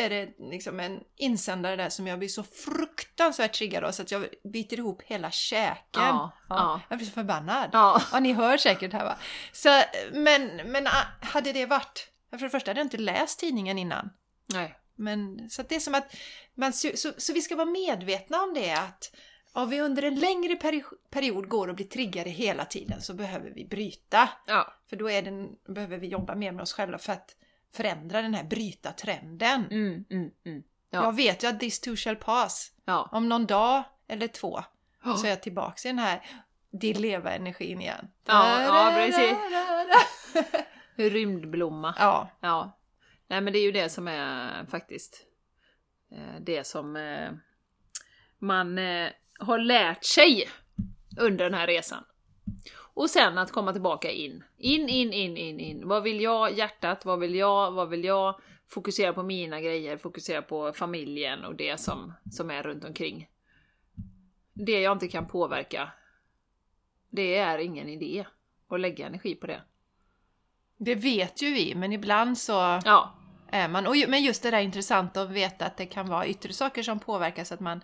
är 0.00 0.10
det 0.10 0.34
liksom 0.38 0.80
en 0.80 1.00
insändare 1.16 1.76
där 1.76 1.88
som 1.88 2.06
jag 2.06 2.18
blir 2.18 2.28
så 2.28 2.42
fruktansvärt 2.42 3.52
triggad 3.52 3.84
av 3.84 3.92
så 3.92 4.02
att 4.02 4.10
jag 4.10 4.26
biter 4.52 4.78
ihop 4.78 5.02
hela 5.02 5.30
käken. 5.30 6.02
Ja, 6.02 6.32
ja. 6.48 6.80
Jag 6.88 6.98
blir 6.98 7.06
så 7.06 7.12
förbannad. 7.12 7.70
Ja. 7.72 8.02
Ja, 8.12 8.20
ni 8.20 8.32
hör 8.32 8.56
säkert 8.56 8.92
här 8.92 9.04
va. 9.04 9.16
Så, 9.52 9.82
men, 10.12 10.56
men 10.56 10.86
ah, 10.86 11.04
hade 11.20 11.52
det 11.52 11.66
varit... 11.66 12.06
För 12.30 12.38
det 12.38 12.50
första 12.50 12.70
hade 12.70 12.80
jag 12.80 12.86
inte 12.86 12.98
läst 12.98 13.40
tidningen 13.40 13.78
innan. 13.78 14.10
Nej. 14.52 14.76
Men, 14.96 15.50
så 15.50 15.62
det 15.62 15.76
är 15.76 15.80
som 15.80 15.94
att 15.94 16.14
man, 16.54 16.72
så, 16.72 16.90
så, 16.94 17.12
så 17.18 17.32
vi 17.32 17.42
ska 17.42 17.56
vara 17.56 17.70
medvetna 17.70 18.42
om 18.42 18.54
det 18.54 18.72
att 18.72 19.12
om 19.52 19.70
vi 19.70 19.80
under 19.80 20.02
en 20.02 20.14
längre 20.14 20.56
peri 20.56 20.84
period 21.10 21.48
går 21.48 21.68
och 21.68 21.74
blir 21.74 21.86
triggade 21.86 22.30
hela 22.30 22.64
tiden 22.64 23.02
så 23.02 23.14
behöver 23.14 23.50
vi 23.50 23.64
bryta. 23.64 24.28
Ja. 24.46 24.74
För 24.90 24.96
då 24.96 25.10
är 25.10 25.22
den, 25.22 25.48
behöver 25.74 25.98
vi 25.98 26.06
jobba 26.06 26.34
mer 26.34 26.52
med 26.52 26.62
oss 26.62 26.72
själva 26.72 26.98
för 26.98 27.12
att 27.12 27.36
förändra 27.72 28.22
den 28.22 28.34
här 28.34 28.44
bryta 28.44 28.92
trenden. 28.92 29.66
Mm, 29.70 30.04
mm, 30.10 30.30
mm. 30.44 30.62
Ja. 30.90 31.04
Jag 31.04 31.16
vet 31.16 31.44
ju 31.44 31.48
att 31.48 31.60
this 31.60 31.80
too 31.80 31.96
shall 31.96 32.16
pass. 32.16 32.72
Ja. 32.84 33.08
Om 33.12 33.28
någon 33.28 33.46
dag 33.46 33.82
eller 34.08 34.26
två 34.26 34.60
Ja. 35.04 35.16
så 35.16 35.26
är 35.26 35.30
jag 35.30 35.42
tillbaka 35.42 35.88
i 35.88 35.92
den 35.92 35.98
här 35.98 36.20
dileva-energin 36.70 37.80
igen. 37.80 38.08
Ja, 38.24 38.62
ja, 38.62 38.92
precis. 38.96 39.36
Rymdblomma. 41.12 41.94
Ja, 41.98 42.28
Ja. 42.40 42.76
Nej 43.28 43.40
men 43.40 43.52
det 43.52 43.58
är 43.58 43.62
ju 43.62 43.72
det 43.72 43.88
som 43.88 44.08
är 44.08 44.66
faktiskt 44.66 45.26
eh, 46.12 46.40
det 46.40 46.64
som 46.66 46.96
eh, 46.96 47.30
man 48.38 48.78
eh, 48.78 49.08
har 49.38 49.58
lärt 49.58 50.04
sig 50.04 50.48
under 51.18 51.44
den 51.44 51.54
här 51.54 51.66
resan. 51.66 52.04
Och 52.94 53.10
sen 53.10 53.38
att 53.38 53.52
komma 53.52 53.72
tillbaka 53.72 54.10
in. 54.10 54.44
In, 54.56 54.88
in, 54.88 55.12
in, 55.12 55.36
in, 55.36 55.60
in. 55.60 55.88
Vad 55.88 56.02
vill 56.02 56.20
jag? 56.20 56.52
Hjärtat. 56.52 57.04
Vad 57.04 57.20
vill 57.20 57.34
jag? 57.34 57.72
Vad 57.72 57.88
vill 57.88 58.04
jag? 58.04 58.40
Fokusera 58.68 59.12
på 59.12 59.22
mina 59.22 59.60
grejer, 59.60 59.96
fokusera 59.96 60.42
på 60.42 60.72
familjen 60.72 61.44
och 61.44 61.54
det 61.54 61.80
som, 61.80 62.12
som 62.30 62.50
är 62.50 62.62
runt 62.62 62.84
omkring. 62.84 63.28
Det 64.52 64.80
jag 64.80 64.92
inte 64.92 65.08
kan 65.08 65.26
påverka, 65.26 65.92
det 67.10 67.34
är 67.36 67.58
ingen 67.58 67.88
idé 67.88 68.26
att 68.68 68.80
lägga 68.80 69.06
energi 69.06 69.34
på 69.34 69.46
det. 69.46 69.62
det 70.76 70.94
vet 70.94 71.42
ju 71.42 71.50
vi, 71.50 71.74
men 71.74 71.92
ibland 71.92 72.38
så 72.38 72.52
Ja, 72.84 73.14
är 73.48 73.68
man. 73.68 73.86
Och, 73.86 73.94
men 74.08 74.22
just 74.22 74.42
det 74.42 74.50
där 74.50 74.60
intressanta 74.60 75.22
att 75.22 75.30
veta 75.30 75.66
att 75.66 75.76
det 75.76 75.86
kan 75.86 76.08
vara 76.08 76.26
yttre 76.26 76.52
saker 76.52 76.82
som 76.82 77.00
påverkar 77.00 77.44
så 77.44 77.54
att 77.54 77.60
man 77.60 77.80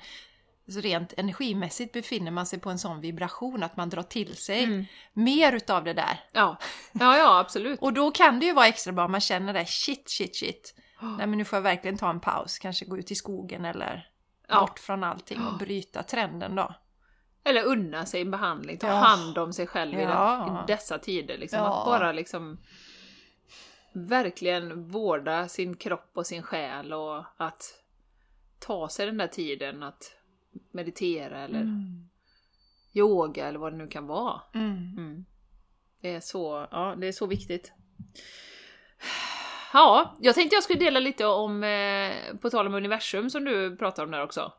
så 0.68 0.80
rent 0.80 1.12
energimässigt 1.16 1.92
befinner 1.92 2.30
man 2.30 2.46
sig 2.46 2.60
på 2.60 2.70
en 2.70 2.78
sån 2.78 3.00
vibration 3.00 3.62
att 3.62 3.76
man 3.76 3.88
drar 3.90 4.02
till 4.02 4.36
sig 4.36 4.64
Mm. 4.64 4.84
mer 5.12 5.52
utav 5.52 5.84
det 5.84 5.92
där. 5.92 6.20
ja, 6.32 6.56
ja, 6.92 7.16
ja 7.16 7.38
absolut. 7.38 7.78
Och 7.82 7.92
då 7.92 8.10
kan 8.10 8.40
det 8.40 8.46
ju 8.46 8.52
vara 8.52 8.66
extra 8.66 8.92
bra 8.92 9.04
om 9.04 9.12
man 9.12 9.20
känner 9.20 9.52
det 9.54 9.66
shit, 9.66 10.10
shit, 10.10 10.36
shit. 10.36 10.74
Nej 11.00 11.26
men 11.26 11.38
nu 11.38 11.44
får 11.44 11.56
jag 11.56 11.62
verkligen 11.62 11.98
ta 11.98 12.10
en 12.10 12.20
paus, 12.20 12.58
kanske 12.58 12.84
gå 12.84 12.98
ut 12.98 13.10
i 13.10 13.14
skogen 13.14 13.64
eller 13.64 14.10
Ja. 14.48 14.60
bort 14.60 14.78
från 14.78 15.04
allting 15.04 15.46
och 15.46 15.58
bryta 15.58 16.02
trenden 16.02 16.54
då. 16.54 16.74
Eller 17.44 17.64
unna 17.64 18.06
sig 18.06 18.20
en 18.20 18.30
behandling, 18.30 18.78
ta 18.78 18.86
Ja. 18.86 18.92
hand 18.94 19.38
om 19.38 19.52
sig 19.52 19.66
själv 19.66 19.98
i, 19.98 20.02
Ja. 20.02 20.44
den, 20.46 20.56
i 20.56 20.66
dessa 20.66 20.98
tider. 20.98 21.38
Liksom. 21.38 21.60
Att 21.62 21.84
bara 21.84 22.12
liksom 22.12 22.58
verkligen 23.92 24.88
vårda 24.88 25.48
sin 25.48 25.76
kropp 25.76 26.10
och 26.14 26.26
sin 26.26 26.42
själ 26.42 26.92
och 26.92 27.24
att 27.36 27.62
ta 28.58 28.88
sig 28.88 29.06
den 29.06 29.16
där 29.16 29.26
tiden 29.26 29.82
att 29.82 30.12
meditera 30.70 31.38
eller 31.38 31.60
Mm. 31.60 32.08
yoga 32.94 33.46
eller 33.46 33.58
vad 33.58 33.72
det 33.72 33.76
nu 33.76 33.88
kan 33.88 34.06
vara. 34.06 34.40
Mm. 34.54 34.76
Mm. 34.96 35.24
Det, 36.00 36.14
är 36.14 36.20
så, 36.20 36.66
ja, 36.70 36.94
det 36.98 37.06
är 37.06 37.12
så 37.12 37.26
viktigt. 37.26 37.72
Ja, 39.72 40.16
jag 40.20 40.34
tänkte 40.34 40.56
jag 40.56 40.62
skulle 40.62 40.78
dela 40.78 41.00
lite 41.00 41.26
om, 41.26 41.64
eh, 41.64 42.36
på 42.40 42.50
tal 42.50 42.66
om 42.66 42.74
universum 42.74 43.30
som 43.30 43.44
du 43.44 43.76
pratar 43.76 44.04
om 44.04 44.10
där 44.10 44.22
också. 44.22 44.52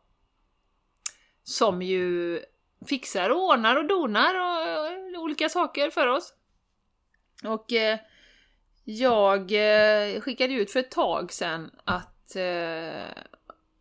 Som 1.43 1.81
ju 1.81 2.39
fixar 2.85 3.29
och 3.29 3.43
ordnar 3.47 3.75
och 3.75 3.87
donar 3.87 4.35
och, 4.35 4.85
och 5.17 5.21
olika 5.23 5.49
saker 5.49 5.89
för 5.89 6.07
oss. 6.07 6.33
Och 7.43 7.73
eh, 7.73 7.99
jag 8.83 9.51
eh, 9.51 10.21
skickade 10.21 10.53
ut 10.53 10.71
för 10.71 10.79
ett 10.79 10.91
tag 10.91 11.33
sedan 11.33 11.71
att, 11.83 12.35
eh, 12.35 13.23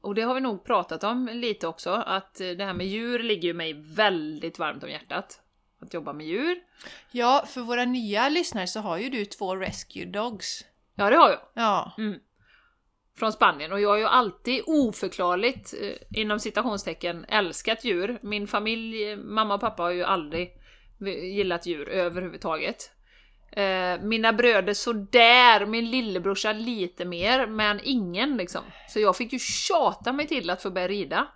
och 0.06 0.14
det 0.14 0.22
har 0.22 0.34
vi 0.34 0.40
nog 0.40 0.64
pratat 0.64 1.04
om 1.04 1.28
lite 1.32 1.66
också, 1.66 1.90
att 1.90 2.40
eh, 2.40 2.48
det 2.48 2.64
här 2.64 2.74
med 2.74 2.86
djur 2.86 3.18
ligger 3.18 3.48
ju 3.48 3.54
mig 3.54 3.72
väldigt 3.96 4.58
varmt 4.58 4.84
om 4.84 4.90
hjärtat. 4.90 5.40
Att 5.80 5.94
jobba 5.94 6.12
med 6.12 6.26
djur. 6.26 6.58
Ja, 7.10 7.44
för 7.48 7.60
våra 7.60 7.84
nya 7.84 8.28
lyssnare 8.28 8.66
så 8.66 8.80
har 8.80 8.98
ju 8.98 9.10
du 9.10 9.24
två 9.24 9.56
rescue 9.56 10.04
dogs. 10.04 10.64
Ja, 10.94 11.10
det 11.10 11.16
har 11.16 11.30
jag. 11.30 11.40
Ja. 11.54 11.92
Mm. 11.98 12.18
Från 13.18 13.32
Spanien. 13.32 13.72
Och 13.72 13.80
jag 13.80 13.88
har 13.88 13.96
ju 13.96 14.04
alltid 14.04 14.62
oförklarligt, 14.66 15.74
eh, 15.80 16.20
inom 16.20 16.38
citationstecken, 16.38 17.24
älskat 17.28 17.84
djur. 17.84 18.18
Min 18.22 18.46
familj, 18.46 19.16
mamma 19.16 19.54
och 19.54 19.60
pappa 19.60 19.82
har 19.82 19.90
ju 19.90 20.04
aldrig 20.04 20.52
gillat 21.34 21.66
djur 21.66 21.88
överhuvudtaget. 21.88 22.90
Eh, 23.56 24.00
mina 24.00 24.32
bröder 24.32 24.74
sådär, 24.74 25.66
min 25.66 25.90
lillebrorsa 25.90 26.52
lite 26.52 27.04
mer, 27.04 27.46
men 27.46 27.80
ingen 27.84 28.36
liksom. 28.36 28.62
Så 28.88 29.00
jag 29.00 29.16
fick 29.16 29.32
ju 29.32 29.38
tjata 29.38 30.12
mig 30.12 30.26
till 30.26 30.50
att 30.50 30.62
få 30.62 30.70
börja 30.70 30.88
rida. 30.88 31.28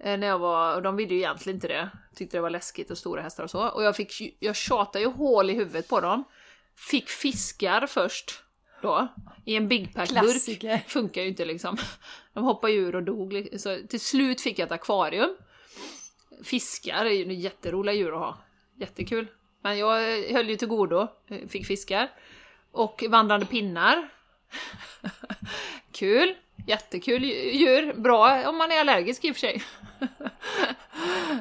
Eh, 0.00 0.18
när 0.18 0.26
jag 0.26 0.38
var, 0.38 0.74
och 0.74 0.82
de 0.82 0.96
ville 0.96 1.14
ju 1.14 1.20
egentligen 1.20 1.56
inte 1.56 1.68
det. 1.68 1.90
Tyckte 2.14 2.36
det 2.36 2.40
var 2.40 2.50
läskigt 2.50 2.90
och 2.90 2.98
stora 2.98 3.22
hästar 3.22 3.44
och 3.44 3.50
så. 3.50 3.68
Och 3.68 3.82
jag, 3.82 3.96
fick, 3.96 4.36
jag 4.38 4.56
tjatade 4.56 5.04
ju 5.04 5.10
hål 5.10 5.50
i 5.50 5.54
huvudet 5.54 5.88
på 5.88 6.00
dem. 6.00 6.24
Fick 6.90 7.08
fiskar 7.08 7.86
först. 7.86 8.42
Då. 8.82 9.08
I 9.44 9.56
en 9.56 9.68
Big 9.68 9.94
Pack-burk. 9.94 10.84
Funkar 10.86 11.22
ju 11.22 11.28
inte 11.28 11.44
liksom. 11.44 11.76
De 12.32 12.44
hoppade 12.44 12.72
ur 12.72 12.94
och 12.94 13.02
dog. 13.02 13.48
Så 13.56 13.78
till 13.88 14.00
slut 14.00 14.40
fick 14.40 14.58
jag 14.58 14.66
ett 14.66 14.72
akvarium. 14.72 15.36
Fiskar 16.44 17.04
är 17.04 17.10
ju 17.10 17.34
jätteroliga 17.34 17.94
djur 17.94 18.12
att 18.12 18.18
ha. 18.18 18.38
Jättekul. 18.76 19.26
Men 19.68 19.78
jag 19.78 20.32
höll 20.32 20.50
ju 20.50 20.56
till 20.56 20.68
godo. 20.68 21.08
Fick 21.48 21.66
fiskar. 21.66 22.10
Och 22.72 23.04
vandrande 23.08 23.46
pinnar. 23.46 24.08
Kul! 25.92 26.34
Jättekul 26.66 27.24
djur. 27.24 27.92
Bra 27.92 28.48
om 28.48 28.58
man 28.58 28.72
är 28.72 28.80
allergisk 28.80 29.24
i 29.24 29.30
och 29.30 29.36
för 29.36 29.40
sig. 29.40 29.62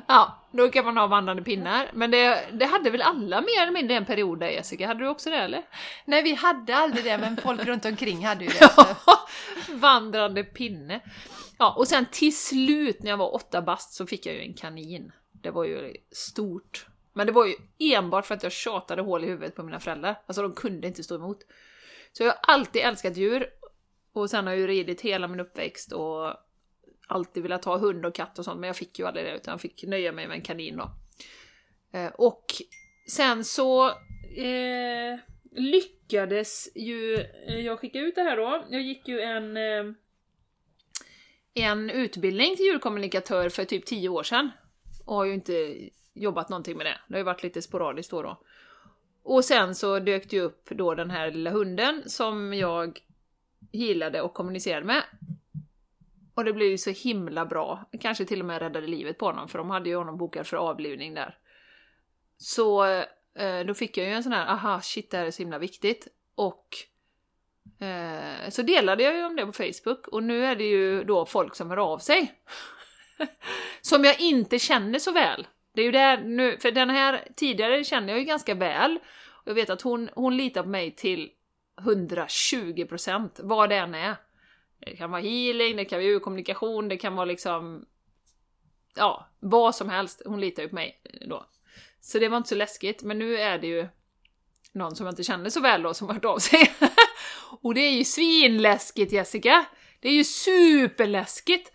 ja, 0.07 0.39
då 0.51 0.69
kan 0.69 0.86
man 0.86 0.97
ha 0.97 1.07
vandrande 1.07 1.43
pinnar. 1.43 1.91
Men 1.93 2.11
det, 2.11 2.45
det 2.51 2.65
hade 2.65 2.89
väl 2.89 3.01
alla 3.01 3.41
mer 3.41 3.61
eller 3.61 3.71
mindre 3.71 3.97
en 3.97 4.05
period 4.05 4.39
där 4.39 4.47
Jessica? 4.47 4.88
Hade 4.88 4.99
du 4.99 5.07
också 5.07 5.30
det 5.30 5.38
eller? 5.38 5.63
Nej, 6.05 6.23
vi 6.23 6.34
hade 6.34 6.75
aldrig 6.75 7.05
det, 7.05 7.17
men 7.17 7.38
folk 7.38 7.65
runt 7.65 7.86
omkring 7.86 8.25
hade 8.25 8.43
ju 8.43 8.49
det. 8.49 8.95
Vandrande 9.73 10.43
pinne. 10.43 10.99
Ja, 11.57 11.75
och 11.78 11.88
sen 11.88 12.05
till 12.11 12.38
slut 12.38 13.03
när 13.03 13.09
jag 13.09 13.17
var 13.17 13.36
åtta 13.36 13.61
bast 13.61 13.93
så 13.93 14.07
fick 14.07 14.25
jag 14.25 14.36
ju 14.36 14.41
en 14.41 14.53
kanin. 14.53 15.11
Det 15.32 15.51
var 15.51 15.65
ju 15.65 15.93
stort. 16.11 16.86
Men 17.18 17.28
det 17.28 17.34
var 17.34 17.45
ju 17.45 17.55
enbart 17.80 18.26
för 18.26 18.36
att 18.36 18.43
jag 18.43 18.51
tjatade 18.51 19.01
hål 19.01 19.24
i 19.24 19.28
huvudet 19.28 19.55
på 19.55 19.63
mina 19.63 19.80
föräldrar. 19.80 20.15
Alltså 20.26 20.41
de 20.41 20.53
kunde 20.53 20.88
inte 20.88 21.03
stå 21.03 21.15
emot. 21.15 21.39
Så 22.11 22.24
jag 22.24 22.30
har 22.30 22.39
alltid 22.41 22.82
älskat 22.82 23.18
djur. 23.18 23.49
Och 24.13 24.30
sen 24.30 24.45
har 24.45 24.53
jag 24.53 24.59
ju 24.59 24.68
ridit 24.68 25.01
hela 25.01 25.28
min 25.28 25.39
uppväxt 25.39 25.91
och 25.91 26.34
alltid 27.07 27.43
velat 27.43 27.65
ha 27.65 27.78
hund 27.78 28.05
och 28.05 28.15
katt 28.15 28.39
och 28.39 28.45
sånt, 28.45 28.59
men 28.59 28.68
jag 28.68 28.76
fick 28.76 28.99
ju 28.99 29.07
aldrig 29.07 29.26
det 29.26 29.36
utan 29.36 29.51
jag 29.51 29.61
fick 29.61 29.84
nöja 29.84 30.11
mig 30.11 30.28
med 30.28 30.36
en 30.36 30.41
kanin 30.41 30.78
då. 30.78 30.91
Eh, 31.99 32.07
och 32.07 32.45
sen 33.09 33.43
så 33.43 33.88
eh, 34.38 35.20
lyckades 35.51 36.70
ju 36.76 37.15
eh, 37.47 37.59
jag 37.59 37.80
skicka 37.80 37.99
ut 37.99 38.15
det 38.15 38.22
här 38.22 38.38
då. 38.38 38.65
Jag 38.70 38.82
gick 38.82 39.07
ju 39.07 39.22
en 39.22 39.57
eh, 39.57 39.93
en 41.53 41.89
utbildning 41.89 42.55
till 42.55 42.65
djurkommunikatör 42.65 43.49
för 43.49 43.65
typ 43.65 43.86
10 43.86 44.09
år 44.09 44.24
sedan. 44.24 44.51
Och 45.05 45.15
har 45.15 45.26
ju 45.26 45.34
inte 45.34 45.89
jobbat 46.18 46.49
någonting 46.49 46.78
med 46.78 46.86
det. 46.86 46.97
Det 47.07 47.13
har 47.13 47.18
ju 47.18 47.24
varit 47.24 47.43
lite 47.43 47.61
sporadiskt 47.61 48.11
då 48.11 48.22
då. 48.22 48.38
Och 49.24 49.45
sen 49.45 49.76
så 49.76 49.99
dök 49.99 50.30
det 50.30 50.36
ju 50.36 50.41
upp 50.41 50.70
då 50.70 50.95
den 50.95 51.11
här 51.11 51.32
lilla 51.32 51.51
hunden 51.51 52.03
som 52.05 52.53
jag 52.53 52.99
gillade 53.72 54.22
och 54.22 54.34
kommunicerade 54.34 54.86
med. 54.86 55.03
Och 56.34 56.45
det 56.45 56.53
blev 56.53 56.70
ju 56.70 56.78
så 56.78 56.89
himla 56.89 57.45
bra. 57.45 57.89
Kanske 58.01 58.26
till 58.26 58.39
och 58.39 58.45
med 58.45 58.59
räddade 58.59 58.88
livet 58.88 59.18
på 59.18 59.26
honom, 59.26 59.47
för 59.47 59.57
de 59.57 59.70
hade 59.70 59.89
ju 59.89 59.95
honom 59.95 60.18
bokad 60.18 60.47
för 60.47 60.57
avlivning 60.57 61.13
där. 61.13 61.38
Så 62.38 62.86
eh, 63.36 63.59
då 63.68 63.74
fick 63.74 63.97
jag 63.97 64.07
ju 64.07 64.13
en 64.13 64.24
sån 64.24 64.32
här, 64.32 64.47
aha, 64.47 64.82
shit, 64.82 65.11
det 65.11 65.18
här 65.18 65.26
är 65.26 65.32
så 65.32 65.41
himla 65.41 65.59
viktigt. 65.59 66.07
Och 66.36 66.78
eh, 67.86 68.49
så 68.49 68.61
delade 68.61 69.03
jag 69.03 69.15
ju 69.15 69.26
om 69.26 69.36
det 69.36 69.45
på 69.45 69.51
Facebook, 69.51 70.07
och 70.07 70.24
nu 70.24 70.45
är 70.45 70.55
det 70.55 70.63
ju 70.63 71.03
då 71.03 71.26
folk 71.26 71.55
som 71.55 71.70
hör 71.70 71.78
av 71.78 71.97
sig. 71.97 72.34
som 73.82 74.03
jag 74.03 74.20
inte 74.20 74.59
känner 74.59 74.99
så 74.99 75.11
väl. 75.11 75.47
Det 75.78 75.82
är 75.82 75.86
ju 75.86 75.91
där 75.91 76.17
nu, 76.17 76.57
för 76.57 76.71
den 76.71 76.89
här 76.89 77.28
tidigare 77.36 77.84
känner 77.84 78.09
jag 78.09 78.19
ju 78.19 78.25
ganska 78.25 78.55
väl. 78.55 78.99
Och 79.28 79.47
jag 79.47 79.53
vet 79.53 79.69
att 79.69 79.82
hon, 79.82 80.09
hon 80.13 80.38
litar 80.38 80.63
på 80.63 80.69
mig 80.69 80.95
till 80.95 81.30
120% 81.82 83.30
vad 83.43 83.69
det 83.69 83.75
än 83.75 83.95
är. 83.95 84.15
Det 84.80 84.95
kan 84.95 85.11
vara 85.11 85.21
healing, 85.21 85.78
det 85.78 85.86
kan 85.86 85.99
vara 85.99 86.19
kommunikation, 86.19 86.88
det 86.88 86.97
kan 86.97 87.15
vara 87.15 87.25
liksom... 87.25 87.86
Ja, 88.95 89.30
vad 89.39 89.75
som 89.75 89.89
helst. 89.89 90.21
Hon 90.25 90.41
litar 90.41 90.63
ju 90.63 90.69
på 90.69 90.75
mig 90.75 91.01
då. 91.30 91.45
Så 92.01 92.19
det 92.19 92.30
var 92.30 92.38
inte 92.38 92.49
så 92.49 92.55
läskigt, 92.55 93.03
men 93.03 93.19
nu 93.19 93.38
är 93.38 93.57
det 93.57 93.67
ju 93.67 93.88
någon 94.71 94.95
som 94.95 95.05
jag 95.05 95.11
inte 95.11 95.23
känner 95.23 95.49
så 95.49 95.61
väl 95.61 95.82
då 95.82 95.93
som 95.93 96.07
har 96.07 96.13
hört 96.13 96.25
av 96.25 96.38
sig. 96.38 96.73
Och 97.61 97.73
det 97.73 97.82
är 97.82 97.91
ju 97.91 98.03
svinläskigt 98.03 99.11
Jessica! 99.11 99.65
Det 99.99 100.09
är 100.09 100.13
ju 100.13 100.23
superläskigt! 100.23 101.71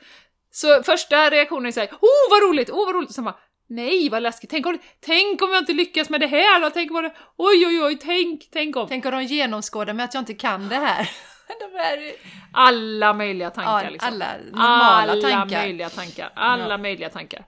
Så 0.51 0.83
första 0.83 1.31
reaktionen 1.31 1.67
är 1.67 1.73
såhär 1.73 1.89
oh 2.01 2.31
vad 2.31 2.43
roligt, 2.43 2.71
oh 2.71 2.87
vad 2.87 2.95
roligt! 2.95 3.09
Och 3.09 3.15
sen 3.15 3.25
bara 3.25 3.39
nej 3.75 4.09
vad 4.09 4.23
läskigt, 4.23 4.51
tänk 4.51 4.67
om, 4.67 4.79
tänk 5.01 5.43
om 5.43 5.51
jag 5.51 5.59
inte 5.63 5.73
lyckas 5.73 6.11
med 6.11 6.21
det 6.21 6.27
här 6.27 6.61
då? 6.61 6.71
Tänk 6.71 6.91
om 6.91 7.03
det, 7.03 7.15
oj 7.37 7.67
oj 7.67 7.83
oj, 7.83 7.99
tänk, 8.03 8.49
tänk 8.53 8.77
om! 8.77 8.89
Tänk 8.89 9.05
om 9.07 9.11
de 9.13 9.23
genomskådar 9.23 9.93
med 9.95 10.05
att 10.05 10.15
jag 10.15 10.21
inte 10.21 10.35
kan 10.35 10.69
det 10.69 10.77
här. 10.77 11.11
De 11.61 11.77
är, 11.79 12.13
Alla 12.53 13.13
möjliga 13.15 13.51
tankar 13.51 13.85
ja, 13.85 13.91
liksom. 13.91 14.09
alla 14.13 14.27
normala 14.53 15.13
alla 15.13 15.23
tankar. 15.31 15.63
möjliga 15.63 15.89
tankar. 15.91 16.33
Alla 16.35 16.69
Ja. 16.75 16.79
möjliga 16.79 17.09
tankar. 17.11 17.45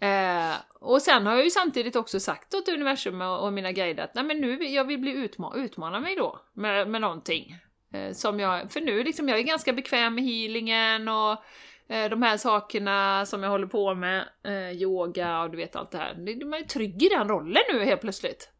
Eh, 0.00 0.54
och 0.80 1.02
sen 1.02 1.26
har 1.26 1.34
jag 1.34 1.44
ju 1.44 1.50
samtidigt 1.50 1.96
också 1.96 2.20
sagt 2.20 2.54
åt 2.54 2.68
universum 2.68 3.20
och, 3.20 3.44
och 3.44 3.52
mina 3.52 3.72
guider 3.72 4.04
att 4.04 4.14
nej 4.14 4.24
men 4.24 4.40
nu 4.40 4.64
jag 4.64 4.84
vill 4.84 4.98
bli 4.98 5.10
utma 5.12 5.52
utmana 5.56 6.00
mig 6.00 6.16
då 6.16 6.40
med, 6.54 6.88
med 6.88 7.00
någonting. 7.00 7.56
Eh, 7.94 8.12
som 8.12 8.40
jag, 8.40 8.72
för 8.72 8.80
nu 8.80 9.02
liksom, 9.04 9.28
jag 9.28 9.38
är 9.38 9.42
ganska 9.42 9.72
bekväm 9.72 10.14
med 10.14 10.24
healingen 10.24 11.08
och 11.08 11.44
Eh, 11.92 12.10
de 12.10 12.22
här 12.22 12.36
sakerna 12.36 13.26
som 13.26 13.42
jag 13.42 13.50
håller 13.50 13.66
på 13.66 13.94
med, 13.94 14.28
eh, 14.44 14.70
yoga 14.82 15.42
och 15.42 15.50
du 15.50 15.56
vet 15.56 15.76
allt 15.76 15.90
det 15.90 15.98
här. 15.98 16.14
Man 16.44 16.54
är 16.60 16.62
trygg 16.64 17.02
i 17.02 17.08
den 17.08 17.28
rollen 17.28 17.62
nu 17.72 17.84
helt 17.84 18.00
plötsligt. 18.00 18.50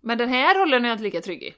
Men 0.00 0.18
den 0.18 0.28
här 0.28 0.58
rollen 0.58 0.84
är 0.84 0.88
jag 0.88 0.94
inte 0.94 1.02
lika 1.04 1.20
trygg 1.20 1.42
i. 1.42 1.54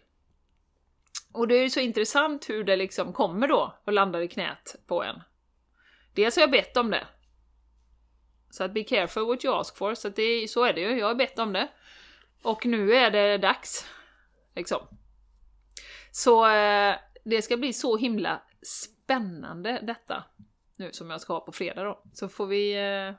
Och 1.32 1.48
det 1.48 1.54
är 1.54 1.62
ju 1.62 1.70
så 1.70 1.80
intressant 1.80 2.48
hur 2.50 2.64
det 2.64 2.76
liksom 2.76 3.12
kommer 3.12 3.48
då 3.48 3.78
och 3.84 3.92
landar 3.92 4.20
i 4.20 4.28
knät 4.28 4.76
på 4.86 5.02
en. 5.04 5.20
Dels 6.14 6.36
har 6.36 6.40
jag 6.40 6.50
bett 6.50 6.76
om 6.76 6.90
det. 6.90 7.06
Så 8.50 8.64
att 8.64 8.74
be 8.74 8.82
careful 8.84 9.26
what 9.26 9.44
you 9.44 9.54
ask 9.60 9.76
for, 9.76 9.94
så 9.94 10.08
att 10.08 10.16
det, 10.16 10.22
är- 10.22 10.46
så 10.46 10.64
är 10.64 10.72
det 10.72 10.80
ju, 10.80 10.98
jag 10.98 11.06
har 11.06 11.14
bett 11.14 11.38
om 11.38 11.52
det. 11.52 11.68
Och 12.42 12.66
nu 12.66 12.94
är 12.94 13.10
det 13.10 13.38
dags. 13.38 13.86
Liksom. 14.54 14.80
Så 16.10 16.46
eh, 16.50 16.94
det 17.24 17.42
ska 17.42 17.56
bli 17.56 17.72
så 17.72 17.96
himla 17.96 18.42
spännande 18.62 19.80
detta. 19.82 20.24
Nu 20.80 20.92
som 20.92 21.10
jag 21.10 21.20
ska 21.20 21.32
ha 21.32 21.40
på 21.40 21.52
fredag 21.52 21.84
då. 21.84 22.02
Så 22.12 22.28
får 22.28 22.46
vi 22.46 22.72
eh, 22.72 23.14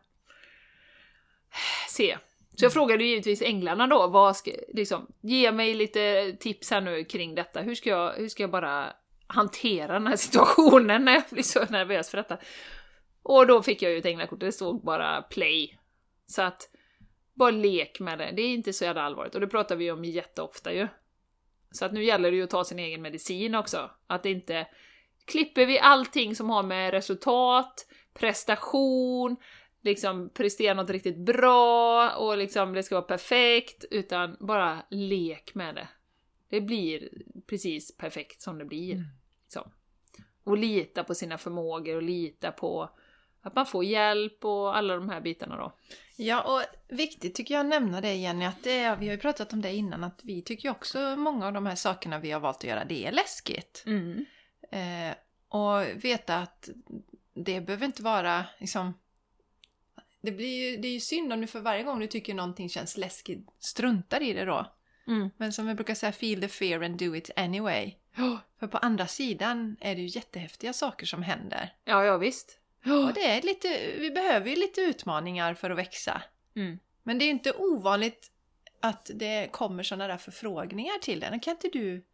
se. 1.89 2.17
Så 2.55 2.65
jag 2.65 2.73
frågade 2.73 3.03
givetvis 3.03 3.41
änglarna 3.41 3.87
då, 3.87 4.07
vad 4.07 4.37
ska, 4.37 4.51
liksom, 4.67 5.07
ge 5.21 5.51
mig 5.51 5.73
lite 5.73 6.33
tips 6.39 6.71
här 6.71 6.81
nu 6.81 7.03
kring 7.03 7.35
detta. 7.35 7.61
Hur 7.61 7.75
ska 7.75 7.89
jag, 7.89 8.13
hur 8.13 8.27
ska 8.27 8.43
jag 8.43 8.51
bara 8.51 8.93
hantera 9.27 9.93
den 9.93 10.07
här 10.07 10.15
situationen 10.25 11.05
när 11.05 11.13
jag 11.13 11.23
blir 11.29 11.43
så 11.43 11.65
nervös 11.65 12.09
för 12.09 12.17
detta? 12.17 12.37
Och 13.23 13.47
då 13.47 13.63
fick 13.63 13.81
jag 13.81 13.91
ju 13.91 13.97
ett 13.97 14.05
änglakort, 14.05 14.39
det 14.39 14.51
stod 14.51 14.83
bara 14.83 15.21
play. 15.21 15.79
Så 16.27 16.41
att, 16.41 16.69
bara 17.33 17.51
lek 17.51 17.99
med 17.99 18.17
det, 18.17 18.31
det 18.35 18.41
är 18.41 18.53
inte 18.53 18.73
så 18.73 18.83
jävla 18.83 19.01
allvarligt. 19.01 19.35
Och 19.35 19.41
det 19.41 19.47
pratar 19.47 19.75
vi 19.75 19.91
om 19.91 20.05
jätteofta 20.05 20.73
ju. 20.73 20.87
Så 21.71 21.85
att 21.85 21.93
nu 21.93 22.03
gäller 22.03 22.31
det 22.31 22.37
ju 22.37 22.43
att 22.43 22.49
ta 22.49 22.63
sin 22.63 22.79
egen 22.79 23.01
medicin 23.01 23.55
också. 23.55 23.91
Att 24.07 24.25
inte 24.25 24.67
klipper 25.25 25.65
vi 25.65 25.79
allting 25.79 26.35
som 26.35 26.49
har 26.49 26.63
med 26.63 26.91
resultat, 26.91 27.87
prestation, 28.13 29.35
liksom 29.81 30.29
prestera 30.29 30.73
något 30.73 30.89
riktigt 30.89 31.17
bra 31.17 32.09
och 32.09 32.37
liksom 32.37 32.73
det 32.73 32.83
ska 32.83 32.95
vara 32.95 33.05
perfekt, 33.05 33.85
utan 33.91 34.37
bara 34.39 34.81
lek 34.89 35.55
med 35.55 35.75
det. 35.75 35.87
Det 36.49 36.61
blir 36.61 37.09
precis 37.47 37.97
perfekt 37.97 38.41
som 38.41 38.57
det 38.57 38.65
blir. 38.65 38.93
Mm. 38.93 39.05
Liksom. 39.43 39.71
Och 40.43 40.57
lita 40.57 41.03
på 41.03 41.15
sina 41.15 41.37
förmågor 41.37 41.95
och 41.95 42.01
lita 42.01 42.51
på 42.51 42.89
att 43.41 43.55
man 43.55 43.65
får 43.65 43.83
hjälp 43.83 44.45
och 44.45 44.77
alla 44.77 44.95
de 44.95 45.09
här 45.09 45.21
bitarna 45.21 45.57
då. 45.57 45.73
Ja, 46.15 46.41
och 46.41 46.61
viktigt 46.97 47.35
tycker 47.35 47.53
jag 47.53 47.61
att 47.61 47.69
nämna 47.69 48.01
det 48.01 48.15
Jenny, 48.15 48.45
att 48.45 48.63
det 48.63 48.97
vi 48.99 49.05
har 49.05 49.13
ju 49.13 49.17
pratat 49.17 49.53
om 49.53 49.61
det 49.61 49.73
innan, 49.73 50.03
att 50.03 50.19
vi 50.23 50.41
tycker 50.41 50.69
också 50.69 51.15
många 51.15 51.47
av 51.47 51.53
de 51.53 51.65
här 51.65 51.75
sakerna 51.75 52.19
vi 52.19 52.31
har 52.31 52.39
valt 52.39 52.57
att 52.57 52.63
göra, 52.63 52.85
det 52.85 53.05
är 53.05 53.11
läskigt. 53.11 53.83
Mm. 53.85 54.25
Eh, 54.71 55.15
och 55.47 56.03
veta 56.05 56.37
att 56.37 56.69
det 57.33 57.61
behöver 57.61 57.85
inte 57.85 58.03
vara 58.03 58.45
liksom... 58.59 58.93
Det, 60.21 60.31
blir 60.31 60.69
ju, 60.69 60.77
det 60.77 60.87
är 60.87 60.93
ju 60.93 60.99
synd 60.99 61.33
om 61.33 61.41
du 61.41 61.47
för 61.47 61.59
varje 61.59 61.83
gång 61.83 61.99
du 61.99 62.07
tycker 62.07 62.33
någonting 62.33 62.69
känns 62.69 62.97
läskigt 62.97 63.49
struntar 63.59 64.21
i 64.21 64.33
det 64.33 64.45
då. 64.45 64.73
Mm. 65.07 65.29
Men 65.37 65.53
som 65.53 65.67
vi 65.67 65.73
brukar 65.73 65.95
säga, 65.95 66.11
feel 66.11 66.41
the 66.41 66.47
fear 66.47 66.81
and 66.81 66.97
do 66.97 67.15
it 67.15 67.29
anyway. 67.35 67.95
För 68.59 68.67
på 68.67 68.77
andra 68.77 69.07
sidan 69.07 69.77
är 69.79 69.95
det 69.95 70.01
ju 70.01 70.07
jättehäftiga 70.07 70.73
saker 70.73 71.05
som 71.05 71.23
händer. 71.23 71.73
Ja, 71.83 72.05
ja 72.05 72.17
visst. 72.17 72.59
Och 72.85 73.13
det 73.13 73.25
är 73.25 73.41
lite, 73.41 73.95
vi 73.97 74.11
behöver 74.11 74.49
ju 74.49 74.55
lite 74.55 74.81
utmaningar 74.81 75.53
för 75.53 75.69
att 75.69 75.77
växa. 75.77 76.21
Mm. 76.55 76.79
Men 77.03 77.19
det 77.19 77.25
är 77.25 77.29
inte 77.29 77.53
ovanligt 77.53 78.31
att 78.79 79.11
det 79.13 79.47
kommer 79.51 79.83
sådana 79.83 80.07
där 80.07 80.17
förfrågningar 80.17 80.99
till 81.01 81.19
den. 81.19 81.39
Kan 81.39 81.51
inte 81.51 81.69
du, 81.73 82.05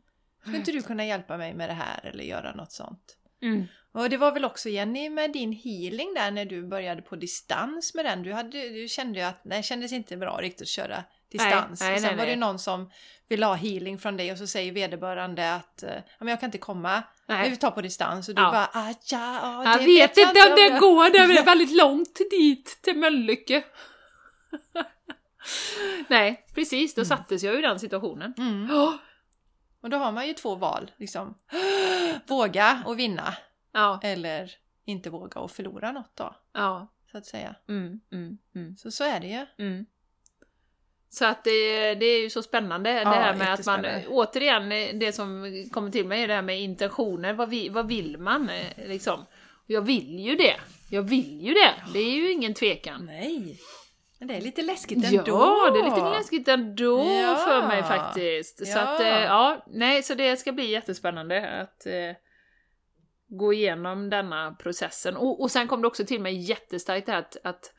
skulle 0.41 0.57
inte 0.57 0.71
du 0.71 0.81
kunna 0.81 1.05
hjälpa 1.05 1.38
mig 1.38 1.53
med 1.53 1.69
det 1.69 1.73
här 1.73 2.05
eller 2.05 2.23
göra 2.23 2.55
något 2.55 2.71
sånt? 2.71 3.17
Mm. 3.41 3.65
Och 3.91 4.09
det 4.09 4.17
var 4.17 4.31
väl 4.31 4.45
också 4.45 4.69
Jenny 4.69 5.09
med 5.09 5.31
din 5.31 5.51
healing 5.51 6.13
där 6.13 6.31
när 6.31 6.45
du 6.45 6.67
började 6.67 7.01
på 7.01 7.15
distans 7.15 7.93
med 7.93 8.05
den. 8.05 8.23
Du, 8.23 8.33
hade, 8.33 8.69
du 8.69 8.88
kände 8.88 9.19
ju 9.19 9.25
att 9.25 9.41
det 9.43 9.63
kändes 9.63 9.91
inte 9.91 10.17
bra 10.17 10.38
riktigt 10.41 10.61
att 10.61 10.67
köra 10.67 11.03
distans. 11.31 11.81
Nej, 11.81 11.89
nej, 11.89 11.95
och 11.95 12.01
sen 12.01 12.09
nej, 12.09 12.17
var 12.17 12.25
det 12.25 12.31
nej. 12.31 12.39
någon 12.39 12.59
som 12.59 12.91
vill 13.27 13.43
ha 13.43 13.53
healing 13.53 13.99
från 13.99 14.17
dig 14.17 14.31
och 14.31 14.38
så 14.38 14.47
säger 14.47 14.71
vederbörande 14.71 15.55
att 15.55 15.83
eh, 15.83 15.89
ja, 15.95 16.01
men 16.19 16.27
jag 16.27 16.39
kan 16.39 16.47
inte 16.47 16.57
komma, 16.57 17.03
Nej. 17.27 17.49
vi 17.49 17.57
tar 17.57 17.71
på 17.71 17.81
distans. 17.81 18.29
Och 18.29 18.35
du 18.35 18.41
Ja. 18.41 18.51
bara 18.51 18.69
ah, 18.73 18.89
ja, 18.89 18.95
ja, 19.41 19.63
Jag 19.65 19.79
det 19.79 19.85
vet 19.85 20.17
inte 20.17 20.29
om 20.29 20.35
jag 20.35 20.55
det 20.55 20.61
gör." 20.67 20.79
går, 20.79 21.09
det 21.09 21.17
är 21.39 21.45
väldigt 21.45 21.77
långt 21.77 22.19
dit, 22.31 22.79
till 22.81 22.97
Mölnlycke. 22.97 23.63
Nej, 26.07 26.45
precis, 26.55 26.95
då 26.95 27.05
sattes 27.05 27.43
jag 27.43 27.59
i 27.59 27.61
den 27.61 27.79
situationen. 27.79 28.33
Mm. 28.38 28.67
Ja. 28.71 28.97
Och 29.88 29.91
då 29.91 29.97
har 29.97 30.11
man 30.11 30.27
ju 30.27 30.33
två 30.33 30.55
val. 30.55 30.91
Liksom. 30.97 31.33
Våga 32.27 32.83
och 32.85 32.99
vinna. 32.99 33.33
Ja, 33.71 33.99
Eller 34.03 34.51
inte 34.85 35.09
våga 35.09 35.41
och 35.41 35.51
förlora 35.51 35.91
något 35.91 36.11
då. 36.15 36.35
ja. 36.53 36.88
Så 37.11 37.17
att 37.17 37.25
säga. 37.25 37.55
Mm, 37.69 37.99
mm, 38.11 38.38
mm, 38.55 38.77
Så 38.77 38.91
så 38.91 39.03
är 39.03 39.19
det 39.19 39.27
ju. 39.27 39.65
mm. 39.65 39.85
Så 41.09 41.25
att 41.25 41.43
det, 41.43 41.95
det 41.95 42.05
är 42.05 42.21
ju 42.21 42.29
så 42.29 42.43
spännande 42.43 42.89
det 42.89 43.01
Ja, 43.01 43.09
här 43.09 43.35
med 43.35 43.53
att 43.53 43.65
man, 43.65 43.85
återigen, 44.07 44.69
det 44.99 45.11
som 45.15 45.63
kommer 45.73 45.91
till 45.91 46.07
mig 46.07 46.23
är 46.23 46.27
det 46.27 46.33
här 46.33 46.41
med 46.41 46.61
intentioner, 46.61 47.33
vad, 47.33 47.49
vi, 47.49 47.69
vad 47.69 47.88
vill 47.88 48.17
man 48.17 48.49
eh, 48.49 48.88
liksom? 48.88 49.25
Jag 49.65 49.81
vill 49.81 50.19
ju 50.19 50.35
det, 50.35 50.55
jag 50.89 51.01
vill 51.01 51.41
ju 51.41 51.53
det, 51.53 51.73
det 51.93 51.99
är 51.99 52.15
ju 52.15 52.31
ingen 52.31 52.53
tvekan. 52.53 53.05
Nej. 53.05 53.59
Men 54.20 54.28
det 54.28 54.36
är 54.38 54.41
lite 54.41 54.61
läskigt 54.61 55.05
ändå. 55.05 55.24
Ja, 55.28 55.72
det 55.74 55.80
är 55.80 55.84
lite 55.84 56.09
läskigt 56.09 56.47
ändå 56.47 56.99
Ja. 56.99 57.36
för 57.36 57.68
mig 57.68 57.84
faktiskt. 57.84 58.68
Så 58.68 58.78
Ja. 58.78 58.82
att, 58.82 58.99
eh, 58.99 59.07
ja, 59.07 59.65
nej, 59.68 60.03
så 60.03 60.13
det 60.13 60.38
ska 60.38 60.51
bli 60.51 60.72
jättespännande 60.72 61.61
att 61.61 61.86
eh, 61.86 62.15
gå 63.28 63.53
igenom 63.53 64.09
denna 64.09 64.51
processen. 64.51 65.18
Och, 65.18 65.41
och 65.41 65.51
sen 65.51 65.68
kom 65.68 65.82
det 65.82 65.88
också 65.88 66.05
till 66.05 66.22
mig 66.22 66.36
jättestarkt 66.49 67.05
det 67.05 67.11
här 67.11 67.20
att, 67.20 67.38
att 67.43 67.74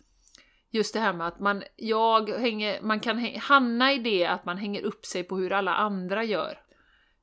just 0.71 0.95
det 0.95 1.01
här 1.01 1.13
med 1.13 1.27
att 1.27 1.41
man, 1.41 1.63
jag 1.77 2.31
hänger, 2.31 2.81
man 2.83 3.01
kan 3.01 3.25
hamna 3.41 3.93
i 3.93 3.99
det 3.99 4.27
att 4.27 4.45
man 4.45 4.59
hänger 4.59 4.83
upp 4.83 5.07
sig 5.07 5.25
på 5.25 5.37
hur 5.37 5.53
alla 5.53 5.75
andra 5.75 6.25
gör. 6.25 6.59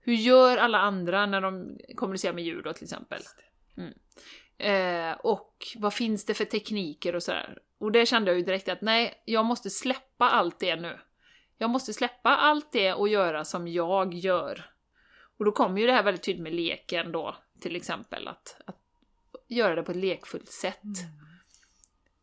Hur 0.01 0.13
gör 0.13 0.57
alla 0.57 0.77
andra 0.77 1.25
när 1.25 1.41
de 1.41 1.77
kommunicerar 1.95 2.33
med 2.33 2.43
djur 2.43 2.61
då 2.61 2.73
till 2.73 2.83
exempel? 2.83 3.21
Mm. 3.77 3.93
Eh, 4.57 5.17
och 5.19 5.55
vad 5.77 5.93
finns 5.93 6.25
det 6.25 6.33
för 6.33 6.45
tekniker 6.45 7.15
och 7.15 7.23
sådär. 7.23 7.57
Och 7.77 7.91
det 7.91 8.05
kände 8.05 8.31
jag 8.31 8.37
ju 8.37 8.45
direkt 8.45 8.69
att 8.69 8.81
nej, 8.81 9.23
jag 9.25 9.45
måste 9.45 9.69
släppa 9.69 10.29
allt 10.29 10.59
det 10.59 10.75
nu. 10.75 10.99
Jag 11.57 11.69
måste 11.69 11.93
släppa 11.93 12.29
allt 12.29 12.71
det 12.71 12.93
och 12.93 13.07
göra 13.07 13.45
som 13.45 13.67
jag 13.67 14.13
gör. 14.13 14.71
Och 15.37 15.45
då 15.45 15.51
kommer 15.51 15.81
ju 15.81 15.87
det 15.87 15.93
här 15.93 16.03
väldigt 16.03 16.23
tydligt 16.23 16.43
med 16.43 16.53
leken 16.53 17.11
då, 17.11 17.35
till 17.59 17.75
exempel. 17.75 18.27
Att, 18.27 18.61
att 18.65 18.77
göra 19.47 19.75
det 19.75 19.83
på 19.83 19.91
ett 19.91 19.97
lekfullt 19.97 20.51
sätt. 20.51 20.81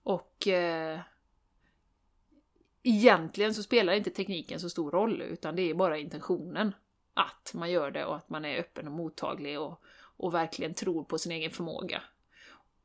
Och 0.02 0.48
eh, 0.48 1.00
egentligen 2.82 3.54
så 3.54 3.62
spelar 3.62 3.92
inte 3.92 4.10
tekniken 4.10 4.60
så 4.60 4.70
stor 4.70 4.90
roll, 4.90 5.22
utan 5.22 5.56
det 5.56 5.70
är 5.70 5.74
bara 5.74 5.98
intentionen. 5.98 6.74
Att 7.14 7.52
man 7.54 7.70
gör 7.70 7.90
det 7.90 8.04
och 8.04 8.16
att 8.16 8.28
man 8.28 8.44
är 8.44 8.58
öppen 8.58 8.86
och 8.86 8.92
mottaglig 8.92 9.60
och, 9.60 9.82
och 10.16 10.34
verkligen 10.34 10.74
tror 10.74 11.04
på 11.04 11.18
sin 11.18 11.32
egen 11.32 11.50
förmåga. 11.50 12.02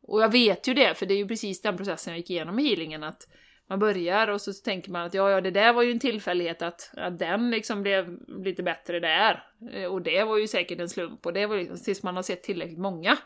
Och 0.01 0.21
jag 0.21 0.31
vet 0.31 0.67
ju 0.67 0.73
det, 0.73 0.95
för 0.95 1.05
det 1.05 1.13
är 1.13 1.17
ju 1.17 1.27
precis 1.27 1.61
den 1.61 1.77
processen 1.77 2.13
jag 2.13 2.17
gick 2.17 2.29
igenom 2.29 2.59
i 2.59 2.67
healingen, 2.67 3.03
att 3.03 3.27
man 3.69 3.79
börjar 3.79 4.27
och 4.27 4.41
så 4.41 4.53
tänker 4.53 4.91
man 4.91 5.05
att 5.05 5.13
ja, 5.13 5.31
ja, 5.31 5.41
det 5.41 5.51
där 5.51 5.73
var 5.73 5.81
ju 5.83 5.91
en 5.91 5.99
tillfällighet 5.99 6.61
att, 6.61 6.91
att 6.97 7.19
den 7.19 7.51
liksom 7.51 7.81
blev 7.81 8.19
lite 8.27 8.63
bättre 8.63 8.99
där. 8.99 9.43
Eh, 9.71 9.85
Och 9.85 10.01
det 10.01 10.23
var 10.23 10.37
ju 10.37 10.47
säkert 10.47 10.79
en 10.79 10.89
slump, 10.89 11.25
och 11.25 11.33
det 11.33 11.45
var 11.45 11.57
liksom, 11.57 11.77
tills 11.77 12.03
man 12.03 12.15
har 12.15 12.23
sett 12.23 12.43
tillräckligt 12.43 12.79
många 12.79 13.17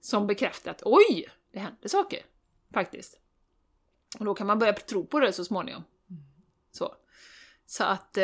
som 0.00 0.26
bekräftar 0.26 0.70
att 0.70 0.82
oj, 0.84 1.26
det 1.52 1.58
hände 1.58 1.88
saker, 1.88 2.20
faktiskt. 2.74 3.20
Och 4.18 4.24
då 4.24 4.34
kan 4.34 4.46
man 4.46 4.58
börja 4.58 4.72
tro 4.72 5.06
på 5.06 5.20
det 5.20 5.32
så 5.32 5.44
småningom. 5.44 5.84
Så. 6.70 6.94
Så 7.66 7.84
att 7.84 8.16
eh, 8.16 8.22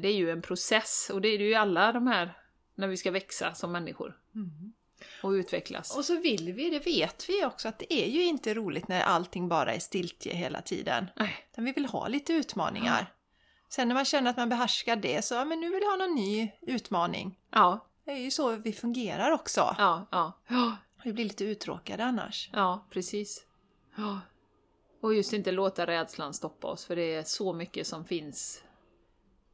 det 0.00 0.08
är 0.08 0.14
ju 0.14 0.30
en 0.30 0.42
process, 0.42 1.10
och 1.12 1.20
det 1.20 1.28
är 1.28 1.38
det 1.38 1.44
ju 1.44 1.54
alla 1.54 1.92
de 1.92 2.06
här, 2.06 2.38
när 2.74 2.88
vi 2.88 2.96
ska 2.96 3.10
växa 3.10 3.54
som 3.54 3.72
människor. 3.72 4.18
Mm. 4.34 4.72
Och 5.22 5.30
utvecklas. 5.30 5.96
Och 5.96 6.04
så 6.04 6.20
vill 6.20 6.52
vi, 6.52 6.70
det 6.70 6.78
vet 6.86 7.28
vi 7.28 7.44
också, 7.44 7.68
att 7.68 7.78
det 7.78 7.94
är 7.94 8.06
ju 8.06 8.24
inte 8.24 8.54
roligt 8.54 8.88
när 8.88 9.00
allting 9.02 9.48
bara 9.48 9.74
är 9.74 9.78
stiltje 9.78 10.34
hela 10.34 10.62
tiden. 10.62 11.06
Nej. 11.16 11.36
Vi 11.56 11.72
vill 11.72 11.86
ha 11.86 12.08
lite 12.08 12.32
utmaningar. 12.32 13.12
Sen 13.68 13.88
när 13.88 13.94
man 13.94 14.04
känner 14.04 14.30
att 14.30 14.36
man 14.36 14.48
behärskar 14.48 14.96
det 14.96 15.24
så, 15.24 15.34
ja 15.34 15.44
men 15.44 15.60
nu 15.60 15.70
vill 15.70 15.82
jag 15.82 15.90
ha 15.90 15.96
någon 15.96 16.14
ny 16.14 16.50
utmaning. 16.60 17.38
Ja, 17.50 17.86
Det 18.04 18.10
är 18.10 18.16
ju 18.18 18.30
så 18.30 18.56
vi 18.56 18.72
fungerar 18.72 19.30
också. 19.30 19.74
ja, 19.78 20.06
ja. 20.10 20.32
Ja, 20.48 20.76
Vi 21.04 21.12
blir 21.12 21.24
lite 21.24 21.44
uttråkade 21.44 22.04
annars. 22.04 22.50
ja 22.52 22.86
precis. 22.90 23.44
Ja. 23.96 24.20
Och 25.02 25.14
just 25.14 25.32
inte 25.32 25.52
låta 25.52 25.86
rädslan 25.86 26.34
stoppa 26.34 26.66
oss, 26.66 26.84
för 26.84 26.96
det 26.96 27.14
är 27.14 27.22
så 27.24 27.52
mycket 27.52 27.86
som 27.86 28.04
finns 28.04 28.62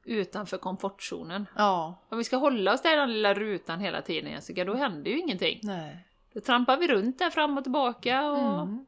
utanför 0.06 0.58
komfortzonen. 0.58 1.46
Ja, 1.56 2.02
Om 2.08 2.18
vi 2.18 2.24
ska 2.24 2.36
hålla 2.36 2.72
oss 2.74 2.82
där 2.82 2.92
i 2.92 2.96
den 2.96 3.12
lilla 3.12 3.34
rutan 3.34 3.80
hela 3.80 4.02
tiden 4.02 4.30
Jessica, 4.32 4.64
då 4.64 4.74
händer 4.74 5.10
ju 5.10 5.18
ingenting. 5.18 5.60
nej. 5.62 6.02
Då 6.34 6.40
trampar 6.40 6.76
vi 6.76 6.88
runt 6.88 7.18
där 7.18 7.30
fram 7.30 7.58
och 7.58 7.64
tillbaka 7.64 8.22
och... 8.30 8.62
Mm. 8.62 8.86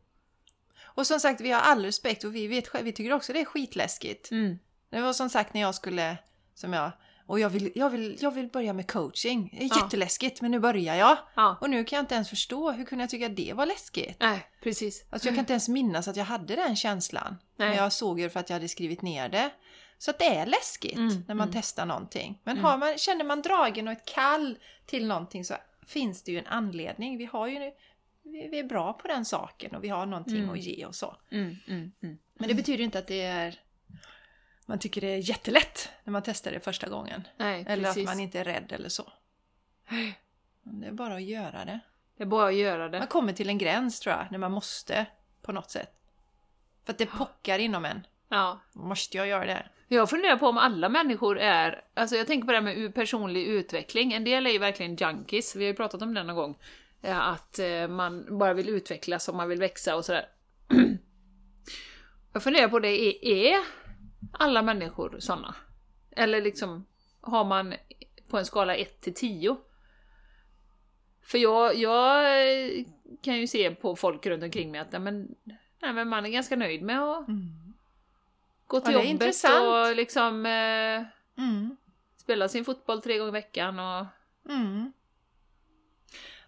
Och 0.84 1.06
som 1.06 1.20
sagt, 1.20 1.40
vi 1.40 1.50
har 1.50 1.60
all 1.60 1.84
respekt 1.84 2.24
och 2.24 2.34
vi, 2.34 2.46
vet, 2.46 2.74
vi 2.82 2.92
tycker 2.92 3.12
också 3.12 3.32
det 3.32 3.40
är 3.40 3.44
skitläskigt. 3.44 4.30
Mm. 4.30 4.58
Det 4.90 5.00
var 5.00 5.12
som 5.12 5.28
sagt 5.30 5.54
när 5.54 5.60
jag 5.60 5.74
skulle, 5.74 6.16
som 6.54 6.72
jag, 6.72 6.90
och 7.26 7.40
jag 7.40 7.50
vill, 7.50 7.72
jag 7.74 7.90
vill, 7.90 8.16
jag 8.20 8.30
vill 8.30 8.48
börja 8.48 8.72
med 8.72 8.90
coaching. 8.90 9.54
Det 9.58 9.64
är 9.64 9.68
Ja. 9.68 9.82
jätteläskigt, 9.84 10.40
men 10.40 10.50
nu 10.50 10.58
börjar 10.58 10.94
jag. 10.94 11.16
Ja, 11.34 11.56
Och 11.60 11.70
nu 11.70 11.84
kan 11.84 11.96
jag 11.96 12.02
inte 12.02 12.14
ens 12.14 12.28
förstå, 12.30 12.70
hur 12.70 12.84
kunde 12.84 13.02
jag 13.02 13.10
tycka 13.10 13.28
det 13.28 13.52
var 13.52 13.66
läskigt? 13.66 14.16
nej, 14.20 14.46
precis. 14.62 15.04
Alltså 15.10 15.28
jag 15.28 15.34
kan 15.34 15.40
inte 15.42 15.52
ens 15.52 15.68
minnas 15.68 16.08
att 16.08 16.16
jag 16.16 16.24
hade 16.24 16.56
den 16.56 16.76
känslan. 16.76 17.36
Nej. 17.56 17.68
Men 17.68 17.78
jag 17.78 17.92
såg 17.92 18.20
ju 18.20 18.30
för 18.30 18.40
att 18.40 18.50
jag 18.50 18.54
hade 18.54 18.68
skrivit 18.68 19.02
ner 19.02 19.28
det. 19.28 19.50
Så 19.98 20.10
att 20.10 20.18
det 20.18 20.24
är 20.36 20.46
läskigt 20.46 20.96
Mm, 20.96 21.24
när 21.28 21.34
man 21.34 21.48
mm. 21.48 21.52
testar 21.52 21.86
någonting. 21.86 22.40
Men 22.44 22.52
Mm. 22.56 22.64
har 22.64 22.78
man, 22.78 22.98
känner 22.98 23.24
man 23.24 23.42
dragen 23.42 23.86
och 23.88 23.92
ett 23.92 24.04
kall 24.06 24.58
till 24.86 25.06
någonting 25.06 25.44
så 25.44 25.54
finns 25.86 26.22
det 26.22 26.32
ju 26.32 26.38
en 26.38 26.46
anledning. 26.46 27.18
Vi, 27.18 27.24
har 27.24 27.46
ju, 27.46 27.72
vi, 28.22 28.58
är 28.58 28.64
bra 28.64 28.92
på 28.92 29.08
den 29.08 29.24
saken 29.24 29.74
och 29.74 29.84
vi 29.84 29.88
har 29.88 30.06
någonting 30.06 30.36
Mm. 30.38 30.50
att 30.50 30.58
ge 30.58 30.86
och 30.86 30.94
så. 30.94 31.16
Mm. 31.30 31.56
Men 32.34 32.48
det 32.48 32.54
betyder 32.54 32.84
inte 32.84 32.98
att 32.98 33.06
det 33.06 33.22
är 33.22 33.60
man 34.66 34.78
tycker 34.78 35.00
det 35.00 35.06
är 35.06 35.28
jättelätt 35.30 35.88
när 36.04 36.10
man 36.12 36.22
testar 36.22 36.50
det 36.50 36.60
första 36.60 36.88
gången. 36.88 37.28
Nej, 37.36 37.64
Eller 37.68 37.88
att 37.90 38.04
man 38.04 38.20
inte 38.20 38.40
är 38.40 38.44
rädd 38.44 38.72
eller 38.72 38.88
så. 38.88 39.12
Men 40.62 40.80
det 40.80 40.86
är 40.86 40.92
bara 40.92 41.14
att 41.14 41.22
göra 41.22 41.64
det. 41.64 41.80
Det 42.16 42.22
är 42.22 42.26
bara 42.26 42.48
att 42.48 42.54
göra 42.54 42.82
Man 42.82 43.00
det. 43.00 43.06
kommer 43.06 43.32
till 43.32 43.48
en 43.48 43.58
gräns 43.58 44.00
tror 44.00 44.14
jag, 44.14 44.26
när 44.30 44.38
man 44.38 44.52
måste 44.52 45.06
på 45.42 45.52
något 45.52 45.70
sätt. 45.70 45.92
För 46.84 46.92
att 46.92 46.98
det 46.98 47.06
pockar 47.06 47.58
inom 47.58 47.84
en. 47.84 48.06
Ja. 48.28 48.60
Måste 48.72 49.16
jag 49.16 49.26
göra 49.26 49.46
det? 49.46 49.68
Jag 49.88 50.10
funderar 50.10 50.36
på 50.36 50.46
om 50.46 50.58
alla 50.58 50.88
människor 50.88 51.38
är, 51.38 51.84
alltså 51.94 52.16
jag 52.16 52.26
tänker 52.26 52.46
på 52.46 52.52
det 52.52 52.58
här 52.58 52.64
med 52.64 52.94
personlig 52.94 53.46
utveckling, 53.46 54.12
en 54.12 54.24
del 54.24 54.46
är 54.46 54.50
ju 54.50 54.58
verkligen 54.58 54.96
junkies, 54.96 55.56
vi 55.56 55.64
har 55.64 55.68
ju 55.68 55.76
pratat 55.76 56.02
om 56.02 56.14
det 56.14 56.22
någon 56.22 56.36
gång, 56.36 56.58
eh, 57.02 57.28
att 57.28 57.58
eh, 57.58 57.88
man 57.88 58.38
bara 58.38 58.54
vill 58.54 58.68
utvecklas 58.68 59.28
och 59.28 59.34
man 59.34 59.48
vill 59.48 59.58
växa 59.58 59.96
och 59.96 60.04
sådär. 60.04 60.28
Jag 62.32 62.42
funderar 62.42 62.68
på 62.68 62.78
det, 62.78 63.26
är, 63.26 63.58
alla 64.32 64.62
människor 64.62 65.16
sådana? 65.18 65.54
Eller 66.10 66.40
liksom, 66.40 66.86
har 67.20 67.44
man 67.44 67.74
på 68.28 68.38
en 68.38 68.44
skala 68.44 68.76
1 68.76 69.00
till 69.00 69.14
10? 69.14 69.56
För 71.22 71.38
jag, 71.38 71.76
jag 71.76 72.24
eh, 72.24 72.84
kan 73.22 73.36
ju 73.36 73.46
se 73.46 73.70
på 73.70 73.96
folk 73.96 74.26
runt 74.26 74.42
omkring 74.42 74.70
mig 74.70 74.80
att 74.80 74.92
ja, 74.92 74.98
men, 74.98 75.34
Nej, 75.82 75.92
men 75.92 76.08
man 76.08 76.26
är 76.26 76.30
ganska 76.30 76.56
nöjd 76.56 76.82
med 76.82 77.02
att 77.02 77.28
Mm. 77.28 77.67
Gå 78.68 78.80
till 78.80 78.92
Ja, 78.92 78.98
jobbet 78.98 79.10
intressant. 79.10 79.64
och 79.90 79.96
liksom 79.96 80.46
eh, 80.46 81.02
Mm. 81.44 81.76
spela 82.16 82.48
sin 82.48 82.64
fotboll 82.64 83.02
tre 83.02 83.18
gånger 83.18 83.28
i 83.28 83.32
veckan 83.32 83.78
och... 83.78 84.06
Mm. 84.48 84.92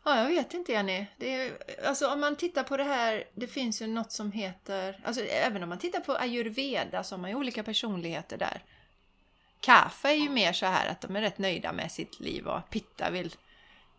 Ja, 0.05 0.19
jag 0.19 0.29
vet 0.29 0.55
inte 0.55 0.73
Jenny. 0.73 1.07
Det 1.17 1.35
är, 1.35 1.53
alltså 1.87 2.09
om 2.09 2.21
man 2.21 2.37
tittar 2.37 2.63
på 2.63 2.77
det 2.77 2.85
här, 2.85 3.25
det 3.35 3.47
finns 3.47 3.83
ju 3.83 3.87
något 3.87 4.13
som 4.13 4.33
heter, 4.33 5.01
alltså 5.05 5.23
även 5.25 5.63
om 5.63 5.69
man 5.69 5.79
tittar 5.79 6.01
på 6.01 6.15
ayurveda 6.17 7.03
så 7.05 7.15
har 7.15 7.21
man 7.21 7.31
ju 7.31 7.37
olika 7.37 7.63
personligheter 7.63 8.37
där. 8.39 8.63
Kaffe 9.61 10.09
är 10.09 10.15
ju 10.15 10.29
mer 10.31 10.53
så 10.53 10.67
här 10.67 10.89
att 10.91 11.01
de 11.01 11.17
är 11.17 11.21
rätt 11.21 11.39
nöjda 11.39 11.73
med 11.73 11.93
sitt 11.93 12.21
liv 12.21 12.47
och 12.47 12.71
Pitta 12.71 13.11
vill 13.11 13.35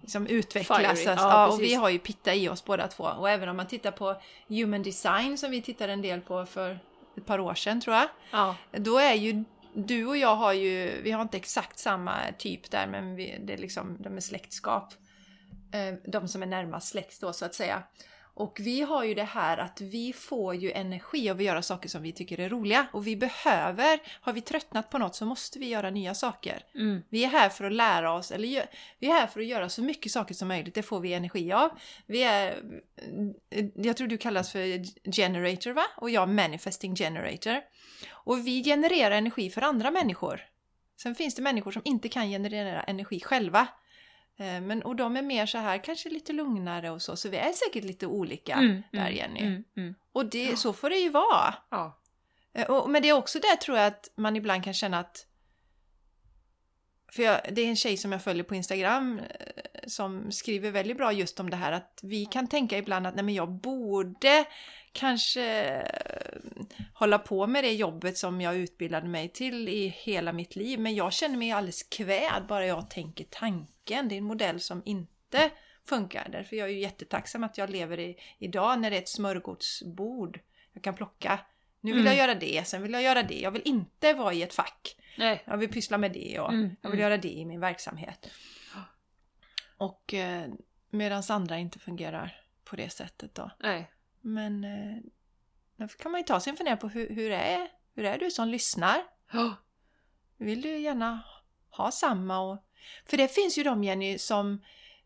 liksom 0.01 0.27
utvecklas. 0.27 0.77
Fiery, 0.77 0.89
Alltså, 0.89 1.09
ja, 1.09 1.15
ja, 1.17 1.47
och 1.47 1.61
vi 1.61 1.73
har 1.73 1.89
ju 1.89 1.99
Pitta 1.99 2.33
i 2.33 2.49
oss 2.49 2.65
båda 2.65 2.87
två. 2.87 3.03
Och 3.03 3.29
även 3.29 3.49
om 3.49 3.57
man 3.57 3.67
tittar 3.67 3.91
på 3.91 4.21
Human 4.47 4.83
Design 4.83 5.37
som 5.37 5.51
vi 5.51 5.61
tittade 5.61 5.93
en 5.93 6.01
del 6.01 6.21
på 6.21 6.45
för 6.45 6.79
ett 7.17 7.25
par 7.25 7.39
år 7.39 7.53
sedan 7.55 7.81
tror 7.81 7.95
jag. 7.95 8.07
Ja. 8.31 8.55
Då 8.71 8.97
är 8.97 9.13
ju 9.13 9.43
du 9.73 10.05
och 10.05 10.17
jag 10.17 10.35
har 10.35 10.53
ju, 10.53 11.01
vi 11.01 11.11
har 11.11 11.21
inte 11.21 11.37
exakt 11.37 11.79
samma 11.79 12.17
typ 12.37 12.71
där 12.71 12.87
men 12.87 13.15
vi, 13.15 13.37
det 13.43 13.53
är 13.53 13.57
liksom, 13.57 13.97
de 13.99 14.17
är 14.17 14.21
släktskap. 14.21 14.93
Eh, 15.73 15.93
De 16.07 16.27
som 16.27 16.41
är 16.41 16.47
närmast 16.47 16.87
släkt 16.87 17.21
då 17.21 17.33
så 17.33 17.45
att 17.45 17.55
säga. 17.55 17.83
Och 18.33 18.57
vi 18.61 18.81
har 18.81 19.03
ju 19.03 19.13
det 19.13 19.23
här 19.23 19.57
att 19.57 19.81
vi 19.81 20.13
får 20.13 20.55
ju 20.55 20.71
energi 20.71 21.29
av 21.29 21.37
att 21.37 21.43
göra 21.43 21.61
saker 21.61 21.89
som 21.89 22.01
vi 22.01 22.11
tycker 22.11 22.39
är 22.39 22.49
roliga. 22.49 22.87
Och 22.93 23.07
vi 23.07 23.15
behöver, 23.15 23.99
har 24.21 24.33
vi 24.33 24.41
tröttnat 24.41 24.89
på 24.89 24.97
något 24.97 25.15
så 25.15 25.25
måste 25.25 25.59
vi 25.59 25.69
göra 25.69 25.89
nya 25.89 26.13
saker. 26.13 26.63
Mm. 26.75 27.01
Vi 27.09 27.23
är 27.23 27.27
här 27.27 27.49
för 27.49 27.63
att 27.63 27.73
lära 27.73 28.13
oss, 28.13 28.31
eller 28.31 28.65
vi 28.99 29.07
är 29.07 29.13
här 29.13 29.27
för 29.27 29.39
att 29.39 29.45
göra 29.45 29.69
så 29.69 29.81
mycket 29.81 30.11
saker 30.11 30.33
som 30.33 30.47
möjligt, 30.47 30.75
det 30.75 30.83
får 30.83 30.99
vi 30.99 31.13
energi 31.13 31.51
av. 31.51 31.69
Vi 32.05 32.23
är, 32.23 32.63
jag 33.75 33.97
tror 33.97 34.07
du 34.07 34.17
kallas 34.17 34.51
för 34.51 34.85
generator 35.11 35.71
va? 35.71 35.83
Och 35.97 36.09
jag 36.09 36.29
manifesting 36.29 36.95
generator. 36.95 37.61
Och 38.11 38.47
vi 38.47 38.63
genererar 38.63 39.15
energi 39.15 39.49
för 39.49 39.61
andra 39.61 39.91
människor. 39.91 40.41
Sen 41.01 41.15
finns 41.15 41.35
det 41.35 41.41
människor 41.41 41.71
som 41.71 41.81
inte 41.85 42.09
kan 42.09 42.29
generera 42.29 42.83
energi 42.83 43.19
själva. 43.19 43.67
Eh, 44.37 44.61
Men, 44.61 44.83
och 44.83 44.95
de 44.95 45.17
är 45.17 45.21
mer 45.21 45.45
så 45.45 45.57
här, 45.57 45.83
kanske 45.83 46.09
lite 46.09 46.33
lugnare 46.33 46.89
och 46.89 47.01
så, 47.01 47.15
så 47.15 47.29
vi 47.29 47.37
är 47.37 47.51
säkert 47.51 47.83
lite 47.83 48.07
olika 48.07 48.53
Mm, 48.53 48.83
där 48.91 48.99
mm, 48.99 49.15
Jenny. 49.15 49.39
Mm, 49.39 49.63
mm. 49.77 49.95
Och 50.11 50.25
det, 50.25 50.59
så 50.59 50.73
får 50.73 50.89
det 50.89 50.97
ju 50.97 51.09
vara. 51.09 51.53
Ja. 51.69 51.99
Eh, 52.53 52.69
Och, 52.69 52.89
men 52.89 53.01
det 53.01 53.09
är 53.09 53.13
också 53.13 53.39
där 53.39 53.55
tror 53.55 53.77
jag 53.77 53.87
att 53.87 54.11
man 54.15 54.35
ibland 54.35 54.63
kan 54.63 54.73
känna 54.73 54.99
att 54.99 55.27
för 57.11 57.23
jag, 57.23 57.41
det 57.51 57.61
är 57.61 57.67
en 57.67 57.75
tjej 57.75 57.97
som 57.97 58.11
jag 58.11 58.23
följer 58.23 58.43
på 58.43 58.55
Instagram 58.55 59.19
eh, 59.19 59.25
som 59.87 60.31
skriver 60.31 60.71
väldigt 60.71 60.97
bra 60.97 61.11
just 61.11 61.39
om 61.39 61.49
det 61.49 61.55
här 61.57 61.71
att 61.71 61.99
vi 62.03 62.25
kan 62.25 62.47
tänka 62.47 62.77
ibland 62.77 63.07
att 63.07 63.15
nej 63.15 63.23
men 63.23 63.33
jag 63.33 63.51
borde 63.51 64.45
kanske 64.91 65.75
hålla 66.93 67.19
på 67.19 67.47
med 67.47 67.63
det 67.63 67.71
jobbet 67.73 68.17
som 68.17 68.41
jag 68.41 68.55
utbildade 68.55 69.07
mig 69.07 69.29
till 69.29 69.69
i 69.69 69.87
hela 69.87 70.33
mitt 70.33 70.55
liv 70.55 70.79
men 70.79 70.95
jag 70.95 71.13
känner 71.13 71.37
mig 71.37 71.51
alldeles 71.51 71.83
kväd 71.83 72.45
bara 72.47 72.65
jag 72.65 72.89
tänker 72.89 73.25
tanken. 73.29 73.67
Det 74.09 74.15
är 74.15 74.17
en 74.17 74.23
modell 74.23 74.59
som 74.59 74.81
inte 74.85 75.51
funkar. 75.85 76.29
Därför 76.31 76.55
är 76.55 76.59
jag 76.59 76.71
ju 76.71 76.79
jättetacksam 76.79 77.43
att 77.43 77.57
jag 77.57 77.69
lever 77.69 77.99
i, 77.99 78.17
idag 78.39 78.79
när 78.79 78.89
det 78.89 78.97
är 78.97 79.01
ett 79.01 79.09
smörgåsbord. 79.09 80.39
Jag 80.73 80.83
kan 80.83 80.93
plocka. 80.93 81.39
Nu 81.81 81.91
vill 81.91 82.01
Mm. 82.01 82.17
jag 82.17 82.27
göra 82.27 82.39
det, 82.39 82.67
sen 82.67 82.81
vill 82.83 82.93
jag 82.93 83.01
göra 83.01 83.23
det. 83.23 83.39
Jag 83.39 83.51
vill 83.51 83.61
inte 83.65 84.13
vara 84.13 84.33
i 84.33 84.41
ett 84.41 84.53
fack. 84.53 84.95
Nej. 85.17 85.43
Jag 85.45 85.57
vill 85.57 85.69
pyssla 85.71 85.97
med 85.97 86.11
det 86.11 86.39
och 86.39 86.53
Mm, 86.53 86.75
jag 86.81 86.89
vill 86.89 86.99
mm. 86.99 87.11
göra 87.11 87.17
det 87.21 87.31
i 87.31 87.45
min 87.45 87.59
verksamhet. 87.59 88.29
Och 89.77 90.13
eh, 90.13 90.47
medan 90.89 91.23
andra 91.29 91.57
inte 91.57 91.79
fungerar 91.79 92.41
på 92.63 92.75
det 92.75 92.89
sättet 92.89 93.35
då. 93.35 93.51
Nej. 93.59 93.91
Men 94.21 94.63
eh, 94.63 94.97
då 95.75 95.87
kan 95.87 96.11
man 96.11 96.21
ju 96.21 96.25
ta 96.25 96.39
sig 96.39 96.51
en 96.51 96.57
fundering 96.57 96.77
på 96.77 96.87
hur, 96.87 97.09
hur, 97.09 97.31
är, 97.31 97.67
hur 97.93 98.05
är 98.05 98.17
du 98.17 98.31
som 98.31 98.47
lyssnar? 98.47 99.03
Ja. 99.31 99.55
Vill 100.37 100.61
du 100.61 100.77
gärna 100.77 101.23
ha 101.69 101.91
samma? 101.91 102.39
Och, 102.39 102.57
för 103.05 103.17
det 103.17 103.27
finns 103.27 103.57
ju 103.57 103.63
de 103.63 103.83
Jenny 103.83 104.17
som, 104.17 104.61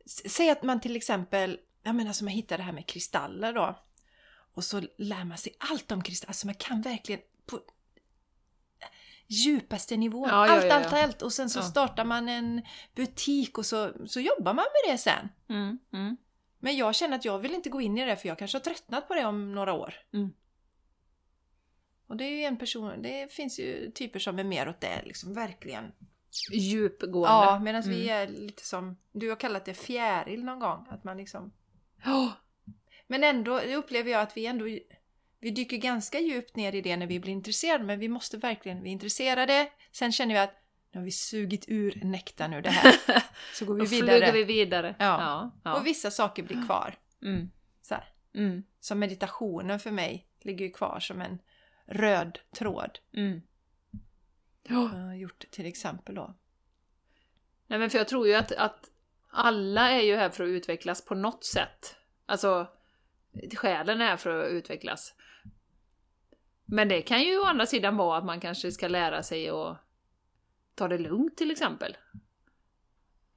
säg 0.06 0.50
att 0.50 0.64
man 0.64 0.80
till 0.80 0.96
exempel, 0.96 1.60
jag 1.84 1.96
menar 1.96 2.14
som 2.14 2.26
man 2.26 2.34
hittar 2.34 2.58
det 2.58 2.64
här 2.64 2.74
med 2.74 2.86
kristaller 2.86 3.54
då. 3.54 3.80
Och 4.54 4.64
så 4.64 4.82
lär 4.98 5.24
man 5.24 5.38
sig 5.38 5.56
allt 5.60 5.92
om 5.92 6.04
kristaller, 6.04 6.30
alltså 6.30 6.48
man 6.48 6.56
kan 6.56 6.82
verkligen 6.82 7.22
på 7.46 7.60
djupaste 9.28 9.98
nivån, 9.98 10.30
Ja, 10.30 10.36
allt, 10.36 10.64
ja, 10.64 10.68
ja. 10.68 10.76
allt, 10.76 10.94
allt. 10.94 11.22
Och 11.22 11.34
sen 11.34 11.50
så 11.50 11.62
startar 11.62 12.06
man 12.06 12.30
en 12.30 12.62
butik 12.96 13.58
och 13.58 13.66
så, 13.66 14.08
så 14.08 14.20
jobbar 14.20 14.54
man 14.54 14.66
med 14.66 14.94
det 14.94 14.98
sen. 14.98 15.30
Mm, 15.50 15.80
mm. 15.94 16.18
Men 16.60 16.78
jag 16.78 16.96
känner 16.96 17.16
att 17.16 17.26
jag 17.26 17.40
vill 17.40 17.56
inte 17.56 17.70
gå 17.70 17.82
in 17.82 17.98
i 17.98 18.06
det 18.06 18.16
för 18.16 18.28
jag 18.28 18.40
kanske 18.40 18.58
har 18.58 18.64
tröttnat 18.64 19.08
på 19.08 19.14
det 19.14 19.26
om 19.26 19.52
några 19.56 19.74
år. 19.74 19.94
Mm. 20.14 20.34
Och 22.08 22.18
det 22.18 22.26
är 22.26 22.38
ju 22.38 22.44
en 22.44 22.58
person, 22.58 23.02
det 23.02 23.34
finns 23.34 23.60
ju 23.60 23.92
typer 23.92 24.20
som 24.20 24.40
är 24.40 24.44
mer 24.44 24.70
åt 24.70 24.82
det 24.82 25.02
liksom, 25.06 25.34
verkligen. 25.34 25.92
Djupgående. 26.52 27.30
Ja, 27.30 27.60
medan 27.60 27.82
vi 27.82 28.10
Mm. 28.10 28.22
är 28.22 28.28
lite 28.42 28.66
som, 28.66 28.98
du 29.12 29.30
har 29.30 29.36
kallat 29.36 29.66
det 29.66 29.74
fjäril 29.74 30.44
någon 30.44 30.60
gång. 30.60 30.88
Att 30.90 31.04
man 31.04 31.18
liksom, 31.18 31.54
Ja. 32.06 32.34
men 33.08 33.24
ändå 33.24 33.60
upplever 33.60 34.12
jag 34.12 34.22
att 34.22 34.38
vi 34.38 34.46
ändå, 34.46 34.66
vi 35.40 35.50
dyker 35.52 35.78
ganska 35.78 36.20
djupt 36.20 36.56
ner 36.56 36.76
i 36.76 36.82
det 36.82 36.98
när 36.98 37.08
vi 37.08 37.20
blir 37.20 37.32
intresserade. 37.34 37.84
Men 37.84 38.00
vi 38.00 38.08
måste 38.08 38.38
verkligen, 38.38 38.84
vi 38.84 38.90
är 38.90 38.94
intresserade. 38.94 39.70
Sen 39.92 40.12
känner 40.12 40.34
vi 40.34 40.40
att 40.40 40.56
nu 40.92 41.00
har 41.00 41.06
vi 41.06 41.12
sugit 41.12 41.66
ur 41.68 42.00
nektarn 42.04 42.54
ur 42.54 42.62
det 42.62 42.70
här. 42.70 42.96
Så 43.54 43.66
går 43.66 43.76
vi 43.76 43.86
vidare. 43.86 44.18
flyger 44.18 44.34
vi 44.34 44.44
vidare. 44.44 44.96
Ja. 45.00 45.06
Ja. 45.06 45.52
ja. 45.64 45.76
Och 45.80 45.86
vissa 45.86 46.12
saker 46.12 46.44
blir 46.44 46.66
kvar. 46.66 46.96
Mm. 47.22 47.50
Så. 47.82 47.96
Mm. 48.36 48.64
Som 48.80 49.00
meditationen 49.00 49.80
för 49.80 49.92
mig 49.92 50.28
ligger 50.42 50.66
ju 50.66 50.72
kvar 50.72 51.00
som 51.00 51.22
en 51.22 51.40
röd 51.88 52.40
tråd. 52.56 53.00
Mm. 53.14 53.42
Jag 54.68 54.76
har 54.76 55.14
gjort 55.14 55.52
till 55.52 55.66
exempel 55.66 56.16
då. 56.16 56.34
Nej 57.68 57.80
men 57.80 57.90
för 57.90 57.98
jag 57.98 58.08
tror 58.08 58.28
ju 58.28 58.34
att, 58.34 58.52
att 58.52 58.90
alla 59.30 59.92
är 59.92 60.02
ju 60.02 60.16
här 60.16 60.30
för 60.30 60.44
att 60.44 60.48
utvecklas 60.48 61.06
på 61.06 61.16
något 61.16 61.44
sätt. 61.44 61.96
Alltså, 62.26 62.68
själen 63.56 64.02
är 64.02 64.06
här 64.06 64.18
för 64.18 64.44
att 64.44 64.52
utvecklas. 64.52 65.14
Men 66.66 66.88
det 66.88 67.02
kan 67.02 67.22
ju 67.22 67.40
å 67.40 67.44
andra 67.44 67.66
sidan 67.66 67.98
vara 67.98 68.18
att 68.18 68.26
man 68.26 68.40
kanske 68.40 68.72
ska 68.72 68.88
lära 68.88 69.24
sig 69.24 69.50
att 69.50 69.78
ta 70.76 70.88
det 70.88 70.98
lugnt 70.98 71.38
till 71.38 71.52
exempel. 71.52 71.98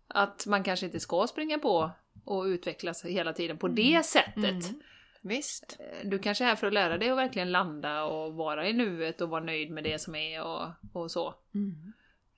Att 0.08 0.46
man 0.46 0.64
kanske 0.64 0.86
inte 0.86 1.00
ska 1.00 1.26
springa 1.26 1.58
på 1.58 1.90
och 2.24 2.42
utvecklas 2.42 3.04
hela 3.04 3.32
tiden 3.32 3.58
på 3.58 3.68
det 3.68 4.04
sättet. 4.04 4.70
Mm. 4.70 4.82
Visst. 5.20 5.80
Du 6.04 6.18
kanske 6.18 6.44
är 6.44 6.48
här 6.48 6.56
för 6.56 6.66
att 6.66 6.72
lära 6.72 6.98
dig 6.98 7.10
att 7.10 7.18
verkligen 7.18 7.52
landa 7.52 8.04
och 8.04 8.34
vara 8.34 8.68
i 8.68 8.72
nuet 8.72 9.20
och 9.20 9.28
vara 9.28 9.44
nöjd 9.44 9.70
med 9.70 9.84
det 9.84 9.98
som 9.98 10.14
är 10.14 10.42
och, 10.42 10.68
och 10.92 11.10
så. 11.10 11.34
Mm. 11.54 11.92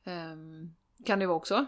Ehm, 0.04 0.74
kan 1.06 1.18
det 1.18 1.26
vara 1.26 1.36
också, 1.36 1.66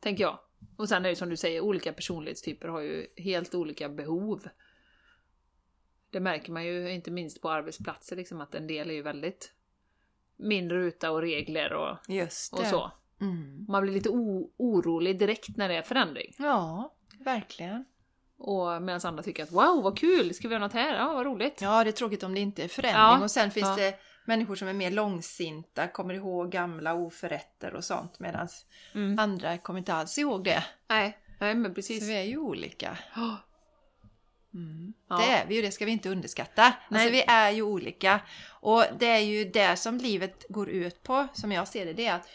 tänker 0.00 0.24
jag. 0.24 0.38
Och 0.76 0.88
sen 0.88 1.04
är 1.04 1.08
det 1.08 1.16
som 1.16 1.28
du 1.28 1.36
säger, 1.36 1.60
olika 1.60 1.92
personlighetstyper 1.92 2.68
har 2.68 2.80
ju 2.80 3.06
helt 3.16 3.54
olika 3.54 3.88
behov. 3.88 4.48
Det 6.10 6.20
märker 6.20 6.52
man 6.52 6.64
ju 6.64 6.92
inte 6.92 7.10
minst 7.10 7.42
på 7.42 7.50
arbetsplatser, 7.50 8.16
liksom, 8.16 8.40
att 8.40 8.54
en 8.54 8.66
del 8.66 8.90
är 8.90 8.94
ju 8.94 9.02
väldigt 9.02 9.52
mindre 10.36 10.78
ruta 10.78 11.10
och 11.10 11.20
regler 11.20 11.72
och, 11.72 11.90
och 12.52 12.66
så. 12.66 12.92
Mm. 13.20 13.66
Man 13.68 13.82
blir 13.82 13.92
lite 13.92 14.08
orolig 14.56 15.18
direkt 15.18 15.56
när 15.56 15.68
det 15.68 15.74
är 15.74 15.82
förändring. 15.82 16.34
Ja, 16.38 16.94
verkligen. 17.18 17.84
Och 18.46 18.82
medan 18.82 19.00
andra 19.04 19.22
tycker 19.22 19.42
att 19.42 19.52
wow, 19.52 19.82
vad 19.82 19.98
kul, 19.98 20.34
ska 20.34 20.48
vi 20.48 20.54
göra 20.54 20.64
något 20.64 20.72
här? 20.72 20.96
Ja, 20.96 21.12
vad 21.12 21.26
roligt. 21.26 21.60
Ja, 21.62 21.84
det 21.84 21.90
är 21.90 21.92
tråkigt 21.92 22.22
om 22.22 22.34
det 22.34 22.40
inte 22.40 22.64
är 22.64 22.68
förändring. 22.68 23.02
Ja, 23.02 23.22
Och 23.22 23.30
sen 23.30 23.50
finns 23.50 23.68
ja. 23.68 23.76
det 23.76 23.98
människor 24.24 24.56
som 24.56 24.68
är 24.68 24.72
mer 24.72 24.90
långsinta, 24.90 25.88
kommer 25.88 26.14
ihåg 26.14 26.50
gamla 26.50 26.94
oförrätter 26.94 27.74
och 27.74 27.84
sånt. 27.84 28.18
Medan 28.20 28.48
Mm. 28.94 29.18
andra 29.18 29.58
kommer 29.58 29.78
inte 29.78 29.94
alls 29.94 30.18
ihåg 30.18 30.44
det. 30.44 30.64
Nej, 30.88 31.18
nej 31.40 31.54
men 31.54 31.70
Så 31.70 31.74
precis. 31.74 32.02
vi 32.02 32.14
är 32.16 32.22
ju 32.22 32.38
olika. 32.38 32.98
Ja. 33.16 33.36
Ja. 35.08 35.16
Det 35.16 35.32
är 35.32 35.46
vi 35.46 35.54
ju, 35.54 35.62
det 35.62 35.70
ska 35.70 35.84
vi 35.84 35.90
inte 35.92 36.08
underskatta. 36.08 36.62
Nej. 36.88 37.00
Alltså 37.00 37.12
vi 37.12 37.22
är 37.26 37.50
ju 37.50 37.62
olika. 37.62 38.20
Och 38.60 38.84
det 38.98 39.06
är 39.06 39.18
ju 39.18 39.44
det 39.44 39.76
som 39.76 39.98
livet 39.98 40.44
går 40.48 40.68
ut 40.68 41.02
på, 41.02 41.26
som 41.34 41.52
jag 41.52 41.68
ser 41.68 41.86
det, 41.86 41.92
det 41.92 42.06
är 42.06 42.14
att 42.14 42.28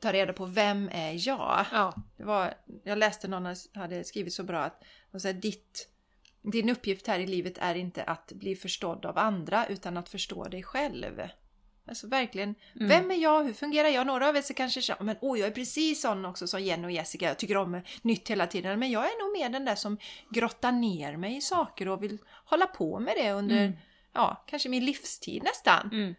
ta 0.00 0.12
reda 0.12 0.32
på 0.32 0.46
vem 0.46 0.88
är 0.92 1.28
jag? 1.28 1.66
Ja. 1.72 1.94
Det 2.16 2.24
var, 2.24 2.54
jag 2.84 2.98
läste 2.98 3.28
någon 3.28 3.54
hade 3.74 4.04
skrivit 4.04 4.32
så 4.34 4.42
bra 4.42 4.60
att 4.60 4.82
de 5.12 5.20
säger, 5.20 5.40
ditt, 5.40 5.88
din 6.42 6.70
uppgift 6.70 7.06
här 7.06 7.18
i 7.18 7.26
livet 7.26 7.58
är 7.58 7.74
inte 7.74 8.02
att 8.02 8.32
bli 8.32 8.56
förstådd 8.56 9.06
av 9.06 9.18
andra 9.18 9.66
utan 9.66 9.96
att 9.96 10.08
förstå 10.08 10.44
dig 10.44 10.62
själv. 10.62 11.20
Alltså 11.88 12.06
verkligen, 12.08 12.54
Mm. 12.76 12.88
vem 12.88 13.10
är 13.10 13.14
jag? 13.14 13.44
Hur 13.44 13.52
fungerar 13.52 13.88
jag? 13.88 14.06
Några 14.06 14.28
av 14.28 14.36
er 14.36 14.54
kanske 14.54 14.82
känner, 14.82 15.02
men 15.02 15.16
åh 15.20 15.38
jag 15.38 15.46
är 15.48 15.52
precis 15.52 16.00
sån 16.02 16.24
också 16.24 16.46
som 16.46 16.60
Jenny 16.62 16.86
och 16.86 16.90
Jessica, 16.90 17.26
jag 17.26 17.38
tycker 17.38 17.56
om 17.56 17.80
nytt 18.02 18.30
hela 18.30 18.46
tiden. 18.46 18.78
Men 18.78 18.90
jag 18.90 19.04
är 19.04 19.24
nog 19.24 19.38
mer 19.42 19.48
den 19.58 19.64
där 19.64 19.74
som 19.74 19.98
grottar 20.30 20.72
ner 20.72 21.16
mig 21.16 21.36
i 21.36 21.40
saker 21.40 21.88
och 21.88 22.02
vill 22.02 22.18
hålla 22.44 22.66
på 22.66 23.00
med 23.00 23.14
det 23.16 23.32
under, 23.32 23.56
Mm. 23.56 23.72
ja, 24.12 24.44
kanske 24.46 24.68
min 24.68 24.84
livstid 24.84 25.42
nästan. 25.42 25.90
Mm. 25.92 26.14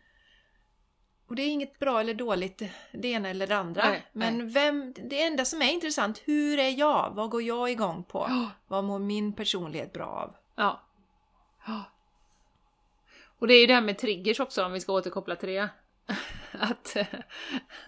Och 1.28 1.36
det 1.36 1.42
är 1.42 1.50
inget 1.50 1.80
bra 1.80 2.00
eller 2.00 2.14
dåligt 2.14 2.62
det 2.92 3.08
ena 3.08 3.30
eller 3.30 3.48
det 3.48 3.58
andra. 3.58 3.90
Nej, 3.90 4.06
men 4.12 4.50
vem, 4.50 4.94
det 4.94 5.24
enda 5.24 5.46
som 5.46 5.62
är 5.62 5.72
intressant, 5.72 6.22
hur 6.26 6.60
är 6.60 6.70
jag? 6.70 7.12
Vad 7.16 7.30
går 7.30 7.42
jag 7.42 7.72
igång 7.72 8.04
på? 8.04 8.26
Ja. 8.30 8.52
Vad 8.68 8.84
mår 8.84 9.00
min 9.00 9.34
personlighet 9.34 9.94
bra 9.94 10.06
av? 10.06 10.36
Ja. 10.56 10.82
Ja. 11.68 11.84
Och 13.40 13.48
det 13.48 13.54
är 13.54 13.62
ju 13.62 13.68
det 13.68 13.74
här 13.74 13.82
med 13.82 13.98
triggers 13.98 14.40
också, 14.40 14.66
om 14.66 14.72
vi 14.72 14.80
ska 14.80 14.94
återkoppla 14.94 15.36
till 15.36 15.50
det. 15.50 15.70
Att 16.52 16.98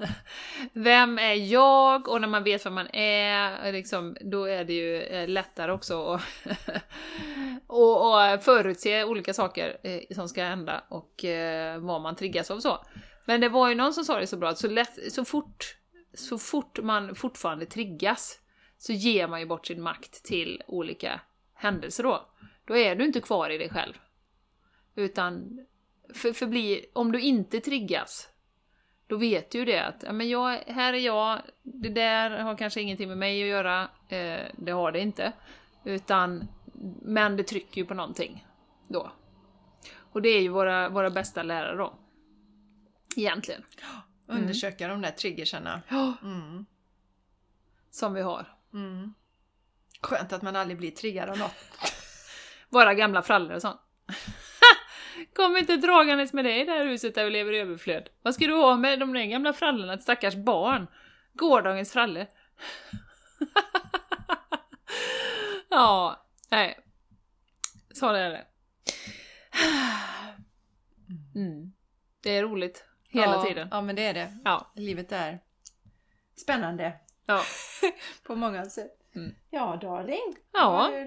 vem 0.74 1.20
är 1.20 1.34
jag? 1.34 2.08
Och 2.08 2.22
när 2.22 2.28
man 2.28 2.44
vet 2.44 2.66
vem 2.66 2.74
man 2.74 2.88
är, 2.94 3.72
liksom, 3.72 4.18
då 4.22 4.46
är 4.46 4.64
det 4.64 4.74
ju 4.74 5.02
eh, 5.02 5.28
lättare 5.28 5.72
också 5.72 6.06
att 6.06 6.22
och, 7.68 8.14
och 8.14 8.44
förutse 8.44 9.04
olika 9.04 9.34
saker 9.34 9.78
eh, 9.84 10.16
som 10.16 10.30
ska 10.30 10.44
hända 10.44 10.84
och 10.90 11.26
eh, 11.26 11.80
vad 11.80 12.02
man 12.02 12.16
triggas 12.16 12.52
av 12.52 12.60
så. 12.60 12.86
Men 13.28 13.42
det 13.42 13.50
var 13.50 13.70
ju 13.70 13.76
någon 13.76 13.94
som 13.94 14.06
sa 14.06 14.20
det 14.20 14.28
så 14.28 14.38
bra, 14.38 14.50
att 14.50 14.58
så, 14.58 14.68
lätt, 14.68 15.14
så, 15.14 15.26
fort, 15.26 15.78
så 16.14 16.38
fort 16.38 16.80
man 16.84 17.16
fortfarande 17.16 17.66
triggas 17.66 18.40
så 18.78 18.94
ger 18.94 19.28
man 19.28 19.40
ju 19.40 19.46
bort 19.46 19.68
sin 19.68 19.82
makt 19.82 20.24
till 20.24 20.62
olika 20.68 21.22
händelser 21.54 22.04
då. 22.04 22.30
Då 22.66 22.78
är 22.78 22.96
du 22.96 23.06
inte 23.06 23.22
kvar 23.22 23.50
i 23.50 23.58
dig 23.58 23.70
själv. 23.70 23.94
Utan 24.96 25.60
för, 26.14 26.34
förbli, 26.34 26.86
om 26.94 27.12
du 27.12 27.22
inte 27.22 27.60
triggas, 27.60 28.30
då 29.08 29.18
vet 29.18 29.52
du 29.52 29.58
ju 29.58 29.66
det 29.66 29.86
att 29.86 30.04
ja, 30.04 30.12
men 30.12 30.30
jag, 30.30 30.58
här 30.68 30.94
är 30.94 30.98
jag, 30.98 31.42
det 31.64 31.90
där 31.90 32.30
har 32.30 32.58
kanske 32.58 32.82
ingenting 32.82 33.08
med 33.08 33.18
mig 33.18 33.44
att 33.44 33.50
göra, 33.50 33.82
eh, 34.10 34.48
det 34.58 34.72
har 34.72 34.92
det 34.92 35.00
inte. 35.00 35.34
Utan, 35.84 36.48
men 37.02 37.38
det 37.38 37.44
trycker 37.44 37.82
ju 37.82 37.88
på 37.88 37.94
någonting 37.94 38.48
då. 38.88 39.12
Och 40.12 40.22
det 40.22 40.30
är 40.30 40.42
ju 40.42 40.50
våra, 40.50 40.90
våra 40.90 41.10
bästa 41.10 41.44
lärare 41.44 41.78
då. 41.78 41.94
Egentligen. 43.18 43.64
Undersöka 44.28 44.88
de 44.88 45.02
där 45.02 45.12
triggerserna. 45.12 45.82
Ja, 45.90 46.14
Mm. 46.24 46.66
som 47.90 48.14
vi 48.14 48.22
har. 48.22 48.58
Mm. 48.74 49.14
Skönt 50.02 50.34
att 50.34 50.42
man 50.42 50.56
aldrig 50.56 50.78
blir 50.78 50.92
triggad 50.92 51.30
av 51.30 51.38
något. 51.38 51.56
Våra 52.70 52.94
gamla 52.94 53.22
frallor 53.22 53.56
och 53.56 53.62
sånt. 53.62 53.82
Kom 55.36 55.58
inte 55.58 55.78
dragandes 55.78 56.34
med 56.34 56.46
dig 56.46 56.62
i 56.62 56.66
det 56.66 56.72
här 56.72 56.86
huset 56.86 57.16
där 57.16 57.24
vi 57.26 57.30
lever 57.30 57.54
i 57.54 57.58
överflöd. 57.60 58.10
Vad 58.22 58.36
ska 58.36 58.48
du 58.48 58.54
ha 58.54 58.78
med 58.78 59.00
de 59.00 59.14
där 59.14 59.26
gamla 59.26 59.54
frallorna 59.54 59.96
till 59.98 60.04
stackars 60.04 60.36
barn? 60.36 60.88
Gårdagens 61.34 61.94
frallor. 61.94 62.26
ja, 65.70 66.26
nej. 66.50 66.80
Så 67.94 68.10
är 68.10 68.30
det. 68.30 68.48
Mm. 71.36 71.74
Det 72.22 72.38
är 72.38 72.44
roligt. 72.44 72.84
Hela 73.10 73.34
ja, 73.34 73.44
tiden. 73.44 73.68
Ja, 73.72 73.82
men 73.82 73.96
det 73.96 74.06
är 74.06 74.14
det. 74.14 74.38
Ja. 74.46 74.72
Livet 74.76 75.12
är 75.12 75.40
spännande 76.42 76.94
Ja. 77.26 77.42
på 78.28 78.36
många 78.36 78.66
sätt. 78.66 78.92
Mm. 79.16 79.36
Ja, 79.50 79.80
darling. 79.82 80.36
Ja. 80.54 80.92
Eh, 80.92 81.06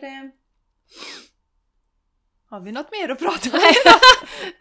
Har 2.48 2.60
vi 2.60 2.72
något 2.72 2.92
mer 2.92 3.08
att 3.08 3.18
prata 3.18 3.56
om? 3.56 3.62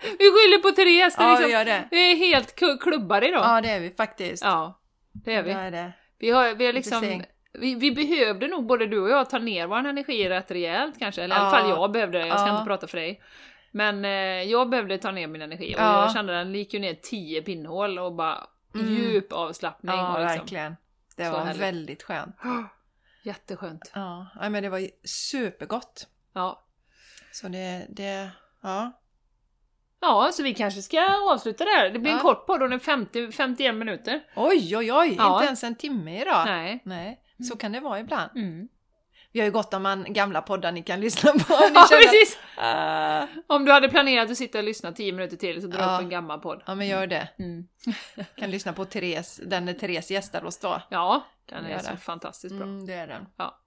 Vi 0.01 0.25
skyller 0.31 0.61
på 0.61 0.71
Therese. 0.71 1.15
Det 1.15 1.23
är, 1.23 1.27
ja, 1.27 1.35
vi 1.35 1.43
liksom, 1.43 1.51
gör 1.51 1.65
det. 1.65 1.87
vi 1.91 2.11
är 2.11 2.15
helt 2.15 2.55
klubbade 2.81 3.27
idag. 3.27 3.41
Ja, 3.43 3.61
det 3.61 3.69
är 3.69 3.79
vi 3.79 3.89
faktiskt. 3.91 4.43
Ja, 4.43 4.79
det 5.11 5.33
är 5.35 5.43
vi. 5.43 5.53
Det 5.53 5.59
är 5.59 5.71
det. 5.71 5.91
Vi 6.17 6.29
har, 6.29 6.53
vi 6.53 6.65
har 6.65 6.73
liksom... 6.73 7.23
Vi, 7.53 7.75
vi 7.75 7.91
behövde 7.91 8.47
nog 8.47 8.65
både 8.65 8.85
du 8.87 8.99
och 8.99 9.09
jag 9.09 9.29
ta 9.29 9.39
ner 9.39 9.67
vår 9.67 9.77
energi 9.77 10.29
rätt 10.29 10.51
rejält 10.51 10.99
kanske, 10.99 11.23
eller 11.23 11.35
i 11.35 11.39
alla 11.39 11.51
fall 11.51 11.69
jag 11.69 11.91
behövde 11.91 12.19
det, 12.19 12.27
jag 12.27 12.39
ska 12.39 12.47
Ja. 12.49 12.57
inte 12.57 12.67
prata 12.67 12.87
för 12.87 12.97
dig. 12.97 13.21
Men 13.71 14.05
eh, 14.05 14.11
jag 14.51 14.69
behövde 14.69 14.97
ta 14.97 15.11
ner 15.11 15.27
min 15.27 15.41
energi 15.41 15.75
och 15.75 15.79
Ja. 15.79 16.01
jag 16.03 16.13
kände 16.13 16.33
den 16.33 16.55
gick 16.55 16.73
ju 16.73 16.79
ner 16.79 16.93
10 16.93 17.41
pinnhål 17.41 17.99
och 17.99 18.13
bara 18.15 18.47
Mm. 18.75 18.87
djup 18.93 19.33
avslappning. 19.33 19.95
Ja, 19.95 20.17
liksom. 20.19 20.37
verkligen. 20.37 20.75
Det 21.15 21.25
Så 21.25 21.31
var 21.31 21.39
härligt. 21.39 21.61
väldigt 21.61 22.03
skönt. 22.03 22.35
Jätteskönt. 23.23 23.91
Ja, 23.93 24.27
men 24.49 24.63
det 24.63 24.69
var 24.69 24.81
supergott. 25.07 26.07
Ja. 26.33 26.65
Så 27.31 27.47
det, 27.47 27.85
det, 27.89 28.29
ja. 28.61 28.91
ja, 30.01 30.29
så 30.33 30.43
vi 30.43 30.53
kanske 30.53 30.81
ska 30.81 31.15
avsluta 31.31 31.63
där. 31.65 31.89
Det 31.89 31.99
blir 31.99 32.11
en 32.11 32.17
Ja. 32.17 32.21
kort 32.23 32.45
podd, 32.47 32.59
den 32.59 32.73
är 32.73 32.79
50, 32.79 33.31
51 33.31 33.75
minuter. 33.75 34.21
Oj, 34.35 34.77
oj, 34.77 34.93
oj! 34.93 35.15
Ja. 35.17 35.33
Inte 35.33 35.45
ens 35.45 35.63
en 35.63 35.75
timme 35.75 36.21
idag. 36.21 36.45
Nej. 36.45 36.79
Nej, 36.85 37.21
så 37.49 37.57
kan 37.57 37.71
det 37.71 37.79
vara 37.79 37.99
ibland. 37.99 38.31
Mm. 38.35 38.67
Vi 39.31 39.39
har 39.39 39.45
ju 39.45 39.51
gott 39.51 39.73
om 39.73 39.83
man 39.83 40.13
gamla 40.13 40.41
poddar 40.41 40.71
ni 40.71 40.83
kan 40.83 41.01
lyssna 41.01 41.31
på. 41.31 41.37
Ni 41.69 41.71
Ja, 41.73 41.87
precis! 41.91 42.37
Ah, 42.57 43.27
Om 43.47 43.65
du 43.65 43.71
hade 43.71 43.89
planerat 43.89 44.31
att 44.31 44.37
sitta 44.37 44.57
och 44.57 44.63
lyssna 44.63 44.91
10 44.91 45.11
minuter 45.11 45.37
till 45.37 45.61
så 45.61 45.67
dra 45.67 45.79
Ja. 45.79 45.95
upp 45.95 46.01
en 46.01 46.09
gammal 46.09 46.39
podd. 46.39 46.63
ja, 46.65 46.75
men 46.75 46.87
gör 46.87 47.07
det. 47.07 47.29
Mm. 47.39 47.67
Kan 48.35 48.51
lyssna 48.51 48.73
på 48.73 48.85
Therese, 48.85 49.41
den 49.43 49.65
när 49.65 49.73
Therese 49.73 50.11
gästar 50.11 50.45
oss 50.45 50.57
då. 50.59 50.81
Ja, 50.89 51.25
den 51.45 51.65
är 51.65 51.69
Gör 51.69 51.79
så 51.79 51.91
det. 51.91 51.97
fantastiskt 51.97 52.55
bra. 52.55 52.63
Mm, 52.63 52.85
det 52.85 52.93
är 52.93 53.07
den. 53.07 53.25
Ja. 53.37 53.59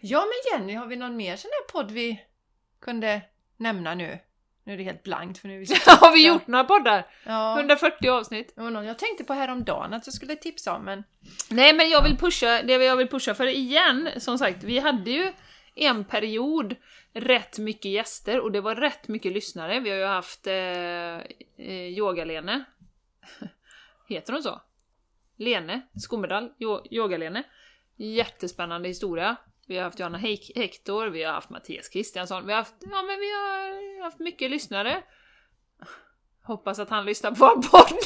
ja, 0.00 0.18
men 0.26 0.60
Jenny, 0.60 0.74
har 0.74 0.86
vi 0.86 0.96
någon 0.96 1.16
mer 1.16 1.36
sån 1.36 1.50
här 1.52 1.72
podd 1.72 1.90
vi 1.90 2.20
kunde 2.80 3.20
nämna 3.56 3.94
nu? 3.94 4.18
Nu 4.68 4.74
är 4.74 4.78
det 4.78 4.84
helt 4.84 5.02
blankt 5.02 5.38
för 5.38 5.48
nu 5.48 5.54
Har 5.86 6.12
vi 6.12 6.26
gjort 6.26 6.46
några 6.46 6.64
poddar? 6.64 7.06
Ja. 7.24 7.56
140 7.58 8.08
avsnitt. 8.10 8.52
Jag 8.56 8.98
tänkte 8.98 9.24
på 9.24 9.32
häromdagen 9.32 9.94
att 9.94 10.06
jag 10.06 10.14
skulle 10.14 10.36
tipsa 10.36 10.74
om, 10.74 10.84
men... 10.84 11.04
Nej 11.50 11.72
men 11.72 11.90
jag 11.90 12.02
vill 12.02 12.16
pusha, 12.16 12.62
det 12.62 12.72
jag 12.72 12.96
vill 12.96 13.08
pusha 13.08 13.34
för 13.34 13.46
igen, 13.46 14.10
som 14.16 14.38
sagt, 14.38 14.64
vi 14.64 14.78
hade 14.78 15.10
ju 15.10 15.32
en 15.74 16.04
period 16.04 16.76
rätt 17.12 17.58
mycket 17.58 17.90
gäster 17.90 18.40
och 18.40 18.52
det 18.52 18.60
var 18.60 18.74
rätt 18.74 19.08
mycket 19.08 19.32
lyssnare. 19.32 19.80
Vi 19.80 19.90
har 19.90 19.96
ju 19.96 20.04
haft 20.04 20.46
eh, 20.46 20.54
eh, 20.54 21.88
Yoga-Lene. 21.98 22.64
Heter 24.08 24.32
hon 24.32 24.42
så? 24.42 24.62
Lene 25.36 25.80
Skommedal, 25.94 26.52
yo- 26.58 26.86
Yoga-Lene. 26.90 27.42
Jättespännande 27.96 28.88
historia. 28.88 29.36
Vi 29.68 29.76
har 29.76 29.84
haft 29.84 29.98
Johanna 30.00 30.18
Hector, 30.54 31.06
vi 31.06 31.22
har 31.22 31.32
haft 31.32 31.50
Mattias 31.50 31.88
Kristiansson, 31.88 32.46
vi 32.46 32.52
har 32.52 32.58
haft, 32.58 32.74
ja 32.80 33.02
men 33.02 33.18
vi 33.20 33.30
har 33.32 34.02
haft 34.02 34.18
mycket 34.18 34.50
lyssnare. 34.50 35.02
Hoppas 36.42 36.78
att 36.78 36.90
han 36.90 37.06
lyssnar 37.06 37.30
på 37.30 37.36
vår 37.36 37.62
podd. 37.62 37.98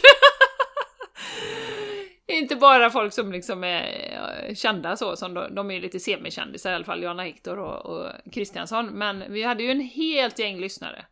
Inte 2.26 2.56
bara 2.56 2.90
folk 2.90 3.12
som 3.12 3.32
liksom 3.32 3.64
är 3.64 4.46
eh, 4.48 4.54
kända 4.54 4.96
så, 4.96 5.16
som 5.16 5.34
de, 5.34 5.54
de 5.54 5.70
är 5.70 5.80
lite 5.80 6.00
semikändisar 6.00 6.72
i 6.72 6.74
alla 6.74 6.84
fall, 6.84 7.02
Johanna 7.02 7.22
Hector 7.22 7.58
och, 7.58 7.86
och 7.86 8.12
Kristiansson, 8.32 8.86
men 8.86 9.32
vi 9.32 9.42
hade 9.42 9.62
ju 9.62 9.70
en 9.70 9.80
helt 9.80 10.38
gäng 10.38 10.60
lyssnare. 10.60 11.06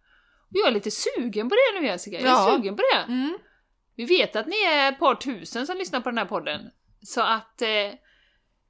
Och 0.50 0.56
jag 0.56 0.68
är 0.68 0.72
lite 0.72 0.90
sugen 0.90 1.48
på 1.48 1.54
det 1.54 1.80
nu 1.80 1.86
Jessica, 1.86 2.16
jag 2.20 2.26
är 2.26 2.28
Ja. 2.30 2.56
sugen 2.56 2.76
på 2.76 2.82
det. 2.94 3.12
Mm. 3.12 3.38
Vi 3.96 4.04
vet 4.04 4.36
att 4.36 4.46
ni 4.46 4.56
är 4.62 4.92
ett 4.92 4.98
par 4.98 5.14
tusen 5.14 5.66
som 5.66 5.76
lyssnar 5.76 6.00
på 6.00 6.08
den 6.10 6.18
här 6.18 6.24
podden, 6.24 6.70
så 7.02 7.20
att 7.20 7.62
eh, 7.62 7.68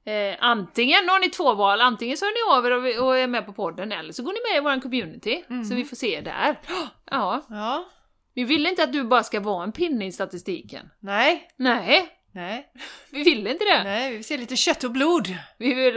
eh, 0.05 0.35
antingen 0.39 1.09
har 1.09 1.19
ni 1.19 1.29
två 1.29 1.53
val, 1.53 1.81
antingen 1.81 2.17
så 2.17 2.25
är 2.25 2.29
ni 2.29 2.57
av 2.57 2.65
er 2.65 2.71
och, 2.77 2.85
vi- 2.85 2.97
och 2.97 3.17
är 3.17 3.27
med 3.27 3.45
på 3.45 3.53
podden, 3.53 3.91
eller 3.91 4.13
så 4.13 4.23
går 4.23 4.33
ni 4.33 4.39
med 4.51 4.57
i 4.57 4.61
vår 4.75 4.81
community, 4.81 5.43
Mm. 5.49 5.65
så 5.65 5.75
vi 5.75 5.85
får 5.85 5.95
se 5.95 6.21
där. 6.21 6.59
Ja, 7.11 7.41
Ja. 7.49 7.85
vi 8.33 8.43
vill 8.43 8.67
inte 8.67 8.83
att 8.83 8.93
du 8.93 9.03
bara 9.03 9.23
ska 9.23 9.39
vara 9.39 9.63
en 9.63 9.71
pinne 9.71 10.05
i 10.05 10.11
statistiken. 10.11 10.89
Nej. 10.99 11.47
Nej, 11.57 12.09
Nej. 12.31 12.71
vi 13.11 13.23
vill 13.23 13.47
inte 13.47 13.65
det. 13.65 13.83
Nej, 13.83 14.09
vi 14.09 14.15
vill 14.15 14.25
se 14.25 14.37
lite 14.37 14.55
kött 14.55 14.83
och 14.83 14.91
blod. 14.91 15.27
Vi 15.57 15.73
vill, 15.73 15.93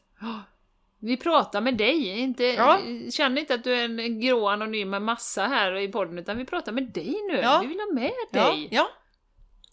Vi 0.99 1.17
pratar 1.17 1.61
med 1.61 1.77
dig, 1.77 2.07
inte, 2.19 2.43
Ja. 2.43 2.79
känn 3.11 3.37
inte 3.37 3.53
att 3.53 3.63
du 3.63 3.73
är 3.73 3.83
en 3.83 4.21
grå 4.21 4.47
anonym 4.49 4.89
massa 5.03 5.47
här 5.47 5.75
i 5.75 5.87
podden, 5.87 6.17
utan 6.19 6.37
vi 6.37 6.45
pratar 6.45 6.71
med 6.71 6.83
dig 6.83 7.15
nu. 7.31 7.37
Ja. 7.37 7.59
Vi 7.61 7.67
vill 7.67 7.79
ha 7.79 7.93
med 7.93 8.11
Ja, 8.31 8.43
dig. 8.49 8.67
ja. 8.71 8.89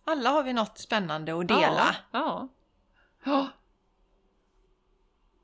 Alla 0.05 0.31
har 0.31 0.43
vi 0.43 0.53
något 0.53 0.79
spännande 0.79 1.39
att 1.39 1.49
dela. 1.49 1.97
Ja. 2.11 2.49
ja. 3.25 3.49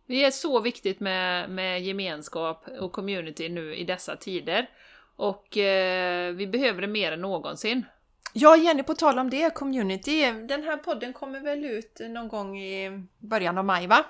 Det 0.06 0.24
är 0.24 0.30
så 0.30 0.60
viktigt 0.60 1.00
med, 1.00 1.50
med 1.50 1.82
gemenskap 1.82 2.68
och 2.80 2.92
community 2.92 3.48
nu 3.48 3.74
i 3.74 3.84
dessa 3.84 4.16
tider. 4.16 4.70
Och 5.16 5.56
eh, 5.56 6.34
vi 6.34 6.46
behöver 6.46 6.80
det 6.80 6.86
mer 6.86 7.12
än 7.12 7.20
någonsin. 7.20 7.84
Ja, 8.32 8.56
Jenny, 8.56 8.82
på 8.82 8.94
tal 8.94 9.18
om 9.18 9.30
det, 9.30 9.54
community. 9.54 10.32
Den 10.32 10.62
här 10.62 10.76
podden 10.76 11.12
kommer 11.12 11.40
väl 11.40 11.64
ut 11.64 12.00
någon 12.00 12.28
gång 12.28 12.58
i 12.58 13.06
början 13.18 13.58
av 13.58 13.64
maj, 13.64 13.86
va? 13.86 14.04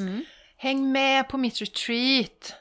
Mm. 0.00 0.24
Häng 0.56 0.92
med 0.92 1.28
på 1.28 1.38
mitt 1.38 1.60
retreat 1.60 2.54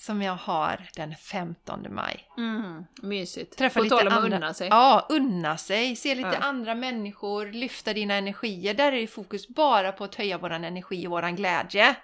som 0.00 0.22
jag 0.22 0.36
har 0.36 0.88
den 0.96 1.14
15 1.16 1.86
maj. 1.94 2.24
Mm, 2.38 2.84
mysigt. 3.02 3.58
Träffa 3.58 3.80
på 3.80 3.84
lite 3.84 3.96
tal 3.96 4.06
om 4.06 4.12
att 4.12 4.18
andra. 4.24 4.36
unna 4.36 4.54
sig. 4.54 4.68
Ja, 4.68 5.06
unna 5.08 5.56
sig. 5.56 5.96
Se 5.96 6.14
lite 6.14 6.28
Ja. 6.28 6.38
andra 6.46 6.74
människor, 6.74 7.46
lyfta 7.52 7.92
dina 7.92 8.14
energier. 8.14 8.74
Där 8.74 8.92
är 8.92 9.00
det 9.00 9.06
fokus 9.06 9.48
bara 9.48 9.92
på 9.92 10.04
att 10.04 10.14
höja 10.14 10.38
våran 10.38 10.64
energi 10.64 11.06
och 11.06 11.10
våran 11.10 11.36
glädje. 11.36 11.94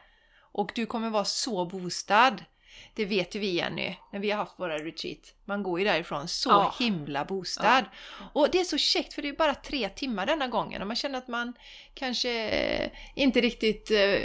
Och 0.53 0.72
du 0.74 0.86
kommer 0.86 1.11
vara 1.11 1.24
så 1.24 1.64
boostad. 1.64 2.36
det 2.94 3.05
vet 3.05 3.34
ju 3.36 3.40
vi 3.40 3.51
Jenny, 3.55 3.97
när 4.12 4.20
vi 4.20 4.30
har 4.30 4.38
haft 4.38 4.59
våra 4.61 4.78
retreat. 4.78 5.18
Man 5.44 5.62
går 5.62 5.78
ju 5.78 5.84
därifrån 5.84 6.28
så 6.28 6.51
Ja. 6.51 6.74
himla 6.78 7.24
bostad. 7.24 7.84
Och 8.32 8.49
det 8.53 8.61
är 8.61 8.64
så 8.64 8.78
käckt 8.78 9.14
för 9.14 9.22
det 9.22 9.28
är 9.28 9.32
bara 9.32 9.55
tre 9.55 9.88
timmar 9.88 10.26
denna 10.26 10.49
gången 10.49 10.80
och 10.82 10.86
man 10.86 10.97
känner 10.97 11.18
att 11.18 11.28
man 11.28 11.53
kanske 11.94 12.49
eh, 12.49 12.90
inte 13.14 13.40
riktigt 13.40 13.90
eh, 13.90 14.20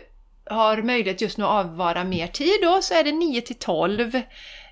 har 0.52 0.82
möjlighet 0.82 1.22
just 1.22 1.38
nu 1.38 1.44
att 1.44 1.66
avvara 1.66 2.04
mer 2.04 2.28
tid 2.28 2.60
då 2.62 2.82
så 2.82 2.94
är 2.94 3.04
det 3.04 3.12
9 3.12 3.42
till 3.42 3.56
12 3.56 4.16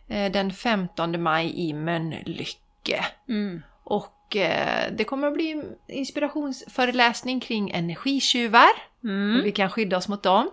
eh, 0.07 0.31
den 0.31 0.53
15 0.53 1.23
maj 1.23 1.69
i 1.69 1.73
Mölnlycke. 1.73 3.05
Mm. 3.29 3.61
Och 3.83 4.35
eh, 4.35 4.91
det 4.91 5.03
kommer 5.03 5.27
att 5.27 5.33
bli 5.33 5.63
inspirationsföreläsning 5.87 7.39
kring 7.39 7.69
energitjuvar. 7.69 8.69
Mm. 9.03 9.35
Hur 9.35 9.43
vi 9.43 9.51
kan 9.51 9.69
skydda 9.69 9.97
oss 9.97 10.07
mot 10.07 10.23
dem. 10.23 10.51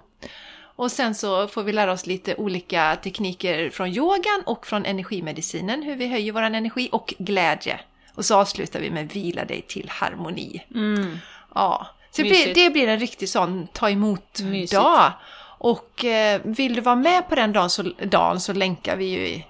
Och 0.77 0.93
sen 0.93 1.15
så 1.15 1.49
får 1.49 1.63
vi 1.63 1.73
lära 1.73 1.93
oss 1.93 2.07
lite 2.07 2.35
olika 2.35 2.97
tekniker 2.97 3.71
från 3.71 3.89
yogan 3.89 4.43
och 4.47 4.67
från 4.67 4.87
energimedicinen. 4.87 5.83
Hur 5.83 5.97
vi 5.97 6.09
höjer 6.09 6.33
vår 6.33 6.43
energi 6.43 6.89
och 6.93 7.15
glädje. 7.19 7.81
Och 8.15 8.25
så 8.25 8.37
avslutar 8.37 8.81
vi 8.81 8.91
med 8.91 9.13
vila 9.13 9.45
dig 9.45 9.63
till 9.63 9.89
harmoni. 9.89 10.65
Mm. 10.75 11.19
Ja, 11.55 11.87
det 12.17 12.29
blir, 12.29 12.55
det 12.55 12.71
blir 12.71 12.89
en 12.89 12.99
riktig 12.99 13.29
sån 13.29 13.67
ta 13.73 13.91
emot-dag. 13.91 15.13
Och 15.59 16.05
eh, 16.05 16.41
vill 16.45 16.75
du 16.75 16.81
vara 16.81 16.97
med 16.97 17.29
på 17.29 17.35
den 17.35 17.53
dagen 17.53 17.71
så, 17.71 17.83
dagen 17.83 18.41
så 18.41 18.53
länkar 18.53 18.97
vi 18.97 19.05
ju 19.05 19.19
i, 19.27 19.47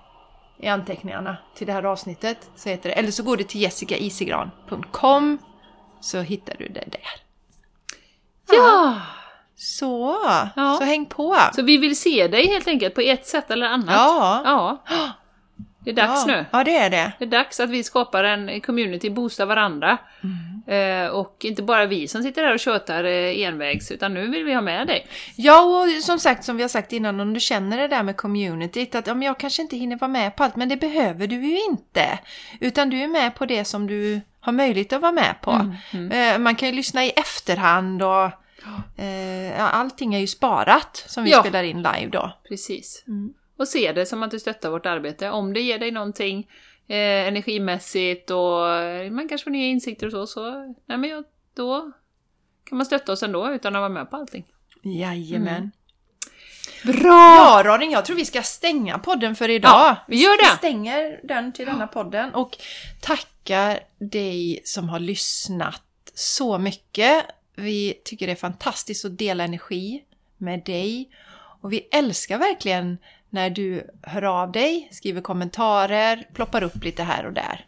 i 0.61 0.69
anteckningarna 0.69 1.37
till 1.57 1.67
det 1.67 1.73
här 1.73 1.83
avsnittet. 1.83 2.51
Så 2.57 2.69
heter 2.69 2.89
det. 2.89 2.95
Eller 2.95 3.11
så 3.11 3.23
går 3.23 3.37
du 3.37 3.45
till 3.45 3.61
jessicaisigran.com 3.63 5.39
så 6.01 6.21
hittar 6.21 6.55
du 6.59 6.69
det 6.69 6.85
där. 6.87 7.01
Ja! 8.57 9.01
Så, 9.59 10.17
Ja. 10.57 10.77
så 10.79 10.85
häng 10.85 11.07
på! 11.07 11.37
Så 11.55 11.63
vi 11.63 11.77
vill 11.77 11.97
se 12.01 12.29
dig 12.29 12.47
helt 12.49 12.69
enkelt 12.69 12.95
på 12.95 13.01
ett 13.01 13.27
sätt 13.27 13.51
eller 13.51 13.67
annat. 13.67 13.95
Ja. 13.95 14.43
Ja. 14.45 14.83
Det 15.87 15.93
är 15.93 15.95
dags 15.95 16.25
ja. 16.27 16.35
nu. 16.37 16.45
Ja, 16.51 16.65
det 16.65 16.77
är 16.77 16.91
det. 16.91 17.13
Det 17.19 17.25
är 17.25 17.29
dags 17.29 17.61
att 17.61 17.71
vi 17.71 17.85
skapar 17.85 18.25
en 18.25 18.61
community, 18.61 19.11
boostar 19.11 19.47
varandra. 19.47 19.99
Eh, 20.67 21.07
och 21.11 21.37
inte 21.45 21.63
bara 21.63 21.87
vi 21.87 22.09
som 22.09 22.23
sitter 22.23 22.43
där 22.43 22.53
och 22.55 22.61
tjötar 22.61 23.05
eh, 23.05 23.41
envägs, 23.43 23.91
utan 23.91 24.15
nu 24.15 24.27
vill 24.29 24.45
vi 24.45 24.55
ha 24.55 24.61
med 24.61 24.87
dig. 24.87 25.07
Ja, 25.37 25.63
och 25.63 26.03
som 26.03 26.19
sagt, 26.19 26.45
som 26.45 26.57
vi 26.57 26.63
har 26.63 26.69
sagt 26.69 26.93
innan, 26.93 27.21
om 27.21 27.35
du 27.35 27.41
känner 27.41 27.79
det 27.79 27.89
där 27.89 28.03
med 28.03 28.17
communityt, 28.17 28.95
att 28.95 29.07
ja, 29.07 29.15
men 29.15 29.23
jag 29.23 29.39
kanske 29.39 29.63
inte 29.63 29.77
hinner 29.77 29.97
vara 29.97 30.09
med 30.09 30.37
på 30.37 30.45
allt, 30.45 30.57
men 30.57 30.69
det 30.69 30.77
behöver 30.77 31.27
du 31.27 31.37
ju 31.47 31.61
inte. 31.65 32.19
Utan 32.61 32.91
du 32.91 33.01
är 33.01 33.09
med 33.09 33.35
på 33.35 33.47
det 33.47 33.65
som 33.65 33.87
du 33.87 34.21
har 34.41 34.53
möjlighet 34.53 34.93
att 34.93 35.01
vara 35.03 35.13
med 35.13 35.35
på. 35.41 35.75
Eh, 36.15 36.39
Man 36.39 36.55
kan 36.57 36.69
ju 36.69 36.75
lyssna 36.75 37.05
i 37.05 37.11
efterhand 37.11 38.03
och 38.03 38.31
allting 39.59 40.15
är 40.15 40.19
ju 40.19 40.27
sparat 40.27 41.05
som 41.07 41.25
vi 41.25 41.31
Ja. 41.31 41.41
spelar 41.41 41.63
in 41.63 41.77
live 41.77 42.09
då. 42.13 42.33
Precis. 42.49 43.05
Mm. 43.57 43.63
Och 43.63 43.69
se 43.69 43.93
det 43.93 44.07
som 44.07 44.23
att 44.23 44.31
du 44.31 44.39
stöttar 44.39 44.71
vårt 44.71 44.87
arbete. 44.87 45.31
Om 45.31 45.53
det 45.53 45.61
ger 45.61 45.79
dig 45.79 45.91
någonting 45.91 46.51
eh, 46.89 47.29
energimässigt 47.29 48.31
och 48.31 48.75
eh, 48.75 49.11
man 49.11 49.29
kanske 49.29 49.45
får 49.45 49.51
nya 49.51 49.67
insikter 49.67 50.07
och 50.07 50.13
så, 50.13 50.27
så 50.27 50.75
nej 50.87 50.99
men 50.99 51.11
ja, 51.11 51.23
då 51.55 51.93
kan 52.65 52.79
man 52.79 52.87
stötta 52.87 53.13
oss 53.13 53.23
ändå 53.23 53.53
utan 53.53 53.77
att 53.77 53.81
vara 53.81 53.89
med 53.89 54.11
på 54.11 54.17
allting. 54.17 54.45
Jajamän. 54.83 55.71
Bra! 56.85 57.03
Ja, 57.03 57.63
Rarin, 57.65 57.91
jag 57.91 58.05
tror 58.05 58.17
vi 58.17 58.25
ska 58.25 58.43
stänga 58.43 58.99
podden 58.99 59.37
för 59.37 59.49
idag. 59.49 59.71
Ja, 59.71 59.97
vi 60.09 60.23
gör 60.23 60.37
det. 60.37 60.51
Vi 60.53 60.57
stänger 60.59 61.21
den 61.23 61.53
till 61.53 61.67
denna 61.67 61.87
podden 61.87 62.35
och 62.35 62.57
tackar 63.01 63.81
dig 63.99 64.61
som 64.65 64.89
har 64.89 65.01
lyssnat 65.01 65.83
så 66.15 66.59
mycket. 66.59 67.25
Vi 67.57 68.01
tycker 68.05 68.27
det 68.27 68.33
är 68.33 68.37
fantastiskt 68.37 69.05
att 69.05 69.19
dela 69.19 69.45
energi 69.45 70.03
med 70.37 70.65
dig 70.65 71.09
och 71.61 71.73
vi 71.73 71.89
älskar 71.93 72.39
verkligen 72.39 72.99
när 73.31 73.51
du 73.51 73.83
hör 74.03 74.23
av 74.23 74.53
dig, 74.53 74.89
skriver 74.93 75.21
kommentarer, 75.21 76.29
ploppar 76.35 76.63
upp 76.63 76.85
lite 76.85 77.03
här 77.03 77.27
och 77.27 77.33
där. 77.33 77.67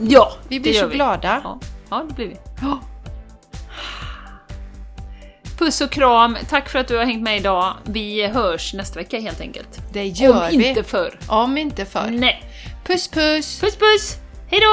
Ja, 0.00 0.32
Vi 0.48 0.60
blir 0.60 0.72
det 0.72 0.78
gör 0.78 0.84
så 0.88 0.94
glada. 0.94 1.40
Ja, 1.44 1.60
ja, 1.90 2.04
det 2.08 2.14
blir 2.14 2.26
vi. 2.26 2.36
Puss 5.58 5.80
och 5.80 5.90
kram, 5.90 6.36
tack 6.48 6.68
för 6.68 6.78
att 6.78 6.88
du 6.88 6.96
har 6.96 7.04
hängt 7.04 7.22
med 7.22 7.36
idag. 7.36 7.74
Vi 7.84 8.26
hörs 8.26 8.74
nästa 8.74 8.98
vecka 8.98 9.20
helt 9.20 9.40
enkelt. 9.40 9.80
Det 9.92 10.06
gör 10.06 10.50
Om 10.52 10.58
vi. 10.58 10.68
inte 10.68 10.84
förr. 10.84 11.18
Om 11.28 11.58
inte 11.58 11.84
förr. 11.84 12.10
Nej. 12.10 12.42
Puss 12.86 13.08
puss! 13.08 13.60
Puss 13.60 13.76
puss! 13.76 14.16
Hejdå! 14.50 14.66